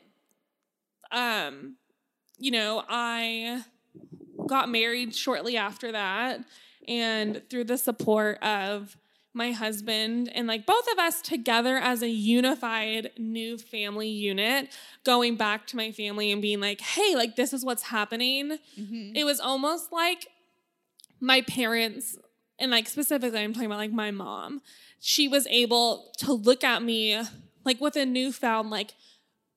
um, 1.12 1.76
you 2.40 2.52
know, 2.52 2.84
I 2.90 3.64
got 4.48 4.70
married 4.70 5.16
shortly 5.16 5.58
after 5.58 5.92
that. 5.92 6.42
And 6.88 7.42
through 7.50 7.66
the 7.66 7.78
support 7.78 8.44
of 8.44 8.98
my 9.36 9.52
husband 9.52 10.30
and 10.36 10.48
like 10.48 10.66
both 10.66 10.86
of 10.92 11.00
us 11.00 11.22
together 11.22 11.78
as 11.78 12.02
a 12.04 12.10
unified 12.10 13.12
new 13.18 13.58
family 13.58 14.10
unit, 14.10 14.70
going 15.06 15.38
back 15.38 15.66
to 15.68 15.78
my 15.78 15.92
family 15.92 16.32
and 16.32 16.42
being 16.42 16.60
like, 16.60 16.82
hey, 16.82 17.16
like 17.16 17.36
this 17.36 17.54
is 17.54 17.64
what's 17.66 17.84
happening 17.84 18.58
Mhm. 18.80 19.16
it 19.16 19.24
was 19.24 19.40
almost 19.40 19.92
like 19.92 20.28
my 21.20 21.42
parents 21.42 22.18
and 22.64 22.72
like 22.72 22.88
specifically 22.88 23.39
i'm 23.39 23.53
talking 23.53 23.68
about 23.68 23.78
like 23.78 23.91
my 23.91 24.09
mom 24.11 24.61
she 24.99 25.28
was 25.28 25.45
able 25.47 26.11
to 26.18 26.34
look 26.34 26.64
at 26.64 26.82
me 26.82 27.22
like 27.66 27.80
with 27.82 27.95
a 27.95 28.05
newfound 28.05 28.70
like 28.70 28.93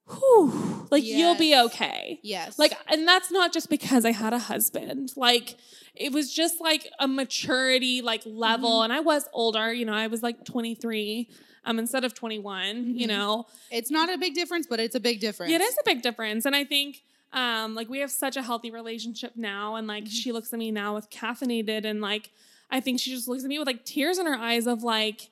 whew 0.09 0.86
like 0.90 1.02
you'll 1.04 1.34
be 1.36 1.57
okay 1.59 2.20
Yes. 2.22 2.59
like 2.59 2.72
and 2.88 3.07
that's 3.09 3.30
not 3.30 3.52
just 3.52 3.68
because 3.70 4.04
i 4.04 4.12
had 4.12 4.32
a 4.32 4.38
husband 4.38 5.12
like 5.16 5.57
it 5.94 6.12
was 6.12 6.32
just 6.32 6.61
like 6.61 6.86
a 7.00 7.09
maturity 7.09 8.02
like 8.02 8.22
level 8.24 8.70
Mm-hmm. 8.70 8.84
and 8.84 8.92
i 8.92 9.00
was 9.00 9.28
older 9.32 9.72
you 9.72 9.84
know 9.84 9.94
i 9.94 10.07
was 10.07 10.22
like 10.22 10.44
23 10.44 11.28
um 11.64 11.78
instead 11.80 12.04
of 12.04 12.14
21 12.14 12.94
you 12.96 13.07
Mhm. 13.07 13.09
know 13.09 13.46
it's 13.70 13.90
not 13.90 14.09
a 14.12 14.16
big 14.18 14.34
difference, 14.34 14.66
but 14.68 14.78
it's 14.78 14.94
a 14.94 15.00
big 15.00 15.18
difference. 15.20 15.52
it 15.52 15.61
is 15.61 15.74
a 15.80 15.84
big 15.84 16.00
difference. 16.02 16.44
And 16.46 16.54
I 16.54 16.64
think 16.64 17.02
um 17.32 17.74
like 17.74 17.88
we 17.88 17.98
have 17.98 18.12
such 18.12 18.36
a 18.36 18.42
healthy 18.42 18.70
relationship 18.70 19.32
now 19.34 19.74
and 19.74 19.88
like 19.88 20.04
Mhm. 20.04 20.11
she 20.20 20.30
looks 20.30 20.52
at 20.52 20.59
me 20.61 20.70
now 20.70 20.94
with 20.94 21.11
caffeinated 21.11 21.84
and 21.84 22.00
like 22.00 22.30
I 22.71 22.81
think 22.81 23.01
she 23.01 23.11
just 23.12 23.29
looks 23.29 23.43
at 23.45 23.49
me 23.49 23.59
with 23.59 23.67
like 23.67 23.85
tears 23.85 24.19
in 24.19 24.27
her 24.27 24.35
eyes 24.37 24.67
of 24.67 24.83
like 24.83 25.31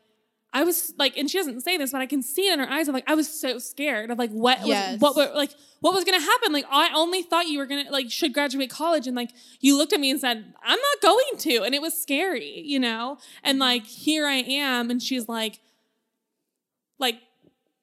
I 0.53 0.63
was 0.63 0.93
like 0.99 1.17
and 1.17 1.29
she 1.29 1.37
doesn't 1.39 1.63
say 1.63 1.77
this 1.77 1.91
but 1.93 2.01
I 2.01 2.07
can 2.07 2.23
see 2.23 2.49
it 2.49 2.53
in 2.53 2.61
her 2.61 2.71
eyes 2.71 2.87
of 2.87 2.95
like 2.95 3.09
I 3.11 3.15
was 3.17 3.29
so 3.29 3.59
scared 3.59 4.11
of 4.11 4.19
like 4.19 4.31
what 4.31 4.65
Yes. 4.65 4.93
was 4.93 5.01
what 5.01 5.17
were 5.17 5.35
like 5.35 5.51
what 5.81 5.93
was 5.93 6.05
going 6.05 6.19
to 6.19 6.25
happen 6.25 6.53
like 6.53 6.65
I 6.71 6.91
only 6.95 7.23
thought 7.23 7.49
you 7.49 7.59
were 7.59 7.67
going 7.67 7.85
to 7.87 7.91
like 7.91 8.11
should 8.11 8.33
graduate 8.33 8.71
college 8.71 9.07
and 9.09 9.17
like 9.17 9.31
you 9.61 9.77
looked 9.77 9.93
at 9.93 9.99
me 9.99 10.11
and 10.13 10.21
said 10.21 10.45
I'm 10.63 10.79
not 10.79 11.03
going 11.03 11.39
to 11.39 11.63
and 11.65 11.75
it 11.75 11.83
was 11.83 11.95
scary 12.01 12.61
you 12.65 12.79
know 12.79 13.19
and 13.43 13.59
like 13.59 13.85
here 13.85 14.27
I 14.27 14.37
am 14.37 14.91
and 14.91 15.03
she's 15.03 15.29
like 15.29 15.59
like 16.99 17.17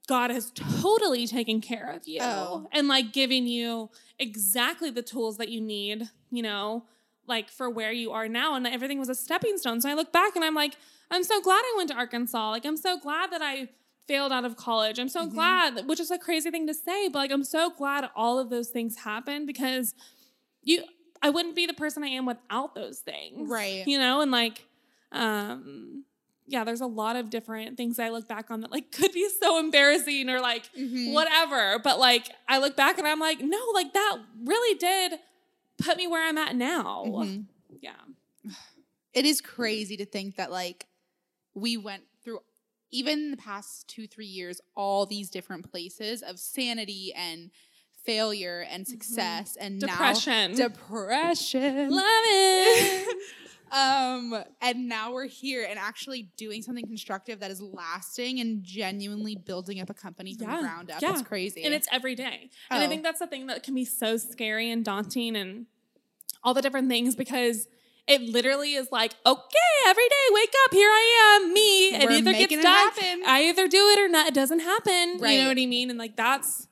God 0.07 0.31
has 0.31 0.51
totally 0.51 1.27
taken 1.27 1.61
care 1.61 1.91
of 1.91 2.07
you 2.07 2.19
Oh. 2.21 2.67
and 2.71 2.87
like 2.87 3.13
giving 3.13 3.47
you 3.47 3.89
exactly 4.19 4.89
the 4.89 5.01
tools 5.01 5.37
that 5.37 5.49
you 5.49 5.61
need, 5.61 6.09
you 6.31 6.41
know, 6.43 6.83
like 7.27 7.49
for 7.49 7.69
where 7.69 7.91
you 7.91 8.11
are 8.11 8.27
now. 8.27 8.55
And 8.55 8.65
everything 8.67 8.99
was 8.99 9.09
a 9.09 9.15
stepping 9.15 9.57
stone. 9.57 9.81
So 9.81 9.89
I 9.89 9.93
look 9.93 10.11
back 10.11 10.35
and 10.35 10.43
I'm 10.43 10.55
like, 10.55 10.75
I'm 11.09 11.23
so 11.23 11.41
glad 11.41 11.61
I 11.63 11.73
went 11.77 11.89
to 11.89 11.95
Arkansas. 11.95 12.49
Like, 12.51 12.65
I'm 12.65 12.77
so 12.77 12.97
glad 12.99 13.31
that 13.31 13.41
I 13.41 13.69
failed 14.07 14.31
out 14.31 14.43
of 14.45 14.55
college. 14.57 14.99
I'm 14.99 15.07
so 15.09 15.25
Mhm. 15.27 15.31
glad, 15.33 15.87
which 15.87 15.99
is 15.99 16.11
a 16.11 16.17
crazy 16.17 16.49
thing 16.51 16.67
to 16.67 16.73
say, 16.73 17.07
but 17.07 17.19
like, 17.19 17.31
I'm 17.31 17.43
so 17.43 17.69
glad 17.69 18.09
all 18.15 18.39
of 18.39 18.49
those 18.49 18.69
things 18.69 18.97
happened 18.97 19.47
because 19.47 19.93
you, 20.63 20.83
I 21.21 21.29
wouldn't 21.29 21.55
be 21.55 21.65
the 21.67 21.73
person 21.73 22.03
I 22.03 22.07
am 22.07 22.25
without 22.25 22.75
those 22.75 22.99
things. 22.99 23.49
Right. 23.49 23.85
You 23.87 23.97
know, 23.99 24.21
and 24.21 24.31
like, 24.31 24.65
um, 25.11 26.05
yeah, 26.47 26.63
there's 26.63 26.81
a 26.81 26.85
lot 26.87 27.15
of 27.15 27.29
different 27.29 27.77
things 27.77 27.99
I 27.99 28.09
look 28.09 28.27
back 28.27 28.51
on 28.51 28.61
that 28.61 28.71
like 28.71 28.91
could 28.91 29.13
be 29.13 29.27
so 29.39 29.57
embarrassing 29.59 30.29
or 30.29 30.39
like 30.41 30.69
Mhm. 30.75 31.13
whatever. 31.13 31.79
But 31.79 31.99
like 31.99 32.27
I 32.49 32.57
look 32.57 32.75
back 32.75 32.97
and 32.97 33.07
I'm 33.07 33.19
like, 33.19 33.39
no, 33.39 33.59
like 33.73 33.93
that 33.93 34.17
really 34.43 34.77
did 34.77 35.19
put 35.83 35.97
me 35.97 36.07
where 36.07 36.27
I'm 36.27 36.37
at 36.37 36.55
now. 36.55 37.05
Mhm. 37.07 37.45
Yeah. 37.81 37.93
It 39.13 39.25
is 39.25 39.41
crazy 39.41 39.97
to 39.97 40.05
think 40.05 40.37
that 40.37 40.51
like 40.51 40.87
we 41.53 41.75
went 41.77 42.03
through 42.23 42.39
even 42.91 43.31
the 43.31 43.37
past 43.37 43.87
two 43.87 44.07
three 44.07 44.25
years 44.25 44.61
all 44.75 45.05
these 45.05 45.29
different 45.29 45.69
places 45.69 46.21
of 46.21 46.39
sanity 46.39 47.13
and 47.15 47.51
failure 48.05 48.65
and 48.69 48.87
success 48.87 49.55
and 49.59 49.81
Mm-hmm. 49.81 49.89
Depression. 49.91 50.51
now 50.51 50.67
depression 50.67 51.89
Love 51.89 52.03
it. 52.05 53.17
um 53.71 54.43
and 54.61 54.89
now 54.89 55.13
we're 55.13 55.27
here 55.27 55.65
and 55.69 55.79
actually 55.79 56.29
doing 56.37 56.61
something 56.61 56.85
constructive 56.85 57.39
that 57.39 57.51
is 57.51 57.61
lasting 57.61 58.39
and 58.39 58.63
genuinely 58.63 59.35
building 59.35 59.79
up 59.79 59.89
a 59.89 59.93
company 59.93 60.33
from 60.35 60.49
Yeah, 60.49 60.55
the 60.57 60.61
ground 60.63 60.91
up 60.91 61.01
yeah. 61.01 61.11
it's 61.11 61.21
crazy 61.21 61.63
and 61.63 61.73
it's 61.73 61.87
every 61.91 62.15
day. 62.15 62.49
And 62.69 62.81
I 62.83 62.85
Oh. 62.85 62.89
think 62.89 63.03
that's 63.03 63.19
the 63.19 63.27
thing 63.27 63.47
that 63.47 63.63
can 63.63 63.73
be 63.75 63.85
so 63.85 64.17
scary 64.17 64.69
and 64.69 64.83
daunting 64.83 65.35
and 65.35 65.67
all 66.43 66.53
the 66.53 66.61
different 66.61 66.89
things 66.89 67.15
because 67.15 67.67
it 68.07 68.19
literally 68.21 68.73
is 68.73 68.91
like, 68.91 69.13
okay, 69.25 69.69
every 69.87 70.09
day, 70.09 70.25
wake 70.33 70.53
up, 70.65 70.73
here 70.73 70.89
I 70.89 71.37
am, 71.43 71.53
me. 71.53 71.93
It 71.95 72.03
We're 72.03 72.11
either 72.17 72.31
gets 72.33 72.51
it 72.53 72.61
done. 72.63 72.65
happen. 72.65 73.23
I 73.27 73.43
either 73.47 73.67
do 73.67 73.77
it 73.89 73.99
or 73.99 74.09
not. 74.09 74.27
It 74.27 74.33
doesn't 74.33 74.59
happen. 74.59 75.17
Right. 75.19 75.33
You 75.33 75.41
know 75.43 75.47
what 75.49 75.57
I 75.59 75.65
mean? 75.67 75.89
And 75.91 75.99
like 75.99 76.15
that's 76.17 76.67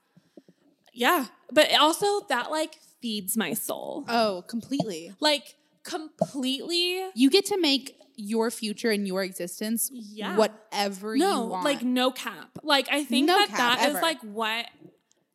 yeah. 0.94 1.28
But 1.52 1.74
also 1.80 2.22
that 2.30 2.52
like 2.52 2.76
feeds 3.02 3.38
my 3.38 3.54
soul. 3.54 4.06
oh 4.10 4.44
completely 4.48 5.14
Like 5.20 5.56
completely 5.90 7.04
you 7.16 7.30
get 7.30 7.46
to 7.46 7.60
make 7.60 7.96
your 8.16 8.52
future 8.52 8.90
and 8.92 9.08
your 9.08 9.24
existence 9.24 9.90
Yeah. 9.94 10.36
whatever 10.36 11.16
you 11.16 11.24
no, 11.24 11.46
want 11.46 11.64
like 11.66 11.82
no 11.84 12.12
cap. 12.12 12.50
Like 12.64 12.88
I 12.92 13.04
think 13.04 13.28
No 13.28 13.36
that 13.38 13.50
that 13.58 13.80
is 13.90 13.96
ever. 13.96 14.02
like 14.02 14.20
what 14.22 14.66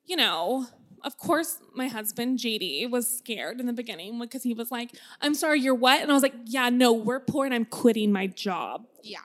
you 0.05 0.17
know. 0.17 0.67
Of 1.03 1.19
course, 1.19 1.59
my 1.75 1.89
husband 1.89 2.39
JD 2.39 2.91
was 2.91 3.07
scared 3.19 3.61
in 3.61 3.67
the 3.67 3.75
beginning 3.75 4.19
because 4.19 4.43
he 4.43 4.55
was 4.55 4.71
like, 4.71 4.91
"I'm 5.21 5.35
sorry, 5.35 5.61
you're 5.61 5.75
what?" 5.75 6.01
And 6.01 6.11
I 6.11 6.15
was 6.15 6.23
like, 6.23 6.33
"Yeah, 6.47 6.71
no, 6.71 6.95
we're 6.95 7.21
poor, 7.21 7.45
and 7.45 7.55
I'm 7.55 7.67
quitting 7.67 8.11
my 8.11 8.27
job." 8.27 8.87
yeah 9.03 9.19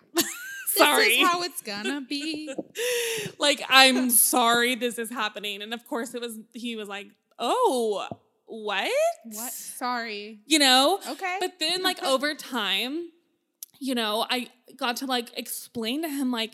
Sorry. 0.76 1.06
this 1.10 1.18
is 1.22 1.28
how 1.28 1.44
it's 1.44 1.62
gonna 1.62 2.02
be 2.02 2.54
like, 3.40 3.62
I'm 3.70 4.10
sorry, 4.10 4.76
this 4.76 5.00
is 5.00 5.10
happening. 5.10 5.62
And 5.62 5.74
of 5.74 5.86
course, 5.88 6.14
it 6.14 6.22
was. 6.22 6.38
He 6.54 6.76
was 6.76 6.90
like, 6.90 7.08
"Oh, 7.40 8.08
what? 8.50 8.92
what 9.24 9.52
sorry 9.52 10.40
You 10.46 10.60
know?" 10.60 11.00
okay 11.08 11.38
But 11.40 11.60
then, 11.60 11.84
like, 11.84 12.04
over 12.04 12.36
time, 12.36 13.10
you 13.80 13.96
know, 13.96 14.26
I 14.30 14.48
got 14.76 14.98
to 14.98 15.06
like 15.06 15.38
explain 15.38 16.02
to 16.02 16.10
him, 16.10 16.32
like, 16.32 16.54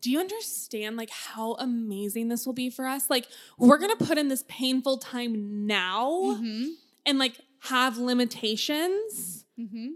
do 0.00 0.10
you 0.10 0.18
understand 0.18 0.96
like 0.96 1.10
how 1.10 1.54
amazing 1.54 2.28
this 2.28 2.44
will 2.44 2.52
be 2.52 2.70
for 2.70 2.86
us? 2.86 3.08
Like, 3.08 3.26
we're 3.58 3.78
gonna 3.78 3.96
put 3.96 4.18
in 4.18 4.28
this 4.28 4.44
painful 4.48 4.98
time 4.98 5.66
now 5.66 6.10
mm-hmm. 6.10 6.68
and 7.06 7.18
like 7.18 7.38
have 7.60 7.98
limitations 7.98 9.44
Mm-hmm. 9.60 9.90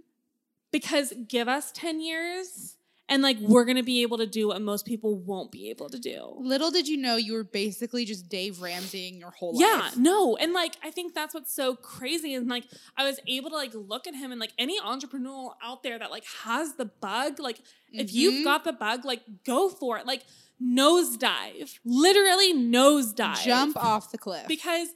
because 0.70 1.14
give 1.26 1.48
us 1.48 1.72
10 1.72 2.00
years 2.00 2.75
and 3.08 3.22
like 3.22 3.38
we're 3.40 3.64
gonna 3.64 3.82
be 3.82 4.02
able 4.02 4.18
to 4.18 4.26
do 4.26 4.48
what 4.48 4.60
most 4.62 4.84
people 4.84 5.16
won't 5.16 5.52
be 5.52 5.70
able 5.70 5.88
to 5.88 5.98
do. 5.98 6.34
little 6.38 6.70
did 6.70 6.88
you 6.88 6.96
know 6.96 7.16
you 7.16 7.32
were 7.34 7.44
basically 7.44 8.04
just 8.04 8.28
dave 8.28 8.56
ramseying 8.56 9.18
your 9.18 9.30
whole 9.30 9.52
Yeah, 9.54 9.66
life 9.66 9.92
Yeah, 9.96 10.02
no. 10.02 10.36
And 10.36 10.52
like 10.52 10.76
I 10.82 10.90
think 10.90 11.14
that's 11.14 11.32
what's 11.34 11.54
so 11.54 11.76
crazy. 11.76 12.34
And 12.34 12.48
like 12.48 12.64
I 12.96 13.04
was 13.04 13.20
able 13.28 13.50
to 13.50 13.56
like 13.56 13.72
look 13.74 14.06
at 14.06 14.14
him 14.14 14.32
and 14.32 14.40
like 14.40 14.52
any 14.58 14.78
entrepreneur 14.80 15.54
out 15.62 15.82
there 15.82 15.98
that 15.98 16.10
like 16.10 16.24
has 16.44 16.74
the 16.74 16.86
bug, 16.86 17.38
like 17.38 17.60
if 17.92 18.08
Mhm. 18.08 18.12
you've 18.14 18.44
got 18.44 18.64
the 18.64 18.72
bug, 18.72 19.04
like 19.04 19.22
go 19.44 19.68
for 19.68 19.98
it. 19.98 20.06
Like 20.06 20.22
nosedive. 20.60 21.78
Literally 21.84 22.54
nosedive. 22.54 23.42
jump 23.44 23.76
off 23.76 24.10
the 24.10 24.18
cliff 24.18 24.46
Because 24.48 24.88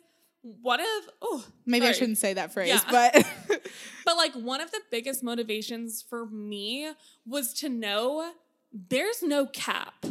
what 0.43 0.81
if 0.81 1.09
oh 1.23 1.45
maybe 1.67 1.87
i 1.87 1.93
shouldn't 1.93 2.19
say 2.19 2.33
that 2.35 2.53
phrase 2.53 2.69
Yeah. 2.69 2.81
but 2.91 3.27
But 4.07 4.17
like 4.17 4.33
one 4.35 4.61
of 4.61 4.71
the 4.71 4.81
biggest 4.91 5.23
motivations 5.23 6.03
for 6.03 6.27
me 6.27 6.91
was 7.27 7.53
to 7.55 7.69
know 7.69 8.33
there's 8.73 9.23
no 9.23 9.47
cap. 9.47 10.07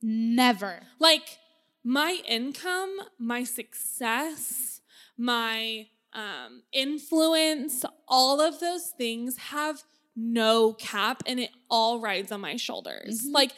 never 0.00 0.80
Like 0.98 1.38
my 1.84 2.20
income, 2.28 2.96
my 3.18 3.42
success, 3.44 4.80
my 5.18 5.86
um, 6.12 6.62
influence, 6.72 7.84
all 8.06 8.40
of 8.40 8.60
those 8.60 8.92
things 8.96 9.36
have 9.36 9.82
no 10.14 10.74
cap 10.74 11.22
and 11.26 11.40
it 11.40 11.50
all 11.70 12.00
rides 12.00 12.30
on 12.30 12.40
my 12.40 12.56
shoulders. 12.56 13.22
Mhm. 13.26 13.32
Like 13.32 13.52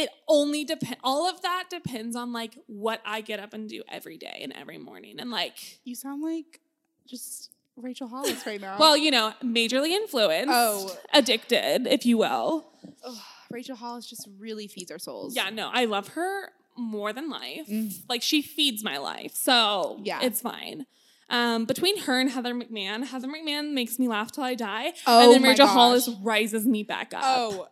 it 0.00 0.10
only 0.28 0.64
depend 0.64 0.96
all 1.04 1.28
of 1.28 1.40
that 1.42 1.64
depends 1.70 2.16
on 2.16 2.32
like 2.32 2.56
what 2.66 3.00
I 3.04 3.20
get 3.20 3.38
up 3.40 3.52
and 3.54 3.68
do 3.68 3.82
every 3.88 4.16
day 4.16 4.40
and 4.42 4.52
every 4.52 4.78
morning. 4.78 5.16
And 5.20 5.30
like 5.30 5.80
you 5.84 5.94
sound 5.94 6.22
like 6.22 6.60
just 7.06 7.50
rachel 7.76 8.08
hollis 8.08 8.44
right 8.46 8.60
now 8.60 8.76
well, 8.78 8.96
you 8.96 9.10
know, 9.10 9.32
majorly 9.42 9.90
influenced, 9.90 10.50
Oh. 10.52 10.96
addicted, 11.12 11.86
if 11.86 12.04
you 12.04 12.18
will. 12.18 12.72
Ugh, 13.04 13.16
rachel 13.50 13.76
hollis 13.76 14.06
just 14.06 14.28
really 14.38 14.66
feeds 14.66 14.90
our 14.90 14.98
souls 14.98 15.34
Yeah, 15.36 15.50
no, 15.50 15.70
I 15.72 15.84
love 15.86 16.08
her 16.08 16.50
more 16.76 17.12
than 17.12 17.28
life. 17.30 17.66
Mm. 17.68 17.92
Like 18.08 18.22
she 18.22 18.42
feeds 18.42 18.82
my 18.84 18.96
life. 18.98 19.34
So 19.34 20.00
Yeah. 20.02 20.20
it's 20.22 20.40
fine. 20.40 20.86
Um, 21.28 21.64
between 21.64 21.96
her 22.02 22.18
and 22.18 22.28
Heather 22.30 22.52
McMahan, 22.54 23.04
Heather 23.06 23.28
McMahan 23.28 23.72
makes 23.72 23.98
me 24.00 24.08
laugh 24.08 24.32
till 24.32 24.42
I 24.44 24.54
die. 24.54 24.92
Oh 25.06 25.22
and 25.24 25.32
then 25.32 25.42
my 25.42 25.48
Rachel 25.50 25.66
gosh. 25.66 25.74
Hollis 25.74 26.08
rises 26.22 26.66
me 26.66 26.82
back 26.82 27.14
up. 27.14 27.22
Oh, 27.24 27.68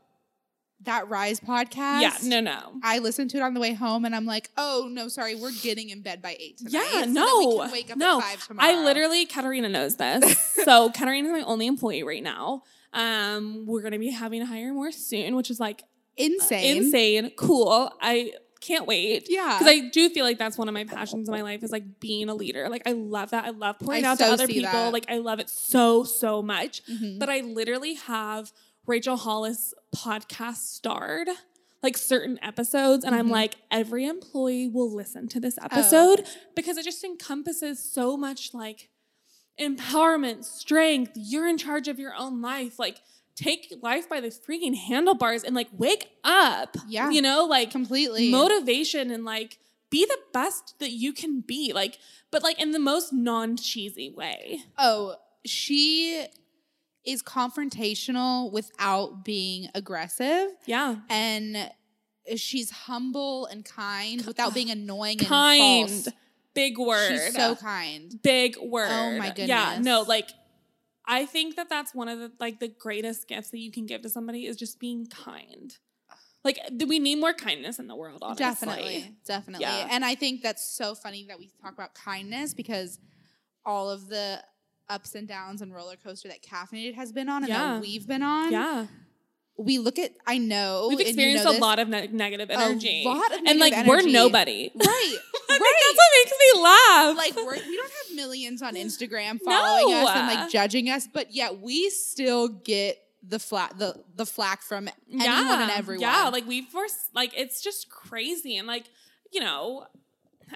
that 0.83 1.09
Rise 1.09 1.41
podcast. 1.41 2.01
yeah, 2.03 2.17
no, 2.23 2.41
no. 2.41 2.75
I 2.83 2.99
listened 2.99 3.31
to 3.31 3.39
it 3.39 3.43
on 3.43 3.55
the 3.55 3.61
way 3.61 3.73
home, 3.75 4.05
and 4.05 4.15
I'm 4.15 4.27
like, 4.27 4.51
"Oh 4.57 4.89
no, 4.91 5.09
sorry, 5.09 5.35
we're 5.35 5.53
getting 5.63 5.91
in 5.91 6.03
bed 6.03 6.23
by 6.23 6.37
eight 6.39 6.59
tonight. 6.59 6.73
Yeah, 6.93 7.03
so 7.03 7.11
no, 7.11 7.39
we 7.39 7.59
can 7.59 7.73
wake 7.73 7.91
up 7.91 7.97
no. 7.99 8.19
at 8.19 8.25
five 8.25 8.47
tomorrow." 8.47 8.69
I 8.71 8.85
literally, 8.85 9.27
Katarina 9.27 9.69
knows 9.69 9.97
this. 9.97 10.39
so 10.65 10.91
Katarina 10.91 11.29
is 11.29 11.33
my 11.33 11.43
only 11.43 11.67
employee 11.67 12.03
right 12.03 12.23
now. 12.23 12.63
Um, 12.93 13.65
we're 13.67 13.83
gonna 13.83 13.99
be 13.99 14.11
having 14.11 14.41
to 14.41 14.47
hire 14.47 14.73
more 14.73 14.93
soon, 14.93 15.35
which 15.37 15.51
is 15.51 15.61
like 15.61 15.85
insane, 16.17 16.79
insane, 16.85 17.33
cool. 17.37 17.93
I 18.01 18.33
can't 18.61 18.87
wait. 18.87 19.27
Yeah, 19.29 19.57
Because 19.59 19.73
I 19.73 19.89
do 19.89 20.09
feel 20.11 20.25
like 20.25 20.39
that's 20.39 20.59
one 20.59 20.69
of 20.69 20.75
my 20.75 20.85
passions 20.85 21.29
in 21.29 21.33
my 21.33 21.43
life 21.43 21.63
is 21.63 21.71
like 21.71 22.01
being 22.01 22.29
a 22.29 22.35
leader. 22.35 22.69
Like 22.69 22.83
I 22.87 22.93
love 22.93 23.31
that. 23.31 23.45
I 23.45 23.51
love 23.51 23.79
pouring 23.79 24.05
I 24.05 24.09
out 24.09 24.19
so 24.19 24.27
to 24.27 24.33
other 24.33 24.47
people. 24.49 24.73
that. 24.73 24.93
Like 24.93 25.07
I 25.09 25.19
love 25.19 25.39
it 25.39 25.49
so, 25.49 26.03
so 26.05 26.43
much. 26.43 26.85
Mhm. 26.87 27.19
But 27.21 27.29
I 27.29 27.41
literally 27.41 27.95
have 27.95 28.53
Rachel 28.89 29.17
Hollis 29.17 29.75
podcast 29.95 30.57
starred. 30.57 31.29
Like 31.81 31.97
certain 31.97 32.41
episodes, 32.43 33.05
and 33.05 33.15
I'm 33.15 33.29
Mhm. 33.29 33.33
like, 33.33 33.55
every 33.71 34.05
employee 34.05 34.67
will 34.67 34.91
listen 34.93 35.29
to 35.29 35.39
this 35.39 35.57
Oh. 35.63 35.67
episode 35.67 36.27
because 36.57 36.77
it 36.77 36.85
just 36.85 37.05
encompasses 37.05 37.79
so 37.81 38.17
much 38.17 38.53
like 38.53 38.91
empowerment, 39.61 40.45
strength. 40.45 41.13
You're 41.15 41.47
in 41.47 41.57
charge 41.57 41.87
of 41.87 42.01
your 42.01 42.17
own 42.17 42.41
life. 42.43 42.81
Like, 42.81 43.01
take 43.37 43.73
life 43.81 44.09
by 44.09 44.21
the 44.21 44.27
freaking 44.29 44.75
handlebars 44.77 45.45
and 45.45 45.55
like 45.55 45.69
wake 45.73 46.11
up. 46.25 46.77
Yeah. 46.89 47.11
You 47.11 47.23
know, 47.23 47.45
like 47.45 47.71
completely 47.71 48.29
motivation 48.33 49.13
and 49.13 49.25
like 49.25 49.59
be 49.91 50.05
the 50.05 50.19
best 50.33 50.75
that 50.81 50.91
you 50.91 51.13
can 51.13 51.41
be. 51.43 51.73
Like, 51.73 51.99
but 52.33 52.43
like 52.43 52.61
in 52.61 52.73
the 52.73 52.81
most 52.81 53.13
non 53.13 53.57
cheesy 53.57 54.11
way. 54.11 54.65
Oh, 54.77 55.15
she 55.45 56.27
is 57.09 57.23
confrontational 57.23 58.53
without 58.53 59.25
being 59.25 59.69
aggressive, 59.75 60.51
Yeah. 60.67 60.97
and 61.09 61.71
she's 62.37 62.71
humble 62.71 63.47
and 63.47 63.65
kind 63.65 64.25
without 64.27 64.53
being 64.55 64.71
annoying 64.71 65.19
and 65.19 65.27
Kind. 65.29 65.89
false. 65.91 66.09
Big 66.55 66.77
word. 66.79 67.09
She's 67.11 67.35
so 67.35 67.55
kind. 67.57 68.21
big 68.23 68.57
oh 68.61 68.67
word. 68.67 68.89
Oh 68.91 69.17
my 69.19 69.29
goodness. 69.29 69.49
Yeah, 69.49 69.79
no, 69.81 70.03
like 70.03 70.29
I 71.07 71.25
think 71.25 71.57
that 71.57 71.69
that's 71.71 71.95
one 71.95 72.09
of 72.09 72.19
the 72.19 72.33
like 72.41 72.59
the 72.61 72.69
greatest 72.69 73.29
gifts 73.29 73.51
that 73.51 73.59
you 73.59 73.71
can 73.71 73.87
give 73.87 74.03
to 74.03 74.11
somebody 74.11 74.45
is 74.47 74.57
just 74.57 74.79
being 74.81 75.07
kind. 75.07 75.77
Like, 76.45 76.59
do 76.77 76.87
we 76.87 76.99
need 76.99 77.17
more 77.17 77.33
kindness 77.33 77.79
in 77.79 77.87
the 77.89 77.97
world? 77.97 78.21
Honestly, 78.23 78.45
Definitely, 78.45 79.15
definitely. 79.27 79.67
Yeah. 79.67 79.89
And 79.91 80.05
I 80.05 80.15
think 80.15 80.43
that's 80.43 80.69
so 80.69 80.95
funny 80.95 81.25
that 81.29 81.39
we 81.39 81.51
talk 81.63 81.73
about 81.73 81.95
kindness 81.95 82.55
because 82.55 82.99
all 83.65 83.91
of 83.91 84.09
the 84.09 84.41
ups 84.91 85.15
and 85.15 85.27
downs 85.29 85.63
and 85.63 85.75
roller 85.75 85.97
coaster 85.97 86.29
that 86.29 86.43
caffeinated 86.43 86.95
has 86.95 87.13
been 87.13 87.29
on 87.29 87.43
and 87.45 87.49
Yeah. 87.53 87.73
that 87.75 87.81
we've 87.81 88.07
been 88.07 88.23
on. 88.23 88.53
Yeah, 88.53 88.87
We 89.57 89.79
look 89.79 89.99
at. 89.99 90.13
I 90.27 90.39
know 90.39 90.87
we've 90.89 90.99
and 90.99 91.07
you 91.07 91.11
experienced 91.11 91.45
know 91.45 91.51
a 91.51 91.53
this- 91.55 91.61
lot 91.63 91.79
of 91.79 91.89
ne- 91.89 92.07
negative 92.09 92.51
energy, 92.51 93.03
lot 93.05 93.33
of 93.33 93.41
and 93.47 93.59
like 93.59 93.73
negative 93.73 93.87
we're 93.89 94.03
nobody. 94.03 94.71
Right. 94.75 95.17
Right. 95.51 95.59
that's 95.61 95.97
what 95.97 96.11
makes 96.25 96.33
me 96.55 96.63
laugh. 96.63 97.17
like 97.17 97.37
we're, 97.37 97.55
we 97.69 97.77
don't 97.77 97.91
have 98.07 98.17
millions 98.17 98.63
on 98.63 98.75
Instagram 98.77 99.41
following 99.45 99.95
us 99.95 100.09
and 100.15 100.27
like 100.29 100.51
judging 100.51 100.89
us, 100.91 101.09
but 101.13 101.35
yet 101.35 101.61
we 101.61 101.91
still 101.91 102.49
get 102.49 102.99
the 103.27 103.39
flat 103.41 103.77
the 103.79 103.95
the 104.15 104.25
flack 104.25 104.63
from 104.63 104.89
anyone 105.11 105.61
and 105.63 105.71
everyone. 105.73 106.03
Yeah, 106.03 106.29
like 106.29 106.47
we 106.47 106.63
force 106.63 106.97
like 107.15 107.33
it's 107.37 107.61
just 107.61 107.91
crazy 107.91 108.57
and 108.57 108.69
like, 108.69 108.85
you 109.33 109.41
know, 109.41 109.87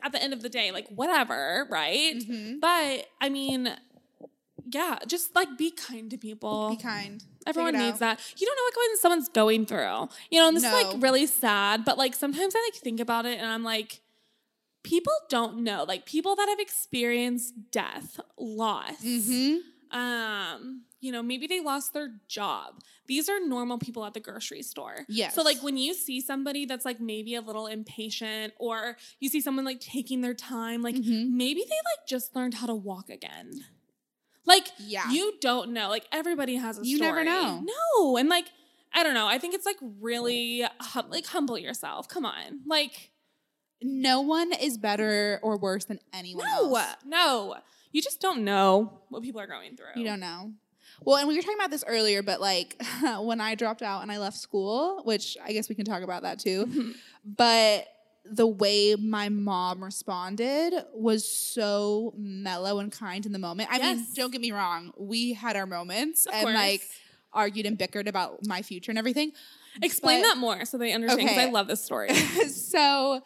at 0.03 0.13
the 0.13 0.23
end 0.23 0.33
of 0.33 0.43
the 0.43 0.49
day, 0.49 0.71
like 0.71 0.87
whatever, 0.89 1.67
right? 1.71 2.15
Mhm. 2.15 2.61
But 2.61 3.07
I 3.21 3.29
mean, 3.31 3.75
yeah, 4.73 4.99
just 5.07 5.35
like 5.35 5.57
be 5.59 5.71
kind 5.71 6.11
to 6.11 6.19
people. 6.19 6.71
be 6.71 6.77
kind. 6.77 7.23
Everyone 7.47 7.75
needs 7.77 8.01
out. 8.03 8.19
that. 8.19 8.21
You 8.41 8.47
don't 8.47 8.57
know 8.57 8.63
what 8.65 8.75
going 8.75 8.97
someone's 9.01 9.29
going 9.29 9.67
through. 9.67 10.09
You 10.31 10.41
know, 10.41 10.49
and 10.49 10.57
this 10.57 10.63
No. 10.65 10.77
is 10.79 10.85
like 10.95 11.03
really 11.03 11.27
sad, 11.27 11.85
but 11.85 11.99
like 11.99 12.15
sometimes 12.15 12.55
I 12.57 12.71
like 12.73 12.81
think 12.81 13.01
about 13.01 13.27
it 13.27 13.39
and 13.39 13.47
I'm 13.47 13.65
like, 13.65 14.01
people 14.85 15.13
don't 15.29 15.59
know. 15.65 15.85
Like 15.85 16.07
people 16.07 16.35
that 16.37 16.49
have 16.49 16.59
experienced 16.61 17.55
death, 17.71 18.19
loss, 18.39 19.01
Mhm. 19.03 19.59
um, 19.91 20.83
you 21.01 21.11
know, 21.13 21.23
maybe 21.23 21.47
they 21.49 21.61
lost 21.61 21.93
their 21.93 22.21
job. 22.29 22.81
These 23.07 23.29
are 23.29 23.41
normal 23.45 23.79
people 23.79 24.05
at 24.05 24.15
the 24.15 24.21
grocery 24.21 24.63
store. 24.63 25.05
Yes. 25.09 25.35
So 25.35 25.43
like 25.43 25.61
when 25.63 25.77
you 25.77 25.95
see 25.95 26.21
somebody 26.21 26.65
that's 26.65 26.85
like 26.85 27.01
maybe 27.01 27.35
a 27.35 27.41
little 27.41 27.67
impatient 27.67 28.55
or 28.59 28.97
you 29.21 29.29
see 29.29 29.41
someone 29.41 29.65
like 29.65 29.81
taking 29.81 30.21
their 30.21 30.35
time, 30.35 30.81
like 30.83 30.95
Mhm. 30.95 31.31
maybe 31.31 31.61
they 31.63 31.71
like 31.77 32.07
just 32.07 32.35
learned 32.37 32.55
how 32.55 32.67
to 32.69 32.75
walk 32.75 33.11
again. 33.11 33.65
Like 34.45 34.69
Yeah. 34.79 35.11
you 35.11 35.35
don't 35.41 35.73
know. 35.73 35.89
Like 35.89 36.07
everybody 36.13 36.57
has 36.57 36.79
a 36.79 36.85
You 36.87 36.97
story. 36.97 37.11
never 37.11 37.25
know. 37.25 37.63
No, 37.65 38.17
and 38.17 38.29
like 38.29 38.47
I 38.95 39.03
don't 39.03 39.15
know. 39.15 39.27
I 39.27 39.39
think 39.39 39.55
it's 39.55 39.65
like 39.67 39.79
really 40.01 40.65
hum- 40.81 41.11
like 41.11 41.27
humble 41.27 41.57
yourself. 41.59 42.09
Come 42.09 42.27
on, 42.27 42.61
like 42.67 43.11
no 43.83 44.21
one 44.21 44.53
is 44.53 44.79
better 44.79 45.41
or 45.43 45.57
worse 45.59 45.85
than 45.87 45.99
anyone 46.13 46.47
no, 46.47 46.75
else. 46.77 46.97
no. 47.05 47.57
You 47.91 48.01
just 48.03 48.21
don't 48.21 48.45
know 48.45 49.01
what 49.09 49.23
people 49.23 49.41
are 49.41 49.47
going 49.47 49.77
through. 49.77 49.87
You 49.97 50.05
don't 50.05 50.21
know. 50.21 50.53
Well, 51.05 51.17
and 51.17 51.27
we 51.27 51.35
were 51.37 51.43
talking 51.43 51.59
about 51.59 51.71
this 51.71 51.85
earlier, 51.87 52.23
but 52.23 52.41
like 52.41 52.81
when 53.21 53.41
I 53.41 53.55
dropped 53.55 53.83
out 53.83 54.03
and 54.03 54.13
I 54.13 54.19
left 54.19 54.37
school, 54.37 55.03
which 55.05 55.37
I 55.45 55.53
guess 55.53 55.69
we 55.69 55.75
can 55.75 55.85
talk 55.85 56.03
about 56.03 56.23
that 56.23 56.39
too. 56.39 56.67
Mhm. 56.67 56.95
But 57.25 57.87
the 58.25 58.47
way 58.47 58.95
my 58.95 59.29
mom 59.29 59.83
responded 59.83 60.73
was 60.95 61.29
so 61.29 62.15
mellow 62.17 62.79
and 62.79 62.93
kind 62.93 63.27
in 63.27 63.33
the 63.33 63.39
moment. 63.39 63.69
I 63.73 63.79
mean, 63.79 64.07
don't 64.15 64.31
get 64.31 64.41
me 64.41 64.53
wrong, 64.53 64.93
we 64.97 65.33
had 65.33 65.57
our 65.57 65.67
moments 65.67 66.27
Of 66.27 66.35
and 66.35 66.43
course. 66.45 66.55
like 66.55 66.83
argued 67.33 67.67
and 67.67 67.77
bickered 67.79 68.09
about 68.09 68.47
my 68.47 68.63
future 68.63 68.93
and 68.93 68.99
everything. 68.99 69.33
Explain 69.83 70.21
but- 70.23 70.29
that 70.29 70.37
more 70.39 70.65
so 70.65 70.79
they 70.79 70.93
understand 70.93 71.21
because 71.27 71.37
Okay. 71.39 71.49
I 71.49 71.51
love 71.51 71.67
this 71.67 71.83
story. 71.85 72.15
so 72.15 73.23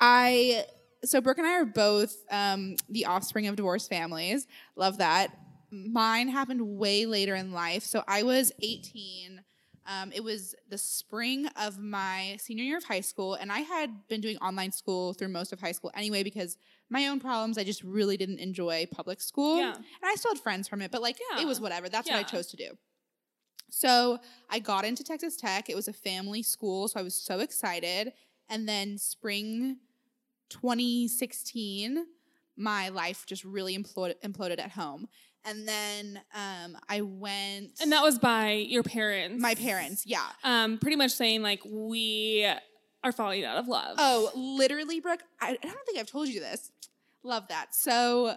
I 0.00 0.64
so 1.04 1.20
Brooke 1.20 1.38
and 1.38 1.46
I 1.46 1.54
are 1.60 1.64
both 1.64 2.16
um, 2.30 2.76
the 2.88 3.06
offspring 3.06 3.48
of 3.48 3.56
divorced 3.56 3.88
families. 3.90 4.46
Love 4.76 4.98
that. 4.98 5.36
Mine 5.70 6.28
happened 6.28 6.60
way 6.78 7.06
later 7.06 7.34
in 7.34 7.52
life. 7.52 7.82
So 7.82 8.04
I 8.06 8.22
was 8.22 8.52
18. 8.62 9.42
Um, 9.86 10.12
it 10.12 10.22
was 10.22 10.54
the 10.68 10.78
spring 10.78 11.46
of 11.60 11.78
my 11.78 12.36
senior 12.40 12.62
year 12.64 12.76
of 12.76 12.84
high 12.84 13.00
school, 13.00 13.34
and 13.34 13.50
I 13.50 13.60
had 13.60 14.06
been 14.08 14.20
doing 14.20 14.36
online 14.38 14.70
school 14.70 15.12
through 15.12 15.28
most 15.28 15.52
of 15.52 15.60
high 15.60 15.72
school 15.72 15.90
anyway 15.94 16.22
because 16.22 16.56
my 16.88 17.08
own 17.08 17.18
problems. 17.18 17.58
I 17.58 17.64
just 17.64 17.82
really 17.82 18.16
didn't 18.16 18.38
enjoy 18.38 18.86
public 18.92 19.20
school, 19.20 19.58
Yeah. 19.58 19.74
and 19.74 19.84
I 20.04 20.14
still 20.14 20.32
had 20.34 20.40
friends 20.40 20.68
from 20.68 20.82
it, 20.82 20.90
but 20.92 21.02
like 21.02 21.18
Yeah. 21.32 21.40
it 21.42 21.46
was 21.46 21.60
whatever. 21.60 21.88
That's 21.88 22.08
what 22.08 22.16
I 22.18 22.22
chose 22.22 22.46
to 22.48 22.56
do. 22.56 22.78
So 23.70 24.18
I 24.50 24.58
got 24.58 24.84
into 24.84 25.02
Texas 25.02 25.36
Tech. 25.36 25.68
It 25.70 25.74
was 25.74 25.88
a 25.88 25.92
family 25.92 26.42
school, 26.42 26.86
so 26.88 27.00
I 27.00 27.02
was 27.02 27.14
so 27.14 27.40
excited. 27.40 28.12
And 28.48 28.68
then 28.68 28.98
spring 28.98 29.78
2016, 30.50 32.06
my 32.56 32.88
life 32.90 33.24
just 33.26 33.44
really 33.44 33.76
imploded, 33.76 34.14
imploded 34.24 34.58
at 34.60 34.72
home. 34.72 35.08
And 35.44 35.66
then 35.66 36.20
um, 36.34 36.76
I 36.88 37.00
went. 37.00 37.80
and 37.80 37.90
that 37.92 38.02
was 38.02 38.18
by 38.18 38.52
your 38.52 38.82
parents. 38.82 39.40
my 39.42 39.54
parents, 39.54 40.06
yeah. 40.06 40.26
Um, 40.44 40.78
pretty 40.78 40.96
much 40.96 41.10
saying 41.10 41.42
like 41.42 41.60
we 41.64 42.48
are 43.04 43.12
falling 43.12 43.44
out 43.44 43.56
of 43.56 43.68
love. 43.68 43.96
Oh, 43.98 44.30
literally, 44.34 45.00
Brooke. 45.00 45.22
I, 45.40 45.50
I 45.50 45.66
don't 45.66 45.86
think 45.86 45.98
I've 45.98 46.06
told 46.06 46.28
you 46.28 46.40
this. 46.40 46.70
Love 47.24 47.48
that. 47.48 47.74
So 47.74 48.36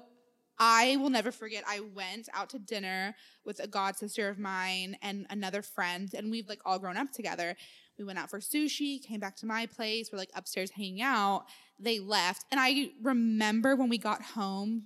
I 0.57 0.97
will 0.97 1.09
never 1.09 1.31
forget. 1.31 1.63
I 1.67 1.81
went 1.81 2.29
out 2.33 2.49
to 2.51 2.59
dinner 2.59 3.15
with 3.45 3.59
a 3.59 3.67
god 3.67 3.97
sister 3.97 4.29
of 4.29 4.39
mine 4.39 4.97
and 5.01 5.25
another 5.29 5.61
friend, 5.61 6.09
and 6.15 6.31
we've 6.31 6.47
like 6.47 6.61
all 6.65 6.79
grown 6.79 6.97
up 6.97 7.11
together. 7.11 7.55
We 7.97 8.05
went 8.05 8.19
out 8.19 8.29
for 8.29 8.39
sushi, 8.39 9.01
came 9.01 9.19
back 9.19 9.35
to 9.37 9.45
my 9.45 9.65
place. 9.67 10.09
We're 10.11 10.17
like 10.19 10.31
upstairs 10.35 10.71
hanging 10.71 11.01
out. 11.01 11.45
They 11.79 11.99
left, 11.99 12.45
and 12.51 12.59
I 12.59 12.91
remember 13.01 13.75
when 13.75 13.89
we 13.89 13.97
got 13.97 14.21
home, 14.21 14.83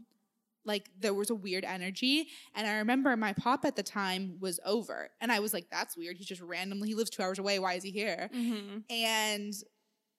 like 0.65 0.89
there 0.99 1.13
was 1.13 1.29
a 1.29 1.35
weird 1.35 1.63
energy. 1.65 2.27
And 2.55 2.67
I 2.67 2.77
remember 2.77 3.15
my 3.17 3.33
pop 3.33 3.65
at 3.65 3.75
the 3.75 3.83
time 3.83 4.37
was 4.39 4.59
over, 4.65 5.09
and 5.21 5.31
I 5.31 5.39
was 5.39 5.53
like, 5.53 5.67
"That's 5.71 5.95
weird. 5.97 6.17
He 6.17 6.25
just 6.25 6.41
randomly 6.41 6.89
he 6.89 6.95
lives 6.95 7.09
two 7.09 7.23
hours 7.23 7.39
away. 7.39 7.59
Why 7.59 7.73
is 7.73 7.83
he 7.83 7.91
here?" 7.91 8.29
Mhm. 8.33 8.83
and 8.89 9.53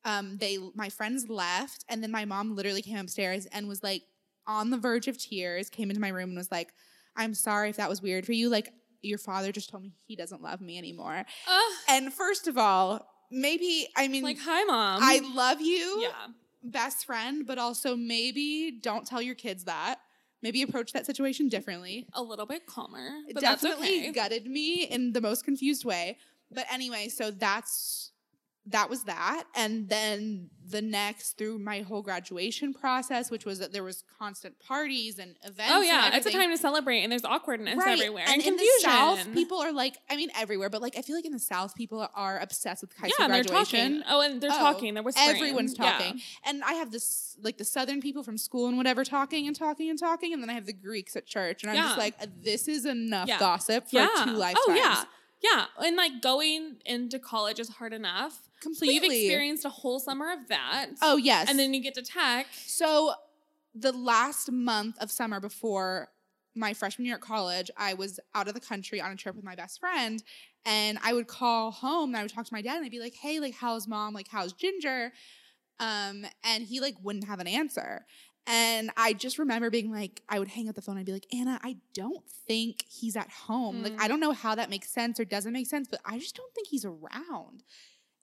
um 0.05 0.39
they 0.39 0.59
my 0.75 0.89
friends 0.89 1.29
left 1.29 1.85
and 1.89 2.03
then 2.03 2.11
my 2.11 2.25
mom 2.25 2.57
literally 2.57 2.81
came 2.83 2.97
upstairs 2.97 3.45
and 3.53 3.69
was 3.69 3.83
like 3.83 4.03
on 4.47 4.71
the 4.71 4.79
verge 4.79 5.09
of 5.09 5.19
tears 5.19 5.69
came 5.69 5.91
into 5.91 6.01
my 6.01 6.09
room 6.09 6.31
and 6.31 6.39
was 6.39 6.51
like 6.51 6.73
i'm 7.17 7.35
sorry 7.35 7.69
if 7.69 7.77
that 7.77 7.89
was 7.89 8.01
weird 8.01 8.25
for 8.25 8.33
you 8.33 8.49
like 8.49 8.73
your 9.03 9.19
father 9.19 9.53
just 9.53 9.69
told 9.69 9.83
me 9.83 9.93
he 10.07 10.17
doesn't 10.17 10.41
love 10.43 10.63
me 10.63 10.79
anymore 10.79 11.25
Ugh, 11.49 11.73
and 11.89 12.13
first 12.15 12.49
of 12.49 12.57
all 12.57 13.07
maybe 13.31 13.89
i 13.95 14.09
mean 14.09 14.23
like 14.25 14.39
hi 14.41 14.65
mom. 14.65 15.01
i 15.03 15.21
love 15.35 15.61
you 15.61 16.01
yeah. 16.01 16.29
best 16.63 17.05
friend 17.05 17.47
but 17.47 17.59
also 17.59 17.95
maybe 17.95 18.79
don't 18.83 19.07
tell 19.07 19.21
your 19.21 19.35
kids 19.35 19.65
that 19.65 19.99
maybe 20.43 20.63
approach 20.63 20.93
that 20.93 21.07
situation 21.07 21.49
differently 21.49 22.07
A 22.15 22.23
little 22.23 22.47
bit 22.47 22.67
calmer. 22.67 23.11
But 23.33 23.41
definitely 23.41 24.01
that's 24.01 24.09
okay. 24.09 24.13
gutted 24.13 24.47
me 24.47 24.85
in 24.85 25.13
the 25.13 25.21
most 25.21 25.45
confused 25.45 25.85
way. 25.85 26.19
But 26.51 26.67
anyway, 26.71 27.09
so 27.09 27.31
that's 27.31 28.10
that 28.71 28.89
was 28.91 29.05
that. 29.05 29.45
And 29.55 29.89
then 29.89 30.51
the 30.69 30.81
next 30.81 31.37
through 31.37 31.59
my 31.59 31.81
whole 31.81 32.01
graduation 32.03 32.73
process, 32.73 33.29
which 33.31 33.45
was 33.45 33.59
that 33.59 33.73
there 33.73 33.83
was 33.83 34.05
constant 34.19 34.55
parties 34.61 35.19
and 35.19 35.35
events. 35.43 35.73
Oh 35.75 35.81
yeah, 35.83 36.15
it's 36.17 36.27
a 36.27 36.31
time 36.31 36.51
to 36.51 36.57
celebrate, 36.57 37.03
and 37.03 37.11
there's 37.11 37.25
awkwardness 37.25 37.77
Right. 37.77 37.99
everywhere 37.99 38.23
and 38.27 38.35
and, 38.35 38.43
in 38.43 38.49
confusion. 38.57 38.75
the 38.77 38.81
South, 38.83 39.33
people 39.35 39.59
are 39.61 39.73
like, 39.73 39.97
I 40.09 40.15
mean, 40.17 40.31
everywhere, 40.39 40.71
but 40.71 40.81
like, 40.81 40.97
I 40.97 41.03
feel 41.03 41.17
like 41.17 41.25
in 41.25 41.33
the 41.33 41.39
South, 41.41 41.75
people 41.75 42.07
are 42.15 42.39
obsessed 42.39 42.83
with 42.83 42.93
high 42.97 43.09
yeah, 43.09 43.13
school 43.15 43.25
and 43.25 43.35
they're 43.35 43.43
graduation. 43.45 44.03
talking. 44.03 44.03
Oh, 44.09 44.21
and 44.21 44.41
they're 44.41 44.51
Oh, 44.53 44.59
talking. 44.59 44.95
There 44.95 45.03
was. 45.03 45.17
Everyone's 45.19 45.75
Yeah. 45.77 45.91
talking. 45.93 46.21
And 46.45 46.63
I 46.63 46.75
have 46.75 46.93
this, 46.93 47.37
like, 47.43 47.59
the 47.59 47.65
Southern 47.65 48.01
people 48.01 48.23
from 48.23 48.39
school 48.39 48.69
and 48.69 48.77
whatever 48.77 49.05
talking 49.05 49.47
and 49.49 49.57
talking 49.57 49.91
and 49.91 49.99
talking. 49.99 50.33
And 50.33 50.41
then 50.43 50.51
I 50.51 50.53
have 50.55 50.67
the 50.67 50.73
Greeks 50.73 51.17
at 51.17 51.27
church. 51.27 51.63
And 51.65 51.71
I'm 51.73 51.77
just 51.79 51.99
like, 51.99 52.15
this 52.43 52.69
is 52.69 52.87
enough 52.87 53.27
Yeah. 53.29 53.39
gossip 53.41 53.89
for 53.91 53.97
Yeah. 53.97 54.09
two 54.25 54.31
lifetimes. 54.33 54.65
Oh 54.69 54.75
yeah, 54.75 55.05
yeah. 55.43 55.67
And 55.85 55.97
like 55.97 56.23
going 56.23 56.77
into 56.87 57.19
college 57.19 57.59
is 57.59 57.69
hard 57.71 57.93
enough. 57.93 58.49
So 58.63 58.85
you've 58.85 59.05
experienced 59.05 59.65
a 59.65 59.71
whole 59.71 59.99
summer 60.01 60.33
of 60.33 60.49
that. 60.49 60.87
Oh, 61.03 61.17
yes. 61.17 61.49
and 61.49 61.59
then 61.59 61.73
you 61.75 61.81
get 61.83 61.95
to 61.95 62.03
tech. 62.03 62.47
So 62.67 63.13
the 63.75 63.93
last 63.93 64.51
month 64.51 64.97
of 65.01 65.11
summer 65.11 65.41
before 65.41 66.09
my 66.55 66.75
freshman 66.75 67.07
year 67.07 67.15
at 67.15 67.21
college, 67.21 67.71
I 67.77 67.95
was 67.95 68.19
out 68.35 68.49
of 68.49 68.55
the 68.55 68.61
country 68.61 69.01
on 69.01 69.13
a 69.13 69.17
trip 69.17 69.37
with 69.37 69.45
my 69.45 69.55
best 69.55 69.79
friend. 69.81 70.23
And 70.67 70.99
I 71.03 71.13
would 71.15 71.27
call 71.29 71.71
home 71.71 72.11
and 72.11 72.17
I 72.19 72.23
would 72.23 72.33
talk 72.35 72.45
to 72.47 72.53
my 72.53 72.61
dad 72.61 72.77
and 72.77 72.85
I'd 72.85 72.91
be 72.91 72.99
like, 73.01 73.15
hey, 73.15 73.41
like, 73.41 73.55
how's 73.55 73.87
mom? 73.89 74.13
Like, 74.13 74.29
how's 74.29 74.53
Ginger? 74.53 75.13
Um, 75.79 76.27
and 76.45 76.65
he 76.65 76.81
like 76.81 76.97
wouldn't 77.03 77.25
have 77.27 77.41
an 77.41 77.47
answer. 77.47 78.05
And 78.47 78.91
I 78.97 79.13
just 79.13 79.39
remember 79.39 79.71
being 79.71 79.91
like, 79.93 80.23
I 80.29 80.39
would 80.39 80.49
hang 80.49 80.69
up 80.69 80.75
the 80.75 80.83
phone 80.83 80.95
and 80.97 81.01
I'd 81.01 81.07
be 81.07 81.13
like, 81.13 81.27
Anna, 81.33 81.61
I 81.63 81.77
don't 81.95 82.29
think 82.49 82.85
he's 82.89 83.15
at 83.17 83.31
home. 83.31 83.83
Like, 83.83 83.93
Mm. 83.95 84.01
I 84.01 84.09
don't 84.09 84.21
know 84.21 84.33
how 84.33 84.55
that 84.55 84.69
makes 84.71 84.91
sense 84.91 85.21
or 85.21 85.25
doesn't 85.25 85.53
make 85.53 85.67
sense, 85.67 85.89
but 85.89 86.01
I 86.05 86.19
just 86.19 86.35
don't 86.37 86.53
think 86.55 86.67
he's 86.69 86.85
around. 86.85 87.63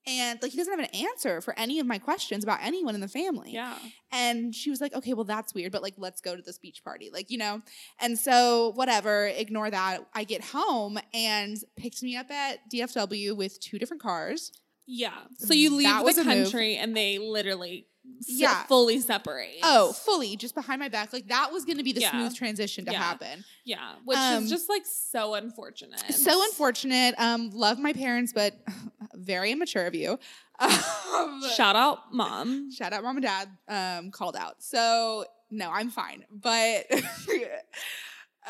And 0.07 0.41
like, 0.41 0.51
he 0.51 0.57
doesn't 0.57 0.71
have 0.71 0.79
an 0.79 0.95
answer 0.95 1.41
for 1.41 1.53
any 1.59 1.79
of 1.79 1.85
my 1.85 1.99
questions 1.99 2.43
about 2.43 2.59
anyone 2.61 2.95
in 2.95 3.01
the 3.01 3.09
family. 3.09 3.51
Yeah. 3.51 3.77
And 4.11 4.55
she 4.55 4.69
was 4.69 4.79
like, 4.79 4.95
okay, 4.95 5.13
well, 5.13 5.25
that's 5.25 5.53
weird, 5.53 5.73
but 5.73 5.81
like, 5.81 5.95
let's 5.97 6.21
go 6.21 6.35
to 6.35 6.41
this 6.41 6.57
beach 6.57 6.81
party. 6.83 7.09
Like, 7.11 7.29
you 7.29 7.37
know? 7.37 7.61
And 7.99 8.17
so, 8.17 8.71
whatever, 8.75 9.27
ignore 9.27 9.69
that. 9.69 10.07
I 10.13 10.23
get 10.23 10.43
home 10.43 10.97
and 11.13 11.57
picked 11.75 12.01
me 12.01 12.15
up 12.15 12.31
at 12.31 12.59
DFW 12.71 13.35
with 13.35 13.59
two 13.59 13.77
different 13.77 14.01
cars. 14.01 14.53
Yeah. 14.87 15.11
So 15.37 15.53
you 15.53 15.75
leave 15.75 15.87
That 15.87 16.15
the 16.15 16.23
country 16.23 16.77
and 16.77 16.95
they 16.95 17.17
literally 17.19 17.87
se- 18.21 18.33
Yeah. 18.33 18.63
fully 18.63 18.99
separate. 18.99 19.59
Oh, 19.63 19.91
fully 19.91 20.37
just 20.37 20.55
behind 20.55 20.79
my 20.79 20.87
back. 20.87 21.11
Like, 21.11 21.27
that 21.27 21.51
was 21.51 21.65
going 21.65 21.77
to 21.77 21.83
be 21.83 21.91
the 21.93 22.01
Yeah. 22.01 22.11
smooth 22.11 22.35
transition 22.35 22.85
to 22.85 22.91
Yeah. 22.93 22.97
happen. 23.03 23.43
Yeah. 23.65 23.95
Which 24.05 24.17
Um, 24.17 24.43
is 24.45 24.49
just 24.49 24.69
like 24.69 24.85
so 24.85 25.33
unfortunate. 25.33 26.13
So 26.13 26.41
unfortunate. 26.45 27.15
Um, 27.17 27.49
love 27.51 27.79
my 27.79 27.91
parents, 27.93 28.31
but 28.33 28.53
very 29.13 29.51
immature 29.51 29.85
of 29.85 29.93
you. 29.95 30.17
Um, 30.59 31.41
Shout 31.55 31.75
out 31.75 32.13
mom. 32.13 32.71
shout 32.75 32.93
out 32.93 33.03
mom 33.03 33.17
and 33.17 33.23
dad 33.25 33.49
um 33.67 34.11
called 34.11 34.35
out 34.35 34.61
so 34.61 35.25
no 35.49 35.69
i'm 35.71 35.89
fine 35.89 36.25
but 36.31 36.85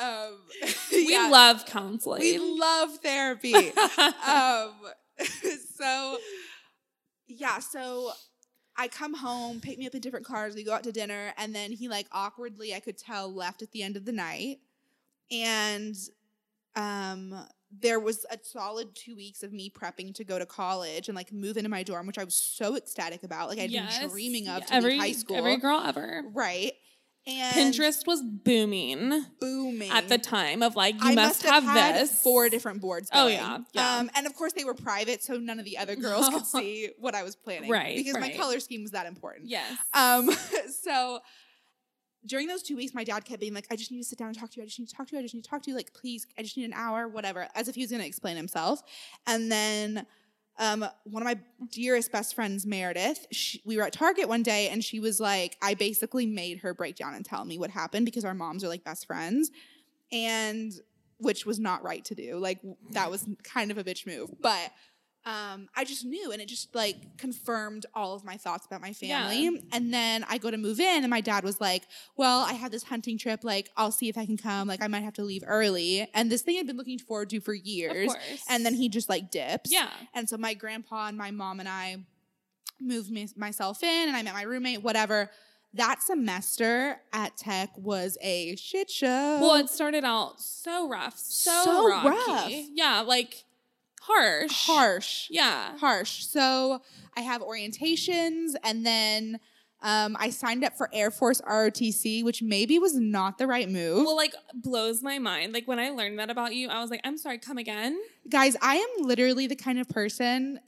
um 0.01 0.37
We 0.91 1.11
yeah, 1.11 1.27
love 1.29 1.65
counseling. 1.65 2.21
we 2.21 2.37
love 2.37 2.97
therapy 2.97 3.53
um 3.55 4.71
so 5.75 6.17
yeah 7.27 7.59
so 7.59 8.11
i 8.77 8.87
come 8.87 9.13
home 9.13 9.59
pick 9.59 9.77
me 9.77 9.85
up 9.87 9.93
in 9.95 10.01
different 10.01 10.25
cars 10.25 10.55
we 10.55 10.63
go 10.63 10.73
out 10.73 10.83
to 10.83 10.91
dinner 10.91 11.33
and 11.37 11.53
then 11.53 11.71
he 11.71 11.87
like 11.87 12.07
awkwardly 12.11 12.73
i 12.73 12.79
could 12.79 12.97
tell 12.97 13.33
left 13.33 13.61
at 13.61 13.71
the 13.71 13.83
end 13.83 13.97
of 13.97 14.05
the 14.05 14.11
night 14.11 14.57
and 15.31 15.95
um 16.75 17.35
there 17.81 17.99
was 17.99 18.25
a 18.31 18.37
solid 18.43 18.95
two 18.95 19.15
weeks 19.15 19.43
of 19.43 19.51
me 19.51 19.69
prepping 19.69 20.13
to 20.15 20.23
go 20.23 20.39
to 20.39 20.45
college 20.45 21.09
and 21.09 21.15
like 21.17 21.33
move 21.33 21.57
into 21.57 21.69
my 21.69 21.83
dorm 21.83 22.07
which 22.07 22.17
i 22.17 22.23
was 22.23 22.35
so 22.35 22.75
ecstatic 22.77 23.23
about 23.23 23.49
like 23.49 23.59
i'd 23.59 23.71
Yes. 23.71 23.99
been 23.99 24.09
dreaming 24.09 24.47
of 24.47 24.59
Yeah, 24.59 24.77
every 24.77 24.97
high 24.97 25.11
school 25.11 25.35
every 25.35 25.57
girl 25.57 25.81
ever. 25.85 26.23
right 26.33 26.71
and 27.27 27.55
Pinterest 27.55 28.07
was 28.07 28.21
booming 28.23 29.25
booming 29.39 29.91
at 29.91 30.07
the 30.07 30.17
time 30.17 30.63
of 30.63 30.75
like 30.75 30.95
you 30.95 31.01
I 31.03 31.15
must, 31.15 31.43
must 31.43 31.43
have, 31.43 31.63
have, 31.63 31.75
had 31.75 31.95
this. 31.95 32.21
four 32.21 32.47
different 32.49 32.79
boards. 32.79 33.09
Oh, 33.13 33.27
yeah, 33.27 33.59
yeah. 33.73 33.97
Um, 33.97 34.09
and 34.15 34.25
of 34.25 34.33
course 34.33 34.53
they 34.53 34.63
were 34.63 34.73
private, 34.73 35.21
so 35.21 35.35
none 35.35 35.59
of 35.59 35.65
the 35.65 35.77
other 35.77 35.95
girls 35.95 36.29
could 36.29 36.45
see 36.45 36.89
what 36.97 37.15
I 37.15 37.23
was 37.23 37.35
planning. 37.35 37.69
Right, 37.69 37.97
Because 37.97 38.17
my 38.17 38.29
color 38.29 38.59
scheme 38.59 38.81
was 38.81 38.91
that 38.91 39.05
important. 39.05 39.49
Yes. 39.49 39.77
Um, 39.93 40.31
so 40.81 41.19
during 42.25 42.47
those 42.47 42.63
two 42.63 42.77
weeks, 42.77 42.93
my 42.93 43.03
dad 43.03 43.25
kept 43.25 43.41
being 43.41 43.53
like, 43.53 43.67
"I 43.69 43.75
just 43.75 43.91
need 43.91 43.99
to 43.99 44.07
sit 44.07 44.17
down 44.17 44.29
and 44.29 44.37
talk 44.37 44.49
to 44.51 44.57
you. 44.57 44.63
I 44.63 44.65
just 44.65 44.79
need 44.79 44.87
to 44.87 44.95
talk 44.95 45.07
to 45.07 45.13
you. 45.13 45.19
I 45.19 45.21
just 45.21 45.35
need 45.35 45.43
to 45.43 45.49
talk 45.49 45.63
to 45.63 45.69
you. 45.69 45.75
Like, 45.75 45.93
please, 45.93 46.25
I 46.37 46.43
just 46.43 46.55
need 46.57 46.65
an 46.65 46.73
hour, 46.73 47.07
whatever." 47.07 47.47
As 47.55 47.67
if 47.67 47.75
he 47.75 47.81
was 47.81 47.91
going 47.91 48.01
to 48.01 48.07
explain 48.07 48.37
himself. 48.37 48.81
And 49.25 49.51
then. 49.51 50.05
Um, 50.59 50.85
one 51.03 51.21
of 51.21 51.25
my 51.25 51.39
dearest 51.71 52.11
best 52.11 52.33
friends, 52.33 52.65
Meredith, 52.65 53.27
she, 53.31 53.61
we 53.63 53.77
were 53.77 53.83
at 53.83 53.93
Target 53.93 54.27
one 54.27 54.43
day 54.43 54.69
and 54.69 54.83
she 54.83 54.99
was 54.99 55.19
like, 55.19 55.55
I 55.61 55.75
basically 55.75 56.25
made 56.25 56.59
her 56.59 56.73
break 56.73 56.95
down 56.95 57.13
and 57.13 57.23
tell 57.23 57.45
me 57.45 57.59
what 57.59 57.69
happened 57.69 58.05
because 58.05 58.25
our 58.25 58.33
moms 58.33 58.63
are 58.63 58.67
like 58.67 58.83
best 58.83 59.05
friends. 59.05 59.51
And 60.11 60.73
which 61.19 61.45
was 61.45 61.59
not 61.59 61.83
right 61.83 62.05
to 62.05 62.15
do. 62.15 62.37
Like 62.37 62.59
that 62.91 63.09
was 63.09 63.27
kind 63.43 63.71
of 63.71 63.77
a 63.77 63.83
bitch 63.83 64.05
move. 64.05 64.29
But 64.41 64.71
um, 65.27 65.67
I 65.75 65.83
just 65.83 66.05
knew, 66.05 66.31
and 66.31 66.41
it 66.41 66.47
just 66.47 66.73
like 66.73 67.17
confirmed 67.17 67.85
all 67.93 68.15
of 68.15 68.23
my 68.23 68.37
thoughts 68.37 68.65
about 68.65 68.79
my 68.79 68.93
family. 68.93 69.43
Yeah. 69.43 69.59
And 69.73 69.93
then 69.93 70.25
I 70.29 70.37
go 70.37 70.49
to 70.49 70.55
move 70.57 70.79
in, 70.79 71.03
and 71.03 71.09
my 71.09 71.19
dad 71.19 71.43
was 71.43 71.59
like, 71.59 71.83
"Well, 72.15 72.39
I 72.39 72.53
had 72.53 72.71
this 72.71 72.83
hunting 72.83 73.17
trip. 73.17 73.43
Like, 73.43 73.69
I'll 73.75 73.91
see 73.91 74.07
if 74.07 74.17
I 74.17 74.25
can 74.25 74.37
come. 74.37 74.69
Like, 74.69 74.81
I 74.81 74.87
might 74.87 75.03
have 75.03 75.15
to 75.15 75.23
leave 75.23 75.43
early." 75.45 76.07
And 76.13 76.31
this 76.31 76.43
thing 76.43 76.57
I'd 76.57 76.65
been 76.65 76.77
looking 76.77 76.97
forward 76.97 77.29
to 77.31 77.41
for 77.41 77.53
years. 77.53 78.07
course. 78.07 78.45
And 78.49 78.65
then 78.65 78.73
he 78.73 78.87
just 78.87 79.09
like 79.09 79.29
dips. 79.29 79.69
Yeah. 79.69 79.89
And 80.13 80.29
so 80.29 80.37
my 80.37 80.53
grandpa 80.53 81.07
and 81.07 81.17
my 81.17 81.31
mom 81.31 81.59
and 81.59 81.67
I 81.67 81.97
moved 82.79 83.11
me, 83.11 83.27
myself 83.35 83.83
in, 83.83 84.07
and 84.07 84.15
I 84.15 84.23
met 84.23 84.33
my 84.33 84.43
roommate. 84.43 84.81
Whatever. 84.81 85.29
That 85.73 86.01
semester 86.01 87.01
at 87.11 87.35
Tech 87.35 87.69
was 87.77 88.17
a 88.21 88.55
shit 88.55 88.89
show. 88.89 89.39
Well, 89.41 89.55
it 89.55 89.69
started 89.69 90.05
out 90.05 90.39
so 90.39 90.87
rough, 90.87 91.19
so, 91.19 91.51
So 91.65 91.87
rough. 91.87 92.49
Yeah, 92.49 93.01
like 93.01 93.43
harsh. 94.07 94.65
harsh. 94.65 95.27
Yeah. 95.29 95.77
harsh. 95.77 96.25
So 96.25 96.81
I 97.15 97.21
have 97.21 97.41
orientations 97.41 98.53
and 98.63 98.85
then 98.85 99.39
um, 99.83 100.17
I 100.19 100.31
signed 100.31 100.63
up 100.63 100.75
for 100.75 100.89
Air 100.91 101.11
Force 101.11 101.39
ROTC, 101.41 102.23
which 102.23 102.41
maybe 102.41 102.79
was 102.79 102.95
not 102.95 103.37
the 103.37 103.45
right 103.45 103.69
move. 103.69 104.05
Well, 104.05 104.15
like 104.15 104.33
blows 104.53 105.03
my 105.03 105.19
mind. 105.19 105.53
Like 105.53 105.67
when 105.67 105.79
I 105.79 105.89
learned 105.91 106.17
that 106.19 106.29
about 106.29 106.55
you, 106.55 106.69
I 106.69 106.81
was 106.81 106.89
like, 106.89 107.01
I'm 107.03 107.17
sorry, 107.17 107.37
come 107.37 107.57
again. 107.57 107.99
Guys, 108.27 108.55
I 108.61 108.75
am 108.77 109.05
literally 109.05 109.45
the 109.45 109.55
kind 109.55 109.79
of 109.79 109.87
person 109.87 110.59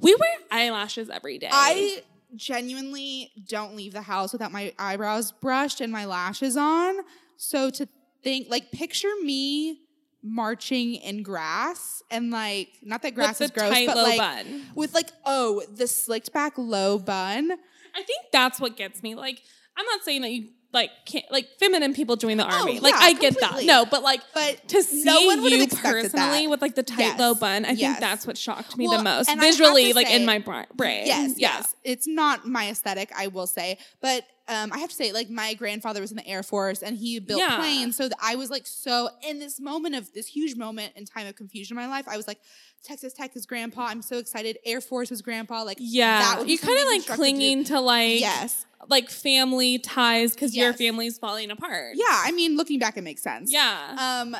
We 0.00 0.14
wear 0.14 0.30
eyelashes 0.50 1.08
every 1.08 1.38
day. 1.38 1.48
I 1.50 2.02
genuinely 2.36 3.32
don't 3.48 3.74
leave 3.74 3.92
the 3.92 4.02
house 4.02 4.32
without 4.32 4.52
my 4.52 4.72
eyebrows 4.78 5.32
brushed 5.32 5.80
and 5.80 5.90
my 5.90 6.04
lashes 6.04 6.56
on. 6.56 6.96
So 7.36 7.70
to 7.70 7.88
think, 8.22 8.48
like, 8.50 8.70
picture 8.70 9.12
me 9.22 9.80
marching 10.22 10.96
in 10.96 11.22
grass 11.22 12.02
and 12.10 12.30
like, 12.30 12.68
not 12.82 13.02
that 13.02 13.14
grass 13.14 13.40
with 13.40 13.50
is 13.50 13.50
gross, 13.52 13.70
tight 13.72 13.86
but 13.86 13.96
low 13.96 14.02
like 14.04 14.18
bun. 14.18 14.62
with 14.74 14.94
like, 14.94 15.10
oh, 15.24 15.62
the 15.74 15.86
slicked 15.86 16.32
back 16.32 16.54
low 16.56 16.98
bun. 16.98 17.50
I 17.52 18.02
think 18.02 18.20
that's 18.32 18.60
what 18.60 18.76
gets 18.76 19.02
me. 19.02 19.14
Like, 19.14 19.42
I'm 19.76 19.86
not 19.86 20.02
saying 20.02 20.22
that 20.22 20.30
you 20.30 20.48
like 20.72 20.90
can't 21.06 21.24
like 21.30 21.48
feminine 21.58 21.94
people 21.94 22.16
join 22.16 22.36
the 22.36 22.44
oh, 22.44 22.50
army. 22.50 22.78
Oh, 22.78 22.82
like 22.82 22.94
yeah, 22.94 23.06
I 23.06 23.12
get 23.14 23.40
that. 23.40 23.64
No, 23.64 23.86
but 23.86 24.02
like 24.02 24.20
But 24.34 24.68
to 24.68 24.82
see 24.82 25.02
no 25.04 25.18
you 25.18 25.66
personally 25.66 26.10
that. 26.10 26.46
with 26.50 26.60
like 26.60 26.74
the 26.74 26.82
tight 26.82 26.98
Yes. 26.98 27.18
low 27.20 27.34
bun, 27.34 27.64
I 27.64 27.70
Yes. 27.70 27.78
think 27.78 28.00
that's 28.00 28.26
what 28.26 28.36
shocked 28.36 28.76
me 28.76 28.86
Well, 28.86 28.98
the 28.98 29.04
most 29.04 29.30
and 29.30 29.40
I 29.40 29.44
have 29.46 29.54
visually, 29.54 29.92
like 29.94 30.08
say- 30.08 30.16
in 30.16 30.26
my 30.26 30.38
brain. 30.38 31.06
Yes, 31.06 31.34
yeah. 31.38 31.56
yes. 31.56 31.74
It's 31.84 32.06
not 32.06 32.46
my 32.46 32.68
aesthetic, 32.68 33.10
I 33.16 33.28
will 33.28 33.46
say. 33.46 33.78
But 34.02 34.24
um, 34.48 34.72
I 34.72 34.78
have 34.78 34.88
to 34.90 34.94
say, 34.96 35.12
like, 35.12 35.28
my 35.30 35.54
grandfather 35.54 36.00
was 36.00 36.10
in 36.10 36.16
the 36.16 36.26
Air 36.26 36.42
Force 36.42 36.82
and 36.82 36.96
he 36.96 37.18
built 37.20 37.40
Yeah. 37.40 37.56
planes. 37.58 37.96
So 37.96 38.08
I 38.22 38.34
was 38.36 38.50
like, 38.50 38.66
so 38.66 39.08
in 39.22 39.38
this 39.38 39.60
moment 39.60 39.94
of 39.94 40.12
this 40.14 40.26
huge 40.26 40.56
moment 40.56 40.94
and 40.96 41.06
time 41.06 41.26
of 41.26 41.36
confusion 41.36 41.76
in 41.76 41.82
my 41.82 41.88
life, 41.88 42.06
I 42.08 42.16
was 42.16 42.26
like, 42.26 42.38
Texas 42.82 43.12
Tech 43.12 43.36
is 43.36 43.44
grandpa. 43.44 43.86
I'm 43.86 44.00
so 44.02 44.18
excited. 44.18 44.58
Air 44.64 44.80
Force 44.80 45.10
was 45.10 45.20
grandpa. 45.22 45.62
Like, 45.64 45.76
Yeah, 45.80 46.42
you 46.42 46.58
kind 46.58 46.78
of 46.78 46.86
like 46.86 47.04
to 47.06 47.12
clinging 47.14 47.64
to 47.64 47.80
like 47.80 48.20
Yes. 48.20 48.64
like 48.88 49.10
family 49.10 49.78
ties 49.78 50.32
because 50.34 50.56
your 50.56 50.68
Yes. 50.70 50.78
family's 50.78 51.18
falling 51.18 51.50
apart. 51.50 51.96
Yeah. 51.96 52.04
I 52.24 52.30
mean, 52.32 52.56
looking 52.56 52.78
back, 52.78 52.96
it 52.96 53.02
makes 53.02 53.22
sense. 53.22 53.52
yeah. 53.52 54.22
Um, 54.24 54.36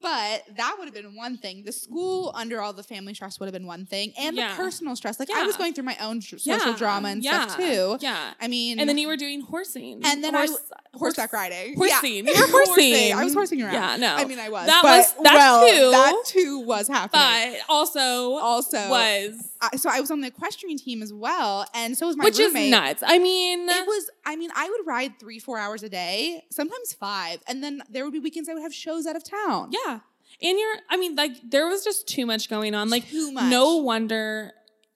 but 0.00 0.44
that 0.56 0.76
would 0.78 0.86
have 0.86 0.94
been 0.94 1.14
one 1.14 1.36
thing. 1.36 1.64
The 1.64 1.72
school, 1.72 2.32
under 2.34 2.60
all 2.60 2.72
the 2.72 2.82
family 2.82 3.14
stress, 3.14 3.38
would 3.38 3.46
have 3.46 3.52
been 3.52 3.66
one 3.66 3.86
thing, 3.86 4.12
and 4.18 4.36
Yeah. 4.36 4.50
the 4.50 4.56
personal 4.56 4.96
stress. 4.96 5.18
Like 5.20 5.30
I 5.30 5.44
was 5.44 5.56
going 5.56 5.74
through 5.74 5.84
my 5.84 5.96
own 6.00 6.20
social 6.22 6.52
Yeah. 6.52 6.76
drama 6.76 7.08
and 7.08 7.22
yeah. 7.22 7.46
stuff 7.46 7.56
too. 7.58 7.98
Yeah, 8.00 8.34
I 8.40 8.48
mean, 8.48 8.80
and 8.80 8.88
then 8.88 8.98
you 8.98 9.06
were 9.08 9.16
doing 9.16 9.40
horsing, 9.42 10.00
And 10.04 10.22
then 10.24 10.34
I 10.34 10.46
Horse- 10.46 10.60
horseback 10.94 11.32
riding. 11.32 11.76
horsing. 11.76 12.26
Yeah. 12.26 12.32
You 12.34 12.40
were 12.40 12.64
horsing. 12.64 13.12
I 13.14 13.24
was 13.24 13.34
horsing 13.34 13.62
around. 13.62 13.74
Yeah, 13.74 13.96
no. 13.96 14.14
I 14.16 14.24
mean, 14.24 14.38
I 14.38 14.48
was. 14.48 14.66
That 14.66 14.80
but, 14.82 14.98
was- 14.98 15.14
that 15.24 15.34
well, 15.34 15.68
too. 15.68 15.90
That 15.90 16.22
too 16.26 16.58
was 16.60 16.88
happening. 16.88 17.52
but 17.54 17.60
also 17.68 18.32
also, 18.34 18.88
was 18.88 19.48
I, 19.60 19.76
so 19.76 19.88
I 19.90 20.00
was 20.00 20.10
on 20.10 20.20
the 20.20 20.28
equestrian 20.28 20.76
team 20.78 21.02
as 21.02 21.12
well, 21.12 21.66
and 21.74 21.96
so 21.96 22.06
was 22.06 22.16
my 22.16 22.24
which 22.24 22.38
roommate. 22.38 22.64
is 22.64 22.70
nuts. 22.70 23.02
I 23.06 23.18
mean, 23.18 23.68
It 23.68 23.86
was. 23.86 24.10
I 24.26 24.36
mean, 24.36 24.50
I 24.54 24.68
would 24.68 24.86
ride 24.86 25.18
three, 25.20 25.38
four 25.38 25.58
hours 25.58 25.82
a 25.82 25.88
day, 25.88 26.44
sometimes 26.50 26.92
five, 26.92 27.40
and 27.46 27.62
then 27.62 27.82
there 27.90 28.04
would 28.04 28.12
be 28.12 28.18
weekends 28.20 28.48
I 28.48 28.54
would 28.54 28.62
have 28.62 28.74
shows 28.74 29.06
out 29.06 29.16
of 29.16 29.24
town. 29.24 29.70
yeah. 29.72 30.00
And 30.42 30.58
you're, 30.58 30.76
I 30.88 30.96
mean, 30.96 31.16
like 31.16 31.32
there 31.50 31.66
was 31.66 31.84
just 31.84 32.06
too 32.08 32.24
much 32.24 32.48
going 32.48 32.74
on. 32.74 32.88
Like 32.88 33.08
Too 33.10 33.30
much. 33.32 33.50
no 33.50 33.76
wonder 33.76 34.52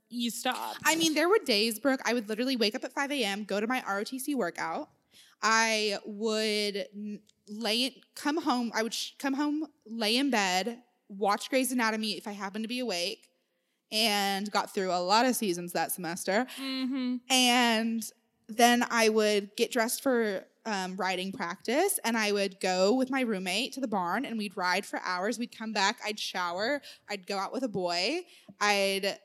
you 0.09 0.30
stopped. 0.30 0.78
I 0.86 0.95
mean, 0.97 1.12
there 1.14 1.28
were 1.28 1.38
days, 1.45 1.78
Brooke, 1.80 2.01
I 2.05 2.14
would 2.14 2.28
literally 2.28 2.57
wake 2.57 2.74
up 2.74 2.84
at 2.84 2.92
5 2.92 3.11
a.m., 3.11 3.45
go 3.45 3.61
to 3.61 3.66
my 3.66 3.80
ROTC 3.82 4.34
workout. 4.36 4.88
I 5.45 5.99
would 6.07 6.86
lay, 7.49 8.01
come 8.16 8.42
home. 8.42 8.72
I 8.74 8.82
would 8.82 8.95
sh- 8.95 9.12
come 9.18 9.34
home, 9.34 9.66
lay 9.86 10.16
in 10.16 10.30
bed, 10.30 10.78
watch 11.09 11.51
Grey's 11.51 11.70
Anatomy 11.70 12.12
if 12.12 12.26
I 12.26 12.32
happened 12.32 12.64
to 12.64 12.68
be 12.68 12.80
awake, 12.80 13.28
and 13.92 14.51
got 14.51 14.74
through 14.74 14.90
a 14.90 14.99
lot 14.99 15.26
of 15.26 15.36
seasons 15.36 15.72
that 15.72 15.92
semester. 15.92 16.47
mm-hmm. 16.61 17.16
And 17.30 18.03
then 18.49 18.84
I 18.90 19.11
would 19.11 19.55
get 19.57 19.70
dressed 19.70 20.03
for 20.03 20.45
um, 20.66 20.97
riding 20.97 21.30
practice 21.30 21.99
and 22.05 22.16
I 22.16 22.32
would 22.32 22.59
go 22.61 22.95
with 22.95 23.11
my 23.11 23.20
roommate 23.20 23.72
to 23.74 23.80
the 23.80 23.88
barn 23.88 24.24
and 24.24 24.38
we'd 24.38 24.57
ride 24.57 24.86
for 24.86 24.99
hours. 25.05 25.38
We'd 25.38 25.57
come 25.57 25.72
back, 25.72 25.99
I'd 26.05 26.18
shower, 26.18 26.80
I'd 27.09 27.26
go 27.26 27.36
out 27.36 27.53
with 27.53 27.62
a 27.64 27.68
boy, 27.68 28.20
I'd 28.61 29.18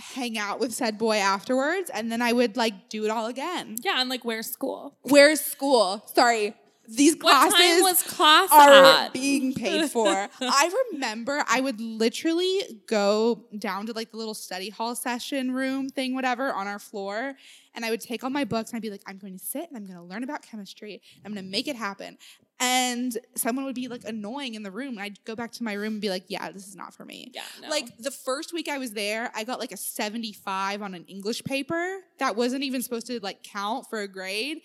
hang 0.00 0.38
out 0.38 0.60
with 0.60 0.72
said 0.72 0.98
boy 0.98 1.16
afterwards, 1.18 1.90
and 1.90 2.10
then 2.10 2.20
I 2.22 2.32
would 2.32 2.56
like 2.56 2.88
do 2.88 3.04
it 3.04 3.10
all 3.10 3.26
again. 3.26 3.76
Yeah, 3.82 4.00
and 4.00 4.08
like 4.10 4.24
where's 4.24 4.46
school? 4.50 4.96
Where's 5.02 5.40
school? 5.40 6.02
Sorry. 6.14 6.54
These 6.88 7.14
What 7.20 7.50
classes 7.52 7.54
time 7.54 7.82
was 7.82 8.02
class 8.02 8.48
are 8.50 9.04
at? 9.04 9.12
being 9.12 9.54
paid 9.54 9.88
for. 9.92 10.08
I 10.40 10.84
remember 10.92 11.44
I 11.48 11.60
would 11.60 11.80
literally 11.80 12.62
go 12.88 13.44
down 13.56 13.86
to 13.86 13.92
like 13.92 14.10
the 14.10 14.16
little 14.16 14.34
study 14.34 14.70
hall 14.70 14.96
session 14.96 15.52
room 15.52 15.88
thing, 15.88 16.16
whatever, 16.16 16.52
on 16.52 16.66
our 16.66 16.80
floor. 16.80 17.34
And 17.74 17.84
I 17.84 17.90
would 17.90 18.00
take 18.00 18.24
all 18.24 18.30
my 18.30 18.44
books 18.44 18.70
and 18.70 18.76
I'd 18.76 18.82
be 18.82 18.90
like, 18.90 19.02
I'm 19.06 19.18
going 19.18 19.38
to 19.38 19.44
sit 19.44 19.68
and 19.68 19.76
I'm 19.76 19.86
going 19.86 19.96
to 19.98 20.02
learn 20.04 20.24
about 20.24 20.42
chemistry. 20.42 21.00
I'm 21.24 21.32
going 21.32 21.44
to 21.44 21.50
make 21.50 21.68
it 21.68 21.76
happen. 21.76 22.18
And 22.58 23.16
someone 23.36 23.64
would 23.64 23.74
be 23.74 23.88
like 23.88 24.04
annoying 24.04 24.54
in 24.54 24.62
the 24.62 24.70
room. 24.70 24.90
And 24.90 25.00
I'd 25.00 25.24
go 25.24 25.34
back 25.34 25.52
to 25.52 25.64
my 25.64 25.72
room 25.72 25.94
and 25.94 26.00
be 26.00 26.10
like, 26.10 26.24
yeah, 26.28 26.50
this 26.50 26.66
is 26.66 26.76
not 26.76 26.92
for 26.92 27.04
me. 27.04 27.30
yeah, 27.32 27.42
no. 27.62 27.68
Like 27.68 27.96
the 27.98 28.10
first 28.10 28.52
week 28.52 28.68
I 28.68 28.78
was 28.78 28.92
there, 28.92 29.30
I 29.34 29.44
got 29.44 29.60
like 29.60 29.72
a 29.72 29.76
75 29.76 30.82
on 30.82 30.94
an 30.94 31.04
English 31.06 31.42
paper 31.44 32.00
that 32.18 32.36
wasn't 32.36 32.64
even 32.64 32.82
supposed 32.82 33.06
to 33.06 33.18
like 33.20 33.42
count 33.42 33.86
for 33.88 34.00
a 34.00 34.08
grade. 34.08 34.58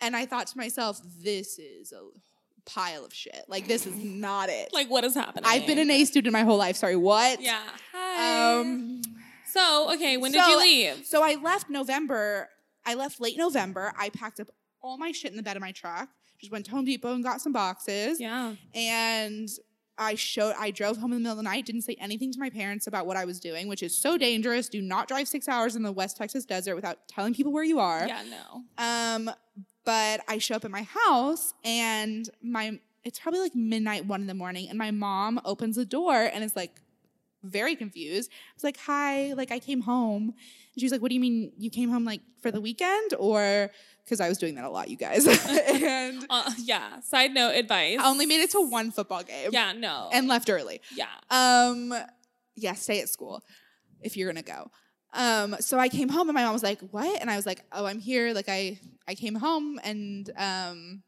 And 0.00 0.16
I 0.16 0.24
thought 0.24 0.46
to 0.48 0.56
myself, 0.56 1.00
this 1.22 1.58
is 1.58 1.92
a 1.92 2.00
pile 2.64 3.04
of 3.04 3.12
shit. 3.12 3.44
Like 3.48 3.66
this 3.66 3.86
is 3.86 3.96
not 3.96 4.48
it. 4.48 4.70
like 4.72 4.88
what 4.88 5.04
is 5.04 5.14
happening? 5.14 5.44
I've 5.46 5.66
been 5.66 5.78
an 5.78 5.90
A 5.90 6.04
student 6.04 6.32
my 6.32 6.42
whole 6.44 6.56
life. 6.58 6.76
Sorry, 6.76 6.96
what? 6.96 7.40
Yeah. 7.42 7.60
Hi. 7.92 8.60
Um 8.60 9.02
so 9.52 9.92
okay, 9.94 10.16
when 10.16 10.32
did 10.32 10.42
so- 10.42 10.50
you 10.50 10.58
leave? 10.58 11.06
so 11.06 11.22
I 11.22 11.34
left 11.36 11.68
November. 11.70 12.48
I 12.84 12.94
left 12.94 13.20
late 13.20 13.36
November. 13.38 13.92
I 13.96 14.08
packed 14.10 14.40
up 14.40 14.48
all 14.80 14.98
my 14.98 15.12
shit 15.12 15.30
in 15.30 15.36
the 15.36 15.42
bed 15.42 15.56
of 15.56 15.60
my 15.60 15.72
truck. 15.72 16.08
Just 16.40 16.50
went 16.50 16.64
to 16.66 16.72
Home 16.72 16.84
Depot 16.84 17.14
and 17.14 17.22
got 17.22 17.40
some 17.40 17.52
boxes. 17.52 18.20
Yeah. 18.20 18.54
and 18.74 19.48
I 19.98 20.14
showed 20.14 20.54
I 20.58 20.70
drove 20.70 20.96
home 20.96 21.12
in 21.12 21.18
the 21.18 21.20
middle 21.20 21.32
of 21.32 21.36
the 21.36 21.42
night, 21.44 21.66
didn't 21.66 21.82
say 21.82 21.96
anything 22.00 22.32
to 22.32 22.40
my 22.40 22.50
parents 22.50 22.86
about 22.86 23.06
what 23.06 23.16
I 23.16 23.24
was 23.24 23.38
doing, 23.38 23.68
which 23.68 23.82
is 23.82 23.96
so 23.96 24.16
dangerous. 24.18 24.68
Do 24.68 24.80
not 24.80 25.06
drive 25.06 25.28
six 25.28 25.48
hours 25.48 25.76
in 25.76 25.82
the 25.82 25.92
West 25.92 26.16
Texas 26.16 26.44
desert 26.44 26.74
without 26.74 27.06
telling 27.08 27.34
people 27.34 27.52
where 27.52 27.62
you 27.62 27.78
are. 27.78 28.06
Yeah, 28.08 28.22
no. 28.28 28.62
Um, 28.78 29.30
but 29.84 30.20
I 30.28 30.38
show 30.38 30.56
up 30.56 30.64
at 30.64 30.70
my 30.70 30.82
house 30.82 31.54
and 31.62 32.28
my 32.42 32.80
it's 33.04 33.18
probably 33.18 33.40
like 33.40 33.54
midnight, 33.54 34.06
one 34.06 34.20
in 34.20 34.26
the 34.28 34.34
morning, 34.34 34.68
and 34.68 34.78
my 34.78 34.92
mom 34.92 35.40
opens 35.44 35.76
the 35.76 35.84
door 35.84 36.14
and 36.14 36.42
is 36.42 36.54
like 36.56 36.80
very 37.42 37.74
confused. 37.76 38.30
I 38.32 38.54
was 38.54 38.64
like, 38.64 38.76
hi, 38.78 39.32
like 39.34 39.50
I 39.50 39.58
came 39.58 39.80
home. 39.82 40.22
And 40.74 40.80
she 40.80 40.84
was 40.84 40.92
like, 40.92 41.02
What 41.02 41.08
do 41.08 41.14
you 41.14 41.20
mean 41.20 41.52
you 41.58 41.70
came 41.70 41.90
home 41.90 42.04
like 42.04 42.20
for 42.40 42.50
the 42.50 42.60
weekend? 42.60 43.14
Or 43.18 43.70
because 44.04 44.20
I 44.20 44.28
was 44.28 44.38
doing 44.38 44.54
that 44.56 44.64
a 44.64 44.70
lot, 44.70 44.88
you 44.88 44.96
guys. 44.96 45.26
and 45.48 46.26
Uh, 46.30 46.50
yeah. 46.58 47.00
Side 47.00 47.32
note 47.32 47.54
advice. 47.54 47.98
I 48.00 48.08
only 48.08 48.26
made 48.26 48.40
it 48.40 48.50
to 48.50 48.60
one 48.60 48.90
football 48.90 49.22
game 49.22 49.50
Yeah, 49.52 49.72
no. 49.72 50.10
and 50.12 50.28
left 50.28 50.48
early. 50.50 50.80
yeah. 50.94 51.06
Um, 51.30 51.94
yeah, 52.56 52.74
stay 52.74 53.00
at 53.00 53.08
school 53.08 53.42
if 54.02 54.16
you're 54.16 54.28
gonna 54.30 54.42
go. 54.42 54.70
Um, 55.14 55.56
so 55.60 55.78
I 55.78 55.88
came 55.88 56.08
home 56.08 56.28
and 56.28 56.34
my 56.34 56.44
mom 56.44 56.52
was 56.54 56.62
like, 56.62 56.80
"What?" 56.90 57.20
And 57.20 57.30
I 57.30 57.36
was 57.36 57.44
like, 57.46 57.62
"Oh, 57.70 57.84
I'm 57.84 57.98
here." 58.00 58.32
Like 58.32 58.48
I 58.48 58.78
I 59.06 59.14
came 59.14 59.34
home 59.34 59.78
and 59.84 60.30
um, 60.36 61.02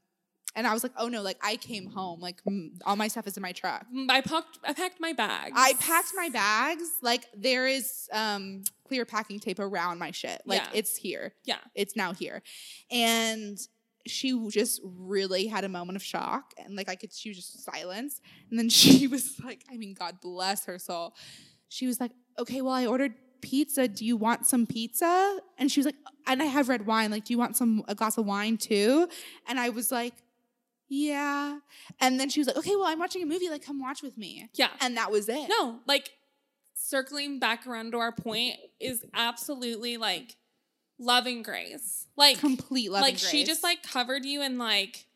and 0.57 0.67
I 0.67 0.73
was 0.73 0.83
like, 0.83 0.93
"Oh 0.97 1.09
no!" 1.09 1.23
Like 1.23 1.39
I 1.43 1.57
came 1.57 1.87
home. 1.87 2.21
Like 2.21 2.41
all 2.85 2.97
my 2.97 3.09
stuff 3.09 3.27
is 3.27 3.37
in 3.37 3.43
my 3.43 3.53
truck. 3.53 3.87
Mm, 3.95 4.11
I 4.11 4.21
packed 4.21 4.59
I 4.65 4.73
packed 4.73 5.01
my 5.01 5.13
bags. 5.13 5.53
I 5.57 5.75
packed 5.75 6.13
my 6.15 6.29
bags. 6.29 6.89
Like 7.03 7.27
there 7.37 7.67
is 7.67 8.09
um 8.13 8.65
clear 8.87 9.05
packing 9.05 9.41
tape 9.41 9.59
around 9.59 9.99
my 9.99 10.11
shit. 10.11 10.43
Like 10.47 10.61
Yeah. 10.63 10.69
it's 10.75 10.97
here. 10.97 11.35
Yeah. 11.45 11.59
It's 11.75 11.97
now 11.97 12.13
here, 12.13 12.43
and 12.91 13.59
she 14.07 14.39
just 14.51 14.81
really 14.85 15.47
had 15.47 15.65
a 15.65 15.69
moment 15.69 15.97
of 15.97 16.03
shock 16.03 16.53
and 16.63 16.77
like 16.77 16.91
I 16.91 16.95
could 16.95 17.11
she 17.11 17.31
was 17.31 17.37
just 17.39 17.65
silence 17.65 18.21
and 18.51 18.59
then 18.59 18.69
she 18.81 19.07
was 19.07 19.41
like 19.43 19.63
I 19.73 19.79
mean 19.79 19.95
God 19.99 20.21
bless 20.21 20.67
her 20.67 20.79
soul 20.79 21.15
she 21.71 21.87
was 21.87 22.01
like 22.01 22.13
okay 22.39 22.61
well 22.61 22.75
I 22.75 22.85
ordered 22.85 23.15
pizza 23.41 23.89
do 23.89 24.05
you 24.05 24.19
want 24.19 24.45
some 24.45 24.67
pizza 24.67 25.39
and 25.57 25.73
she 25.73 25.81
was 25.81 25.87
like 25.87 25.95
and 26.27 26.43
I 26.43 26.45
have 26.47 26.69
red 26.69 26.85
wine 26.87 27.11
like 27.11 27.25
do 27.25 27.33
you 27.33 27.39
want 27.39 27.57
some 27.57 27.83
a 27.89 27.95
glass 27.95 28.19
of 28.19 28.27
wine 28.27 28.59
too 28.59 29.09
and 29.49 29.59
I 29.59 29.71
was 29.71 29.91
like 29.91 30.13
yeah. 30.95 31.59
And 32.01 32.21
then 32.21 32.29
she 32.29 32.41
was 32.41 32.47
like 32.47 32.57
okay 32.57 32.77
well 32.77 32.87
I'm 32.87 32.99
watching 32.99 33.23
a 33.23 33.27
movie 33.27 33.51
like 33.51 33.65
come 33.65 33.81
watch 33.81 34.03
with 34.03 34.17
me. 34.17 34.49
Yeah. 34.55 34.71
and 34.81 34.97
that 34.97 35.11
was 35.11 35.29
it. 35.29 35.49
No, 35.49 35.81
like 35.87 36.11
circling 36.75 37.39
back 37.39 37.67
around 37.67 37.93
to 37.93 37.99
our 37.99 38.13
point 38.13 38.57
is 38.79 39.05
absolutely 39.13 39.97
like 39.97 40.37
loving 40.99 41.43
grace. 41.43 42.07
Like 42.17 42.39
complete 42.39 42.93
love 42.93 43.03
like 43.03 43.15
and 43.15 43.21
she 43.21 43.45
just 43.45 43.63
like 43.65 43.83
covered 43.83 44.25
you 44.25 44.41
and 44.41 44.59
like 44.59 45.07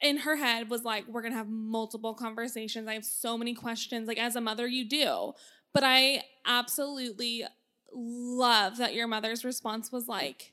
in 0.00 0.18
her 0.18 0.36
head 0.36 0.68
was 0.68 0.82
like 0.82 1.06
we're 1.06 1.22
gonna 1.22 1.36
have 1.36 1.48
multiple 1.48 2.14
conversations. 2.14 2.88
I 2.88 2.94
have 2.94 3.04
so 3.04 3.38
many 3.38 3.54
questions. 3.54 4.08
Like 4.08 4.18
as 4.18 4.34
a 4.34 4.40
mother 4.40 4.66
you 4.66 4.88
do. 4.88 5.32
But 5.72 5.84
i 5.84 6.24
absolutely 6.46 7.44
love 7.92 8.78
that 8.78 8.94
your 8.94 9.06
mother's 9.06 9.44
response 9.44 9.92
was 9.92 10.08
like 10.08 10.52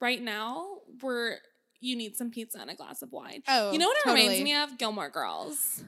right 0.00 0.20
now 0.20 0.78
we're 1.02 1.38
you 1.80 1.96
need 1.96 2.16
some 2.16 2.30
pizza 2.30 2.58
and 2.60 2.70
a 2.70 2.74
glass 2.74 3.02
of 3.02 3.12
wine. 3.12 3.42
Oh 3.48 3.72
you 3.72 3.78
know 3.78 3.86
what 3.86 3.96
it 3.98 4.08
reminds 4.08 4.42
me 4.42 4.54
of? 4.54 4.78
Gilmore 4.78 5.08
girls. 5.10 5.82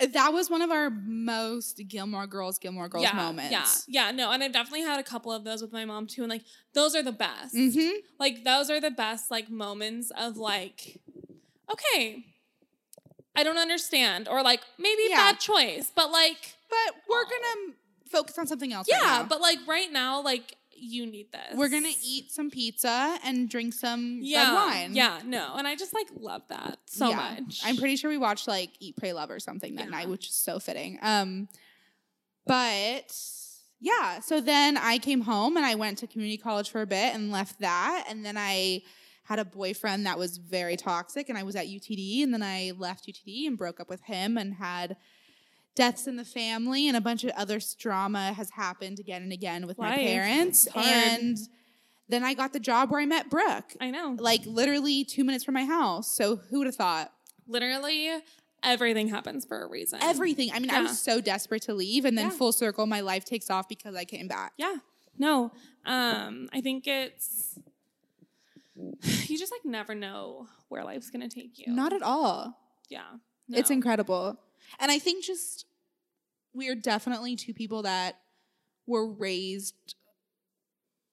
That 0.00 0.32
was 0.32 0.50
one 0.50 0.60
of 0.60 0.72
our 0.72 0.90
most 0.90 1.80
Gilmore 1.86 2.26
Girls 2.26 2.58
Gilmore 2.58 2.88
Girls 2.88 3.04
yeah 3.04 3.12
moments. 3.14 3.52
yeah 3.52 3.66
yeah 4.06 4.10
no 4.10 4.32
and 4.32 4.42
i've 4.42 4.52
definitely 4.52 4.82
had 4.82 4.98
a 4.98 5.04
couple 5.04 5.30
of 5.32 5.44
those 5.44 5.62
with 5.62 5.72
my 5.72 5.84
mom 5.84 6.08
too 6.08 6.22
and 6.22 6.30
like 6.30 6.42
those 6.74 6.96
are 6.96 7.02
the 7.02 7.12
best. 7.12 7.54
Mm-hmm. 7.54 7.90
like 8.18 8.42
those 8.42 8.70
are 8.70 8.80
the 8.80 8.90
best 8.90 9.30
like 9.30 9.48
moments 9.50 10.10
of 10.18 10.36
like 10.36 11.00
okay 11.70 12.24
i 13.36 13.44
don't 13.44 13.56
understand 13.58 14.26
or 14.28 14.42
like 14.42 14.60
maybe 14.78 15.02
Yeah. 15.08 15.16
bad 15.16 15.38
choice 15.40 15.92
but 15.94 16.10
like 16.10 16.56
But 16.68 16.96
we're 17.08 17.24
gonna 17.24 17.74
focus 18.10 18.36
on 18.36 18.46
something 18.48 18.72
else. 18.72 18.88
yeah 18.90 19.20
right 19.20 19.28
but 19.28 19.40
like 19.40 19.58
right 19.66 19.92
now 19.92 20.20
like 20.22 20.56
you 20.76 21.06
need 21.06 21.30
this 21.32 21.56
we're 21.56 21.68
gonna 21.68 21.92
eat 22.04 22.30
some 22.30 22.50
pizza 22.50 23.18
and 23.24 23.48
drink 23.48 23.72
some 23.74 24.18
yeah 24.22 24.48
red 24.50 24.54
wine. 24.54 24.94
yeah 24.94 25.20
no 25.24 25.54
and 25.56 25.66
i 25.66 25.74
just 25.74 25.92
like 25.94 26.06
love 26.16 26.42
that 26.48 26.78
so 26.86 27.08
Yeah. 27.10 27.16
much 27.16 27.60
I'm 27.64 27.76
pretty 27.76 27.96
sure 27.96 28.10
we 28.10 28.18
watched 28.18 28.46
like 28.48 28.70
Eat, 28.80 28.96
Pray, 28.96 29.12
Love 29.12 29.30
or 29.30 29.38
something 29.40 29.74
that 29.76 29.84
Yeah. 29.84 29.90
night, 29.90 30.08
which 30.08 30.26
is 30.28 30.34
so 30.34 30.58
fitting. 30.58 30.98
Um, 31.02 31.48
but 32.46 33.16
yeah, 33.80 34.20
so 34.20 34.40
then 34.40 34.76
I 34.76 34.98
came 34.98 35.22
home 35.22 35.56
and 35.56 35.64
I 35.66 35.74
went 35.74 35.98
to 35.98 36.06
community 36.06 36.38
college 36.38 36.70
for 36.70 36.82
a 36.82 36.86
bit 36.86 37.14
and 37.14 37.30
left 37.30 37.60
that, 37.60 38.06
and 38.08 38.24
then 38.24 38.36
I 38.36 38.82
had 39.24 39.38
a 39.38 39.44
boyfriend 39.44 40.04
that 40.06 40.18
was 40.18 40.36
very 40.36 40.76
toxic, 40.76 41.28
and 41.28 41.38
I 41.38 41.42
was 41.42 41.56
at 41.56 41.66
UTD, 41.66 42.22
and 42.22 42.32
then 42.32 42.42
I 42.42 42.72
left 42.76 43.06
UTD 43.08 43.46
and 43.46 43.56
broke 43.56 43.80
up 43.80 43.88
with 43.88 44.02
him 44.02 44.36
and 44.36 44.54
had 44.54 44.96
deaths 45.74 46.06
in 46.06 46.16
the 46.16 46.24
family 46.24 46.86
and 46.88 46.96
a 46.96 47.00
bunch 47.00 47.24
of 47.24 47.30
other 47.36 47.58
drama 47.78 48.32
has 48.32 48.50
happened 48.50 48.98
again 49.00 49.22
and 49.22 49.32
again 49.32 49.66
with 49.66 49.78
my 49.78 49.96
parents, 49.96 50.68
and 50.76 51.36
then 52.08 52.22
I 52.22 52.34
got 52.34 52.52
the 52.52 52.60
job 52.60 52.90
where 52.90 53.00
I 53.00 53.06
met 53.06 53.30
Brooke, 53.30 53.72
i 53.80 53.90
know 53.90 54.14
like 54.18 54.44
literally 54.46 55.04
two 55.04 55.24
minutes 55.24 55.42
from 55.44 55.54
my 55.54 55.64
house. 55.64 56.14
So 56.16 56.36
who 56.36 56.58
would 56.58 56.66
have 56.66 56.76
thought? 56.76 57.12
literally 57.46 58.10
everything 58.62 59.08
happens 59.08 59.44
for 59.44 59.62
a 59.64 59.68
reason 59.68 59.98
everything. 60.02 60.50
I 60.52 60.58
mean, 60.58 60.70
I 60.70 60.74
Yeah. 60.76 60.82
was 60.84 60.98
so 60.98 61.20
desperate 61.20 61.62
to 61.62 61.74
leave, 61.74 62.04
and 62.06 62.16
then 62.16 62.26
Yeah. 62.30 62.36
full 62.36 62.52
circle, 62.52 62.86
my 62.86 63.00
life 63.00 63.24
takes 63.26 63.50
off 63.50 63.68
because 63.68 63.94
I 63.94 64.04
came 64.04 64.28
back. 64.28 64.52
yeah 64.56 64.76
no 65.18 65.52
um 65.84 66.48
i 66.52 66.60
think 66.60 66.86
it's 66.88 67.56
you 69.28 69.38
just 69.38 69.52
like 69.52 69.64
never 69.64 69.94
know 69.94 70.46
where 70.68 70.82
life's 70.84 71.10
gonna 71.10 71.28
take 71.28 71.58
you 71.58 71.72
Not 71.72 71.92
at 71.92 72.02
all. 72.02 72.58
yeah 72.88 73.02
It's 73.50 73.70
incredible, 73.70 74.38
and 74.78 74.90
I 74.90 74.98
think 74.98 75.24
just 75.24 75.66
we 76.52 76.68
are 76.68 76.74
definitely 76.74 77.36
two 77.36 77.54
people 77.54 77.82
that 77.82 78.18
were 78.86 79.06
raised 79.06 79.94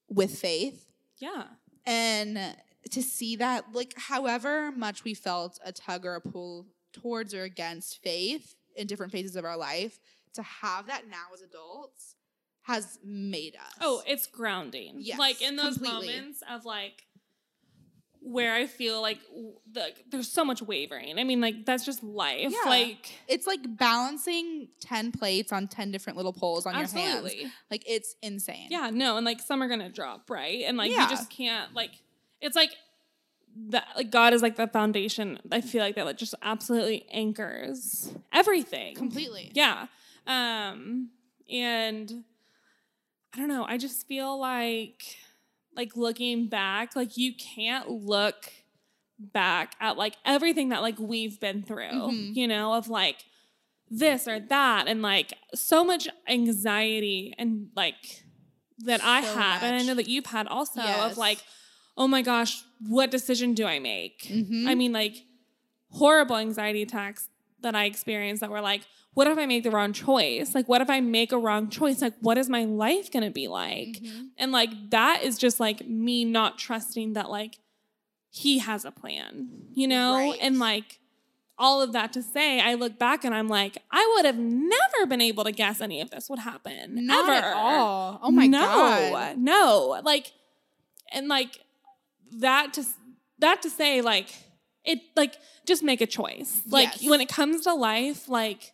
with 0.08 0.38
faith, 0.38 0.86
yeah 1.18 1.44
and 1.84 2.38
to 2.90 3.02
see 3.02 3.36
that, 3.36 3.72
like, 3.72 3.94
however 3.96 4.72
much 4.72 5.04
we 5.04 5.14
felt 5.14 5.58
a 5.64 5.72
tug 5.72 6.04
or 6.04 6.14
a 6.14 6.20
pull 6.20 6.66
towards 6.92 7.32
or 7.32 7.44
against 7.44 8.02
faith 8.02 8.54
in 8.76 8.86
different 8.86 9.12
phases 9.12 9.36
of 9.36 9.44
our 9.44 9.56
life, 9.56 10.00
to 10.34 10.42
have 10.42 10.86
that 10.86 11.08
now 11.08 11.26
as 11.32 11.42
adults 11.42 12.16
has 12.62 12.98
made 13.04 13.54
us. 13.56 13.74
Oh, 13.80 14.02
it's 14.06 14.26
grounding. 14.26 14.96
Yes, 14.98 15.18
like 15.18 15.42
in 15.42 15.56
those 15.56 15.78
completely. 15.78 16.08
moments 16.08 16.42
of 16.50 16.64
like 16.64 17.04
where 18.24 18.54
I 18.54 18.66
feel 18.66 19.00
like 19.02 19.18
the, 19.70 19.88
there's 20.10 20.28
so 20.30 20.44
much 20.44 20.62
wavering. 20.62 21.18
I 21.18 21.24
mean, 21.24 21.40
like 21.40 21.64
that's 21.66 21.84
just 21.84 22.02
life. 22.04 22.50
Yeah. 22.52 22.70
Like 22.70 23.10
It's 23.28 23.46
like 23.46 23.60
balancing 23.76 24.68
10 24.80 25.12
plates 25.12 25.52
on 25.52 25.66
10 25.68 25.90
different 25.90 26.16
little 26.16 26.32
poles 26.32 26.64
on 26.66 26.74
your 26.78 26.86
hands. 26.86 27.32
Like 27.70 27.82
it's 27.86 28.14
insane. 28.22 28.68
Yeah, 28.70 28.90
no, 28.92 29.16
and 29.16 29.26
like 29.26 29.40
some 29.40 29.62
are 29.62 29.68
gonna 29.68 29.90
drop, 29.90 30.30
right? 30.30 30.62
And 30.66 30.76
like 30.76 30.90
Yeah. 30.92 31.02
you 31.04 31.08
just 31.10 31.30
can't 31.30 31.74
like 31.74 31.90
it's 32.40 32.54
like 32.56 32.70
that 33.70 33.86
like 33.96 34.10
God 34.10 34.32
is 34.34 34.40
like 34.42 34.56
the 34.56 34.66
foundation. 34.68 35.38
I 35.50 35.60
feel 35.60 35.82
like 35.82 35.96
that 35.96 36.06
like 36.06 36.16
just 36.16 36.34
absolutely 36.42 37.06
anchors 37.10 38.12
everything. 38.32 38.94
Completely. 38.94 39.50
Yeah. 39.54 39.86
Um 40.26 41.10
and 41.50 42.24
I 43.34 43.38
don't 43.38 43.48
know, 43.48 43.64
I 43.66 43.78
just 43.78 44.06
feel 44.06 44.38
like 44.38 45.16
like 45.76 45.96
looking 45.96 46.48
back, 46.48 46.94
like 46.96 47.16
you 47.16 47.32
can't 47.34 47.88
look 47.90 48.50
back 49.18 49.74
at 49.80 49.96
like 49.96 50.14
everything 50.24 50.70
that 50.70 50.82
like 50.82 50.98
we've 50.98 51.38
been 51.40 51.62
through, 51.62 51.90
Mhm. 51.92 52.34
you 52.36 52.48
know, 52.48 52.74
of 52.74 52.88
like 52.88 53.24
this 53.90 54.26
or 54.26 54.40
that 54.40 54.88
and 54.88 55.02
like 55.02 55.34
so 55.54 55.84
much 55.84 56.08
anxiety 56.28 57.34
and 57.38 57.68
like 57.76 58.24
that 58.78 59.02
I 59.04 59.22
So 59.22 59.34
had 59.34 59.62
and 59.62 59.76
I 59.76 59.82
know 59.82 59.94
that 59.94 60.08
you've 60.08 60.26
had 60.26 60.46
also 60.48 60.80
Yes. 60.82 61.12
of 61.12 61.18
like 61.18 61.42
oh 61.96 62.08
my 62.08 62.22
gosh, 62.22 62.62
what 62.88 63.10
decision 63.10 63.52
do 63.52 63.66
I 63.66 63.78
make? 63.78 64.22
Mhm. 64.22 64.66
I 64.66 64.74
mean 64.74 64.92
like 64.92 65.24
horrible 65.90 66.36
anxiety 66.36 66.80
attacks 66.82 67.28
that 67.60 67.74
I 67.74 67.84
experienced 67.84 68.40
that 68.40 68.50
were 68.50 68.62
like 68.62 68.82
what 69.14 69.26
if 69.26 69.36
I 69.38 69.46
make 69.46 69.62
the 69.62 69.70
wrong 69.70 69.92
choice? 69.92 70.54
Like 70.54 70.68
what 70.68 70.80
if 70.80 70.88
I 70.88 71.00
make 71.00 71.32
a 71.32 71.38
wrong 71.38 71.68
choice? 71.68 72.00
Like 72.00 72.14
what 72.20 72.38
is 72.38 72.48
my 72.48 72.64
life 72.64 73.10
to 73.10 73.30
be 73.30 73.46
like? 73.48 74.00
Mhm. 74.02 74.28
And 74.38 74.52
like 74.52 74.70
that 74.90 75.22
is 75.22 75.36
just 75.38 75.60
like 75.60 75.86
me 75.86 76.24
not 76.24 76.58
trusting 76.58 77.12
that 77.14 77.30
like 77.30 77.58
he 78.30 78.58
has 78.58 78.84
a 78.86 78.90
plan, 78.90 79.48
you 79.74 79.86
know? 79.86 80.14
Right. 80.14 80.38
And 80.40 80.58
like 80.58 80.98
all 81.58 81.82
of 81.82 81.92
that 81.92 82.12
to 82.14 82.22
say, 82.22 82.60
I 82.60 82.74
look 82.74 82.98
back 82.98 83.24
and 83.24 83.34
I'm 83.34 83.46
like, 83.48 83.76
I 83.90 84.12
would 84.16 84.24
have 84.24 84.38
never 84.38 85.06
been 85.06 85.20
able 85.20 85.44
to 85.44 85.52
guess 85.52 85.80
any 85.82 86.00
of 86.00 86.10
this 86.10 86.30
would 86.30 86.38
happen. 86.40 87.06
Not 87.06 87.28
ever. 87.28 87.46
at 87.46 87.54
all. 87.54 88.18
Oh 88.22 88.30
my 88.30 88.46
no, 88.46 88.60
god. 88.60 89.36
No. 89.36 90.00
Like 90.02 90.32
and 91.12 91.28
like 91.28 91.60
that 92.32 92.72
to 92.74 92.84
that 93.40 93.60
to 93.62 93.68
say 93.68 94.00
like 94.00 94.30
it 94.84 95.00
like 95.14 95.34
just 95.66 95.82
make 95.82 96.00
a 96.00 96.06
choice. 96.06 96.62
Like 96.66 97.00
Yes. 97.02 97.10
when 97.10 97.20
it 97.20 97.28
comes 97.28 97.62
to 97.64 97.74
life, 97.74 98.28
like 98.28 98.71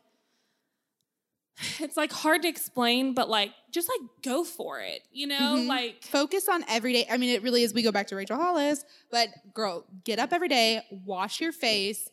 it's 1.81 1.97
like 1.97 2.13
hard 2.13 2.43
to 2.43 2.49
explain, 2.49 3.15
but 3.15 3.29
like 3.29 3.53
just 3.71 3.89
like 3.89 4.09
go 4.23 4.45
for 4.45 4.81
it, 4.81 5.03
you 5.13 5.27
know? 5.27 5.57
Mhm. 5.59 5.67
Like 5.67 6.03
Focus 6.05 6.49
on 6.49 6.65
every 6.69 6.93
day. 6.93 7.07
I 7.11 7.17
mean, 7.17 7.31
it 7.31 7.43
really 7.43 7.63
is. 7.63 7.75
We 7.75 7.83
go 7.83 7.93
back 7.93 8.07
to 8.09 8.17
Rachel 8.17 8.37
Hollis, 8.37 8.85
but 9.11 9.29
girl, 9.55 9.85
get 10.05 10.19
up 10.19 10.33
every 10.33 10.49
day, 10.49 10.83
wash 11.05 11.41
your 11.41 11.53
face, 11.53 12.09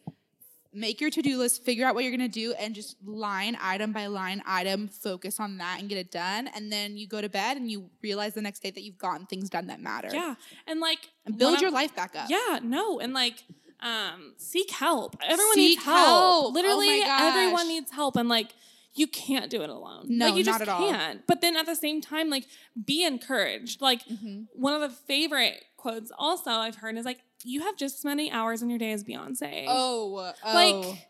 make 0.74 1.00
your 1.00 1.10
to 1.10 1.22
do 1.22 1.38
list, 1.38 1.64
figure 1.64 1.86
out 1.86 1.96
what 1.96 2.04
you're 2.04 2.12
gonna 2.12 2.28
do, 2.28 2.54
and 2.54 2.76
just 2.76 2.98
line 3.06 3.58
item 3.62 3.94
by 3.94 4.08
line 4.08 4.42
item, 4.46 4.90
focus 4.90 5.40
on 5.40 5.58
that 5.60 5.80
and 5.80 5.88
get 5.88 5.98
it 5.98 6.12
done. 6.12 6.50
And 6.54 6.70
then 6.72 6.98
you 6.98 7.08
go 7.08 7.22
to 7.22 7.30
bed 7.30 7.56
and 7.56 7.72
you 7.72 7.90
realize 8.04 8.34
the 8.34 8.42
next 8.42 8.60
day 8.62 8.72
that 8.72 8.82
you've 8.82 8.98
gotten 8.98 9.26
things 9.26 9.50
done 9.50 9.68
that 9.68 9.80
matter. 9.80 10.10
yeah. 10.12 10.36
And 10.68 10.80
like 10.82 11.00
And 11.26 11.38
build 11.38 11.62
your 11.62 11.70
I'm- 11.70 11.74
life 11.76 11.96
back 11.96 12.16
up. 12.16 12.30
Yeah, 12.30 12.60
no, 12.62 13.00
and 13.00 13.14
like 13.14 13.44
um 13.82 14.34
seek 14.38 14.72
help. 14.72 15.16
Everyone 15.24 15.54
Seek 15.54 15.64
needs 15.78 15.84
help. 15.86 15.98
help. 15.98 16.46
Oh 16.46 16.50
Literally 16.54 17.02
my 17.02 17.18
everyone 17.22 17.68
needs 17.68 17.92
help 17.92 18.16
and 18.18 18.28
like 18.28 18.54
you 18.96 19.08
can't 19.08 19.50
do 19.50 19.62
it 19.62 19.70
alone. 19.70 20.06
No, 20.08 20.28
like, 20.28 20.36
you 20.36 20.44
not 20.44 20.60
just 20.60 20.62
at 20.64 20.70
all. 20.70 20.90
can't. 20.90 21.26
But 21.28 21.42
then 21.42 21.58
at 21.58 21.66
the 21.66 21.76
same 21.76 22.02
time, 22.02 22.30
like 22.30 22.46
be 22.86 23.04
encouraged. 23.04 23.82
Like 23.82 24.06
Mhm. 24.08 24.48
one 24.54 24.74
of 24.74 24.82
the 24.82 24.90
favorite 24.96 25.64
quotes 25.78 26.12
also 26.18 26.50
I've 26.52 26.78
heard 26.78 26.98
is 26.98 27.06
like, 27.06 27.20
you 27.44 27.62
have 27.62 27.78
just 27.78 27.98
as 28.00 28.06
many 28.06 28.32
hours 28.32 28.62
in 28.62 28.70
your 28.70 28.80
day 28.80 28.92
as 28.92 29.04
Beyonce. 29.04 29.66
Oh, 29.68 30.34
oh. 30.44 30.54
Like 30.54 31.08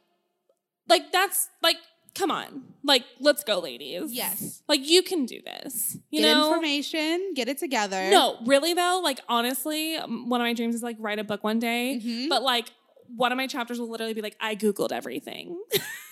like 0.90 1.12
that's 1.12 1.50
like 1.62 1.78
come 2.14 2.32
on. 2.32 2.64
Like 2.84 3.04
let's 3.20 3.44
go, 3.44 3.60
ladies. 3.60 4.12
Yes. 4.14 4.62
Like 4.68 4.88
you 4.88 5.02
can 5.04 5.26
do 5.26 5.42
this. 5.44 5.98
You 6.10 6.22
get 6.22 6.34
know? 6.34 6.48
information, 6.50 7.34
get 7.36 7.48
it 7.50 7.58
together. 7.58 8.10
No, 8.10 8.38
really 8.46 8.74
though, 8.74 9.00
like 9.04 9.20
honestly, 9.30 9.98
one 9.98 10.42
of 10.42 10.46
my 10.46 10.54
dreams 10.54 10.76
is 10.76 10.84
like 10.84 10.98
write 11.00 11.20
a 11.20 11.24
book 11.24 11.44
one 11.44 11.60
day. 11.60 12.02
Mhm. 12.04 12.30
But 12.30 12.42
like 12.44 12.72
one 13.16 13.32
of 13.32 13.38
my 13.38 13.46
chapters 13.48 13.80
will 13.80 13.90
literally 13.90 14.14
be 14.16 14.22
like, 14.22 14.36
I 14.40 14.56
Googled 14.56 14.92
everything. 14.92 15.62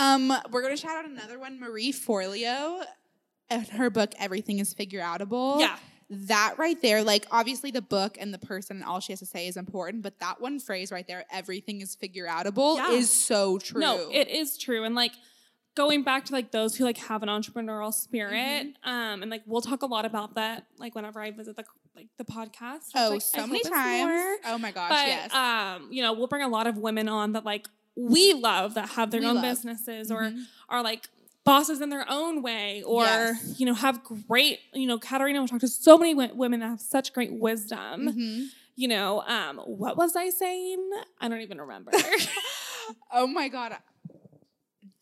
Um, 0.00 0.32
we're 0.50 0.62
gonna 0.62 0.76
shout 0.76 0.96
out 0.96 1.04
another 1.04 1.38
one, 1.38 1.60
Marie 1.60 1.92
Forleo, 1.92 2.82
and 3.48 3.66
her 3.68 3.90
book 3.90 4.12
"Everything 4.18 4.58
Is 4.58 4.72
Figure 4.74 5.00
Outable." 5.00 5.60
yeah. 5.60 5.76
that 6.12 6.54
right 6.58 6.80
there, 6.82 7.04
like 7.04 7.26
obviously 7.30 7.70
the 7.70 7.82
book 7.82 8.16
and 8.20 8.34
the 8.34 8.38
person 8.38 8.78
and 8.78 8.84
all 8.84 8.98
she 8.98 9.12
has 9.12 9.20
to 9.20 9.26
say 9.26 9.46
is 9.46 9.56
important, 9.56 10.02
but 10.02 10.18
that 10.20 10.40
one 10.40 10.58
phrase 10.58 10.90
right 10.90 11.06
there, 11.06 11.24
"Everything 11.30 11.80
is 11.82 11.94
figure 11.94 12.26
outable," 12.26 12.76
Yeah. 12.78 12.90
is 12.92 13.10
so 13.12 13.58
true. 13.58 13.80
No, 13.80 14.08
it 14.10 14.28
is 14.28 14.58
true. 14.58 14.82
And 14.84 14.94
like 14.96 15.12
going 15.76 16.02
back 16.02 16.24
to 16.24 16.32
like 16.32 16.50
those 16.50 16.74
who 16.76 16.84
like 16.84 16.98
have 16.98 17.22
an 17.22 17.28
entrepreneurial 17.28 17.94
spirit, 17.94 18.34
Mm-hmm. 18.34 18.90
um, 18.90 19.22
and 19.22 19.30
like 19.30 19.42
we'll 19.46 19.60
talk 19.60 19.82
a 19.82 19.86
lot 19.86 20.04
about 20.04 20.34
that 20.34 20.66
like 20.78 20.94
whenever 20.96 21.20
I 21.20 21.30
visit 21.30 21.54
the 21.56 21.64
like 21.94 22.08
the 22.18 22.24
podcast. 22.24 22.88
oh, 22.96 23.10
like, 23.10 23.22
so 23.22 23.46
many 23.46 23.62
times. 23.62 24.08
more. 24.08 24.36
Oh 24.46 24.58
my 24.58 24.72
gosh, 24.72 24.90
But 24.90 25.06
yes. 25.06 25.32
um, 25.34 25.88
you 25.92 26.02
know, 26.02 26.12
we'll 26.12 26.26
bring 26.28 26.42
a 26.42 26.48
lot 26.48 26.66
of 26.66 26.76
women 26.78 27.08
on 27.08 27.32
that 27.34 27.44
like 27.44 27.68
we 28.08 28.32
love 28.34 28.74
that 28.74 28.90
have 28.90 29.10
their 29.10 29.20
We 29.20 29.26
own 29.26 29.36
love. 29.36 29.44
businesses 29.44 30.10
or 30.10 30.22
Mhm. 30.22 30.44
are 30.68 30.82
like 30.82 31.08
bosses 31.44 31.80
in 31.80 31.88
their 31.90 32.04
own 32.08 32.42
way 32.42 32.82
or 32.82 33.02
Yes. 33.04 33.58
you 33.58 33.66
know 33.66 33.74
have 33.74 34.02
great 34.28 34.60
you 34.74 34.86
know 34.86 34.98
Katarina 34.98 35.40
will 35.40 35.48
talk 35.48 35.60
to 35.60 35.68
so 35.68 35.96
many 35.98 36.14
wo- 36.14 36.34
women 36.34 36.60
that 36.60 36.68
have 36.68 36.80
such 36.80 37.12
great 37.12 37.32
wisdom 37.32 38.08
Mhm. 38.08 38.46
you 38.76 38.86
know 38.88 39.22
um 39.26 39.58
what 39.58 39.96
was 39.96 40.14
I 40.16 40.30
saying 40.30 40.90
I 41.20 41.28
don't 41.28 41.40
even 41.40 41.60
remember 41.60 41.92
Oh 43.12 43.26
my 43.26 43.48
god. 43.48 43.76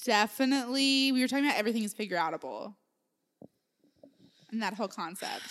Definitely, 0.04 1.12
we 1.12 1.20
were 1.20 1.28
talking 1.28 1.44
about 1.46 1.56
everything 1.58 1.82
is 1.82 1.92
figure 1.92 2.16
outable, 2.16 2.74
and 4.50 4.62
that 4.62 4.74
whole 4.74 4.88
concept. 4.88 5.42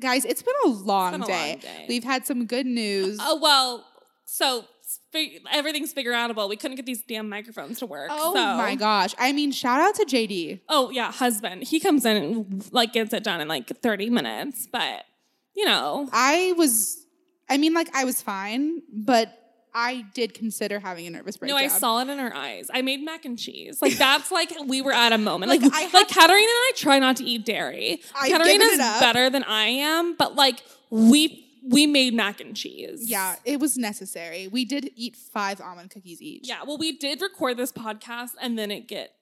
Guys, 0.00 0.24
it's 0.24 0.42
been 0.42 0.54
a 0.64 0.68
long, 0.68 1.12
been 1.12 1.22
a 1.22 1.26
day. 1.26 1.50
long 1.52 1.58
day. 1.58 1.86
We've 1.88 2.04
had 2.04 2.26
some 2.26 2.44
good 2.46 2.66
news. 2.66 3.18
oh 3.20 3.36
well 3.40 3.86
so 4.24 4.64
fig- 5.12 5.42
everything's 5.52 5.92
figure 5.92 6.12
outable 6.12 6.48
we 6.48 6.56
couldn't 6.56 6.76
get 6.76 6.86
these 6.86 7.02
damn 7.02 7.28
microphones 7.28 7.78
to 7.78 7.86
work 7.86 8.08
Oh 8.10 8.34
so- 8.34 8.56
my 8.56 8.74
gosh. 8.74 9.14
I 9.18 9.32
mean, 9.32 9.52
shout 9.52 9.80
out 9.80 9.94
to 9.96 10.04
JD. 10.04 10.60
oh 10.68 10.90
yeah 10.90 11.12
husband 11.12 11.62
he 11.64 11.78
comes 11.80 12.04
in 12.04 12.16
and 12.16 12.72
like 12.72 12.92
gets 12.92 13.12
it 13.12 13.22
done 13.24 13.40
in 13.40 13.48
like 13.48 13.68
30 13.68 14.10
minutes 14.10 14.66
but 14.70 15.04
you 15.54 15.64
know 15.64 16.08
I 16.12 16.54
was, 16.56 17.04
I 17.48 17.58
mean, 17.58 17.74
like, 17.74 17.94
I 17.94 18.04
was 18.04 18.22
fine, 18.22 18.80
but 18.90 19.38
I 19.74 20.04
did 20.14 20.32
consider 20.34 20.78
having 20.80 21.06
a 21.06 21.10
nervous 21.10 21.36
breakdown. 21.36 21.58
No. 21.60 21.64
I 21.64 21.68
saw 21.68 22.00
it 22.00 22.08
in 22.08 22.18
her 22.18 22.34
eyes. 22.34 22.70
I 22.72 22.82
made 22.82 23.02
mac 23.02 23.24
and 23.24 23.38
cheese. 23.38 23.80
Like 23.82 23.94
that's 23.98 24.30
like 24.30 24.50
we 24.66 24.80
were 24.82 24.92
at 24.92 25.12
a 25.12 25.18
moment. 25.18 25.50
Like, 25.50 25.62
Like 25.62 25.72
I 25.74 25.82
like, 25.92 26.08
Katarina 26.08 26.34
and 26.36 26.48
I 26.48 26.72
try 26.76 26.98
not 26.98 27.16
to 27.18 27.24
eat 27.24 27.44
dairy. 27.46 28.00
I've 28.18 28.30
Katarina's 28.32 28.78
better 29.00 29.28
than 29.30 29.44
I 29.44 29.64
am, 29.66 30.14
but 30.16 30.34
like 30.36 30.62
we 30.90 31.41
we 31.64 31.86
made 31.86 32.14
mac 32.14 32.40
and 32.40 32.56
cheese. 32.56 33.08
Yeah, 33.08 33.36
it 33.44 33.60
was 33.60 33.76
necessary. 33.76 34.48
We 34.48 34.64
did 34.64 34.90
eat 34.96 35.16
five 35.16 35.60
almond 35.60 35.90
cookies 35.90 36.20
each. 36.20 36.48
Yeah. 36.48 36.62
Well, 36.66 36.78
we 36.78 36.92
did 36.96 37.20
record 37.22 37.56
this 37.56 37.72
podcast 37.72 38.30
and 38.40 38.58
then 38.58 38.70
it 38.70 38.88
get 38.88 39.12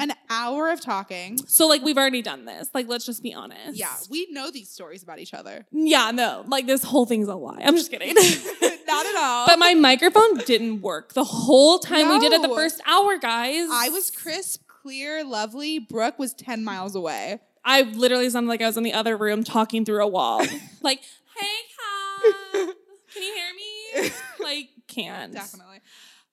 An 0.00 0.12
hour 0.30 0.70
of 0.70 0.80
talking. 0.80 1.38
so 1.46 1.66
like 1.66 1.82
we've 1.82 1.98
already 1.98 2.22
done 2.22 2.44
this. 2.44 2.68
Like 2.74 2.88
let's 2.88 3.04
just 3.06 3.22
be 3.22 3.34
honest. 3.34 3.76
Yeah, 3.76 3.94
we 4.10 4.26
know 4.30 4.50
these 4.50 4.70
stories 4.70 5.02
about 5.02 5.18
each 5.18 5.34
other. 5.34 5.66
Yeah. 5.70 6.10
No. 6.12 6.44
Like 6.46 6.66
this 6.66 6.82
whole 6.82 7.06
thing's 7.06 7.28
a 7.28 7.34
lie. 7.34 7.60
I'm 7.62 7.76
just 7.76 7.90
kidding. 7.90 8.14
Not 8.86 9.06
at 9.06 9.16
all. 9.16 9.46
But 9.46 9.58
my 9.58 9.74
microphone 9.74 10.36
didn't 10.38 10.82
work 10.82 11.14
the 11.14 11.24
whole 11.24 11.78
time 11.78 12.08
we 12.10 12.18
did 12.18 12.32
it 12.32 12.42
the 12.42 12.48
first 12.54 12.80
hour, 12.86 13.16
guys. 13.18 13.68
I 13.72 13.88
was 13.88 14.10
crisp, 14.10 14.66
clear, 14.66 15.24
lovely. 15.24 15.78
Brooke 15.78 16.18
was 16.18 16.34
10 16.34 16.62
miles 16.64 16.94
away. 16.94 17.40
I 17.64 17.82
literally 17.82 18.28
sounded 18.28 18.48
like 18.48 18.60
I 18.60 18.66
was 18.66 18.76
in 18.76 18.82
the 18.82 18.92
other 18.92 19.16
room 19.16 19.44
talking 19.44 19.84
through 19.84 20.02
a 20.02 20.08
wall. 20.08 20.44
like, 20.82 21.00
hey, 21.38 21.56
Kat, 21.76 22.74
can 23.14 23.22
you 23.22 23.34
hear 23.34 23.54
me? 23.54 24.10
Like, 24.40 24.68
can't. 24.88 25.32
Definitely. 25.32 25.80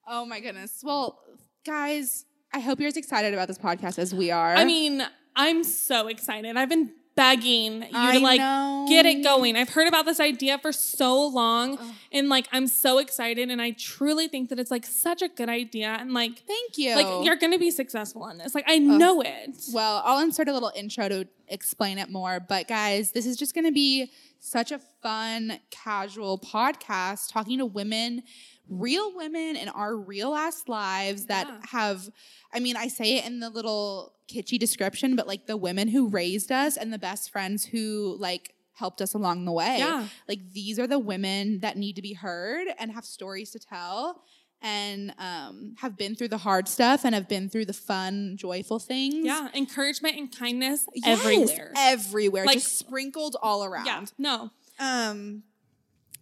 Oh 0.08 0.26
my 0.26 0.40
goodness. 0.40 0.82
Well, 0.84 1.20
guys, 1.66 2.26
I 2.54 2.60
hope 2.60 2.80
you're 2.80 2.88
as 2.88 2.98
excited 2.98 3.34
about 3.34 3.48
this 3.48 3.58
podcast 3.60 4.00
as 4.00 4.14
we 4.14 4.32
are. 4.32 4.56
I 4.56 4.66
mean, 4.66 5.04
I'm 5.36 5.64
so 5.64 6.08
excited. 6.08 6.58
I've 6.58 6.70
been 6.70 6.92
begging 7.20 7.82
you 7.84 7.90
I 7.94 8.18
to 8.18 8.24
like 8.24 8.40
know. 8.40 8.86
get 8.90 9.06
it 9.06 9.24
going. 9.24 9.56
I've 9.56 9.70
heard 9.70 9.88
about 9.88 10.06
this 10.06 10.20
idea 10.20 10.58
for 10.58 10.72
so 10.72 11.28
long 11.28 11.78
Ugh. 11.78 11.94
and 12.12 12.30
like 12.30 12.48
I'm 12.52 12.68
so 12.68 12.98
excited 12.98 13.50
and 13.50 13.62
I 13.62 13.72
truly 13.72 14.28
think 14.28 14.50
that 14.50 14.60
it's 14.60 14.72
like 14.72 14.86
such 14.86 15.22
a 15.22 15.28
good 15.28 15.50
idea 15.50 15.98
and 16.00 16.14
like 16.14 16.40
Thank 16.40 16.78
you. 16.78 16.96
like 16.96 17.26
you're 17.26 17.36
going 17.36 17.54
to 17.54 17.60
be 17.60 17.72
successful 17.72 18.28
in 18.30 18.38
this. 18.38 18.56
Like 18.56 18.66
I 18.68 18.78
know 18.80 19.22
it. 19.22 19.58
Well, 19.74 20.02
I'll 20.06 20.20
insert 20.24 20.48
a 20.48 20.54
little 20.54 20.72
intro 20.76 21.10
to 21.10 21.28
explain 21.50 21.98
it 21.98 22.10
more. 22.10 22.40
But 22.40 22.68
guys, 22.68 23.12
this 23.12 23.26
is 23.26 23.36
just 23.36 23.54
going 23.54 23.66
to 23.66 23.72
be 23.72 24.12
such 24.40 24.72
a 24.72 24.80
fun, 25.02 25.60
casual 25.70 26.40
podcast 26.40 27.32
talking 27.32 27.58
to 27.58 27.66
women, 27.66 28.24
real 28.70 29.16
women 29.16 29.56
in 29.56 29.68
our 29.70 29.96
real 29.96 30.34
ass 30.36 30.64
lives 30.68 31.26
that 31.26 31.48
Yeah. 31.48 31.60
have, 31.70 32.10
I 32.54 32.60
mean, 32.60 32.76
I 32.78 32.88
say 32.88 33.18
it 33.18 33.26
in 33.26 33.40
the 33.40 33.50
little 33.50 34.14
kitschy 34.32 34.60
description, 34.60 35.16
but 35.16 35.28
like 35.28 35.48
the 35.48 35.58
women 35.58 35.88
who 35.88 36.08
raised 36.08 36.52
us 36.52 36.78
and 36.78 36.94
the 36.94 37.00
best 37.00 37.32
friends 37.32 37.66
who 37.66 38.16
like 38.20 38.54
helped 38.74 39.02
us 39.02 39.14
along 39.14 39.46
the 39.46 39.52
way. 39.52 39.78
Yeah. 39.80 40.08
Like 40.28 40.52
these 40.54 40.80
are 40.80 40.88
the 40.88 41.00
women 41.00 41.60
that 41.60 41.78
need 41.78 41.96
to 41.98 42.02
be 42.02 42.14
heard 42.14 42.68
and 42.78 42.92
have 42.94 43.06
stories 43.06 43.52
to 43.52 43.60
tell 43.60 44.24
and 44.62 45.14
um, 45.18 45.76
have 45.80 45.98
been 45.98 46.16
through 46.16 46.28
the 46.28 46.38
hard 46.38 46.68
stuff 46.68 47.06
and 47.06 47.16
have 47.16 47.28
been 47.30 47.50
through 47.50 47.66
the 47.66 47.74
fun, 47.74 48.36
joyful 48.38 48.78
things. 48.80 49.26
Yeah. 49.26 49.48
Encouragement 49.54 50.18
and 50.18 50.34
kindness 50.38 50.86
Yes, 50.94 51.20
everywhere. 51.20 51.74
Everywhere. 51.78 52.46
Like- 52.46 52.60
just 52.60 52.78
sprinkled 52.78 53.36
all 53.42 53.64
around. 53.64 53.86
Yeah. 53.86 54.06
No. 54.18 54.52
Um, 54.80 55.44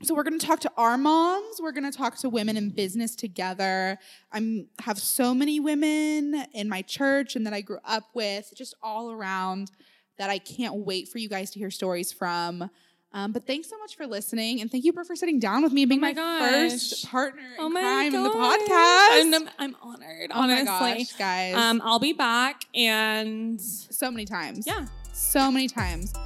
so 0.04 0.14
we're 0.14 0.24
going 0.24 0.38
to 0.40 0.46
talk 0.46 0.60
to 0.62 0.72
our 0.78 0.98
moms. 0.98 1.60
We're 1.62 1.72
going 1.72 1.90
to 1.92 1.98
talk 1.98 2.18
to 2.20 2.30
women 2.30 2.56
in 2.58 2.70
business 2.70 3.16
together. 3.16 3.98
I'm 4.32 4.68
have 4.82 5.00
so 5.00 5.34
many 5.34 5.60
women 5.60 6.46
in 6.54 6.70
my 6.70 6.82
church 6.84 7.36
and 7.36 7.46
that 7.48 7.54
I 7.54 7.62
grew 7.62 7.80
up 7.86 8.04
with, 8.14 8.54
just 8.56 8.76
all 8.84 9.12
around, 9.12 9.72
that 10.18 10.30
I 10.30 10.38
can't 10.40 10.76
wait 10.86 11.08
for 11.08 11.18
you 11.18 11.30
guys 11.30 11.50
to 11.52 11.60
hear 11.60 11.72
stories 11.72 12.12
from. 12.12 12.70
Um, 13.14 13.32
but 13.32 13.48
thanks 13.48 13.70
so 13.70 13.78
much 13.80 13.96
for 13.96 14.06
listening, 14.06 14.60
and 14.62 14.70
thank 14.70 14.84
you 14.84 14.92
for, 14.92 15.04
for 15.06 15.16
sitting 15.16 15.40
down 15.40 15.64
with 15.64 15.72
me 15.72 15.84
and 15.84 15.90
being 15.90 16.04
Oh 16.04 16.08
my 16.08 16.14
my, 16.14 16.40
first 16.70 17.10
partner 17.10 17.42
in 17.42 17.56
Oh 17.58 17.70
my 17.70 17.80
crime 17.82 18.14
in 18.14 18.22
the 18.24 18.30
gosh. 18.30 18.60
podcast. 18.60 19.34
I'm, 19.36 19.50
I'm 19.58 19.76
honored, 19.82 20.32
oh 20.32 20.42
honestly. 20.42 20.66
gosh, 20.66 21.14
guys! 21.14 21.56
Um, 21.56 21.82
I'll 21.86 22.00
be 22.00 22.12
back 22.14 22.64
and 22.76 23.60
so 23.60 24.12
many 24.12 24.26
times. 24.26 24.68
yeah. 24.68 24.86
so 25.14 25.50
many 25.52 25.68
times. 25.68 26.14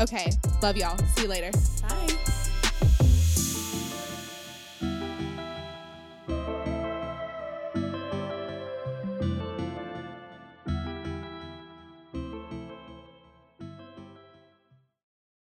Okay, 0.00 0.30
love 0.62 0.76
y'all. 0.76 0.96
See 1.16 1.22
you 1.22 1.28
later. 1.28 1.50
Bye. 1.82 2.39